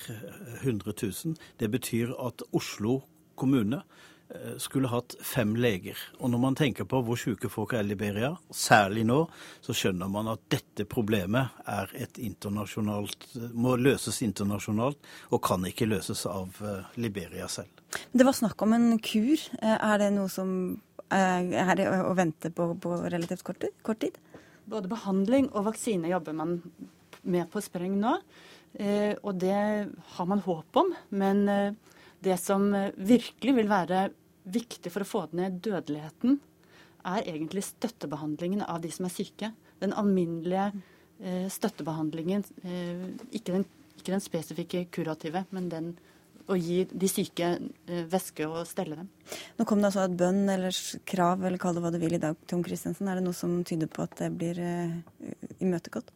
100 0.61 0.93
000. 1.01 1.35
Det 1.57 1.69
betyr 1.71 2.13
at 2.19 2.43
Oslo 2.51 3.01
kommune 3.35 3.81
eh, 4.29 4.57
skulle 4.57 4.91
hatt 4.91 5.15
fem 5.25 5.55
leger. 5.55 5.97
Og 6.19 6.29
når 6.29 6.43
man 6.43 6.57
tenker 6.57 6.85
på 6.89 7.01
hvor 7.05 7.19
syke 7.19 7.49
folk 7.49 7.73
er 7.73 7.85
i 7.85 7.89
Liberia, 7.89 8.35
særlig 8.53 9.05
nå, 9.09 9.23
så 9.65 9.75
skjønner 9.77 10.11
man 10.11 10.29
at 10.33 10.43
dette 10.53 10.85
problemet 10.89 11.63
er 11.65 11.91
et 11.97 12.21
internasjonalt, 12.21 13.27
må 13.53 13.75
løses 13.81 14.21
internasjonalt, 14.25 15.01
og 15.31 15.43
kan 15.45 15.65
ikke 15.67 15.89
løses 15.89 16.25
av 16.29 16.61
eh, 16.61 16.95
Liberia 17.01 17.49
selv. 17.51 17.81
Det 18.11 18.23
var 18.23 18.37
snakk 18.37 18.61
om 18.63 18.77
en 18.77 18.95
kur. 19.03 19.49
Eh, 19.61 19.77
er 19.77 20.01
det 20.03 20.13
noe 20.15 20.29
som 20.31 20.55
er 21.11 21.81
å 21.91 22.13
vente 22.15 22.53
på 22.55 22.69
på 22.79 22.95
relativt 23.11 23.43
kort 23.43 23.99
tid? 23.99 24.15
Både 24.71 24.87
behandling 24.87 25.49
og 25.51 25.65
vaksine 25.65 26.07
jobber 26.07 26.37
man 26.37 26.59
med 27.23 27.49
på 27.51 27.61
spreng 27.63 27.97
nå. 28.01 28.15
Eh, 28.73 29.15
og 29.23 29.35
det 29.41 29.57
har 30.15 30.29
man 30.29 30.43
håp 30.45 30.79
om. 30.79 30.93
Men 31.09 31.47
eh, 31.49 31.73
det 32.23 32.37
som 32.41 32.69
eh, 32.73 32.93
virkelig 32.95 33.55
vil 33.57 33.71
være 33.71 34.05
viktig 34.51 34.93
for 34.93 35.03
å 35.03 35.09
få 35.09 35.25
ned 35.37 35.59
dødeligheten, 35.63 36.39
er 37.01 37.25
egentlig 37.25 37.65
støttebehandlingen 37.65 38.61
av 38.61 38.81
de 38.83 38.91
som 38.93 39.07
er 39.07 39.13
syke. 39.13 39.51
Den 39.81 39.93
alminnelige 39.97 40.69
støttebehandlingen. 41.53 42.43
Ikke 43.33 43.53
den, 43.53 43.65
ikke 43.97 44.13
den 44.13 44.21
spesifikke 44.21 44.83
kurative, 44.93 45.43
men 45.53 45.67
den 45.69 45.91
å 46.49 46.57
gi 46.57 46.79
de 46.89 47.09
syke 47.09 47.51
væske 48.09 48.45
og 48.49 48.69
stelle 48.69 48.97
dem. 48.97 49.09
Nå 49.57 49.65
kom 49.69 49.81
det 49.81 49.91
altså 49.91 50.07
et 50.07 50.17
bønn 50.17 50.49
eller 50.49 50.77
krav, 51.09 51.45
eller 51.45 51.61
kall 51.61 51.77
det 51.77 51.85
hva 51.85 51.93
du 51.93 51.99
vil 52.01 52.17
i 52.17 52.21
dag, 52.21 52.37
Tom 52.49 52.65
Christensen. 52.65 53.09
Er 53.09 53.17
det 53.17 53.25
noe 53.25 53.37
som 53.37 53.59
tyder 53.65 53.89
på 53.89 54.05
at 54.05 54.17
det 54.21 54.31
blir 54.37 54.61
imøtegått? 55.61 56.09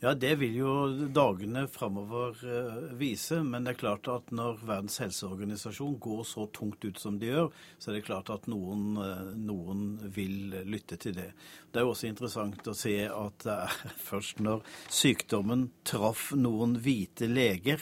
Ja, 0.00 0.14
Det 0.14 0.34
vil 0.36 0.58
jo 0.58 0.72
dagene 1.08 1.62
framover 1.72 2.36
uh, 2.44 2.96
vise. 3.00 3.38
Men 3.42 3.64
det 3.64 3.72
er 3.72 3.80
klart 3.80 4.08
at 4.12 4.28
når 4.34 4.58
Verdens 4.68 4.98
helseorganisasjon 5.00 5.94
går 6.04 6.24
så 6.28 6.44
tungt 6.52 6.84
ut 6.84 7.00
som 7.00 7.16
de 7.18 7.30
gjør, 7.30 7.48
så 7.78 7.90
er 7.90 7.96
det 7.96 8.04
klart 8.04 8.28
at 8.34 8.44
noen, 8.52 8.98
uh, 9.00 9.30
noen 9.32 9.94
vil 10.12 10.52
lytte 10.68 10.98
til 11.00 11.16
det. 11.16 11.30
Det 11.72 11.80
er 11.80 11.86
jo 11.86 11.94
også 11.94 12.10
interessant 12.10 12.68
å 12.68 12.76
se 12.76 12.98
at 13.08 13.46
det 13.46 13.54
er 13.54 13.78
først 14.10 14.44
når 14.44 14.66
sykdommen 14.92 15.70
traff 15.88 16.28
noen 16.36 16.76
hvite 16.84 17.30
leger, 17.30 17.80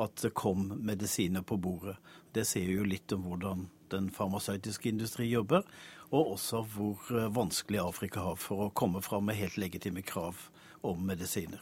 at 0.00 0.24
det 0.24 0.32
kom 0.38 0.70
medisiner 0.80 1.44
på 1.44 1.60
bordet. 1.60 1.98
Det 2.32 2.46
sier 2.48 2.72
jo 2.72 2.88
litt 2.88 3.12
om 3.12 3.26
hvordan 3.26 3.66
den 3.92 4.08
farmasøytiske 4.14 4.88
industri 4.88 5.28
jobber, 5.28 5.66
og 6.14 6.36
også 6.38 6.62
hvor 6.72 7.10
eh, 7.10 7.28
vanskelig 7.34 7.82
Afrika 7.82 8.22
har 8.30 8.38
for 8.38 8.64
å 8.64 8.72
komme 8.74 9.02
fram 9.02 9.26
med 9.28 9.38
helt 9.38 9.58
legitime 9.60 10.02
krav 10.06 10.38
om 10.86 11.02
medisiner. 11.06 11.60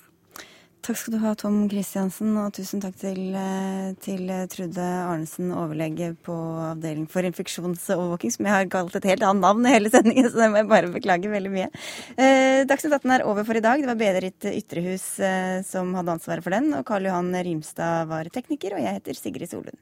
Takk 0.88 0.96
skal 0.96 1.16
du 1.16 1.18
ha, 1.20 1.34
Tom 1.36 1.56
Kristiansen, 1.68 2.30
og 2.40 2.52
tusen 2.56 2.80
takk 2.80 2.94
til, 2.96 3.18
eh, 3.36 3.90
til 4.00 4.30
Trude 4.48 4.78
Arnesen, 4.80 5.50
overlege 5.52 6.12
på 6.24 6.32
Avdeling 6.70 7.08
for 7.10 7.26
infeksjonsovervåking, 7.28 8.32
som 8.32 8.46
jeg 8.46 8.54
har 8.54 8.70
kalt 8.72 8.96
et 8.96 9.08
helt 9.10 9.26
annet 9.26 9.42
navn 9.42 9.66
i 9.66 9.74
hele 9.74 9.90
sendingen, 9.92 10.30
så 10.30 10.40
det 10.40 10.48
må 10.52 10.62
jeg 10.62 10.70
bare 10.70 10.92
beklage 10.94 11.34
veldig 11.34 11.52
mye. 11.52 11.68
Eh, 12.16 12.64
Dagsnytt 12.64 12.94
18 12.94 13.16
er 13.18 13.26
over 13.26 13.44
for 13.44 13.58
i 13.58 13.64
dag. 13.64 13.82
Det 13.82 13.90
var 13.90 14.00
Berit 14.00 14.48
Ytrehus 14.54 15.20
eh, 15.20 15.60
som 15.66 15.92
hadde 15.98 16.14
ansvaret 16.14 16.46
for 16.46 16.56
den, 16.56 16.72
og 16.78 16.86
Karl 16.86 17.10
Johan 17.10 17.34
Rimstad 17.34 18.08
var 18.08 18.30
tekniker, 18.32 18.78
og 18.78 18.80
jeg 18.80 19.00
heter 19.00 19.18
Sigrid 19.18 19.50
Solund. 19.50 19.76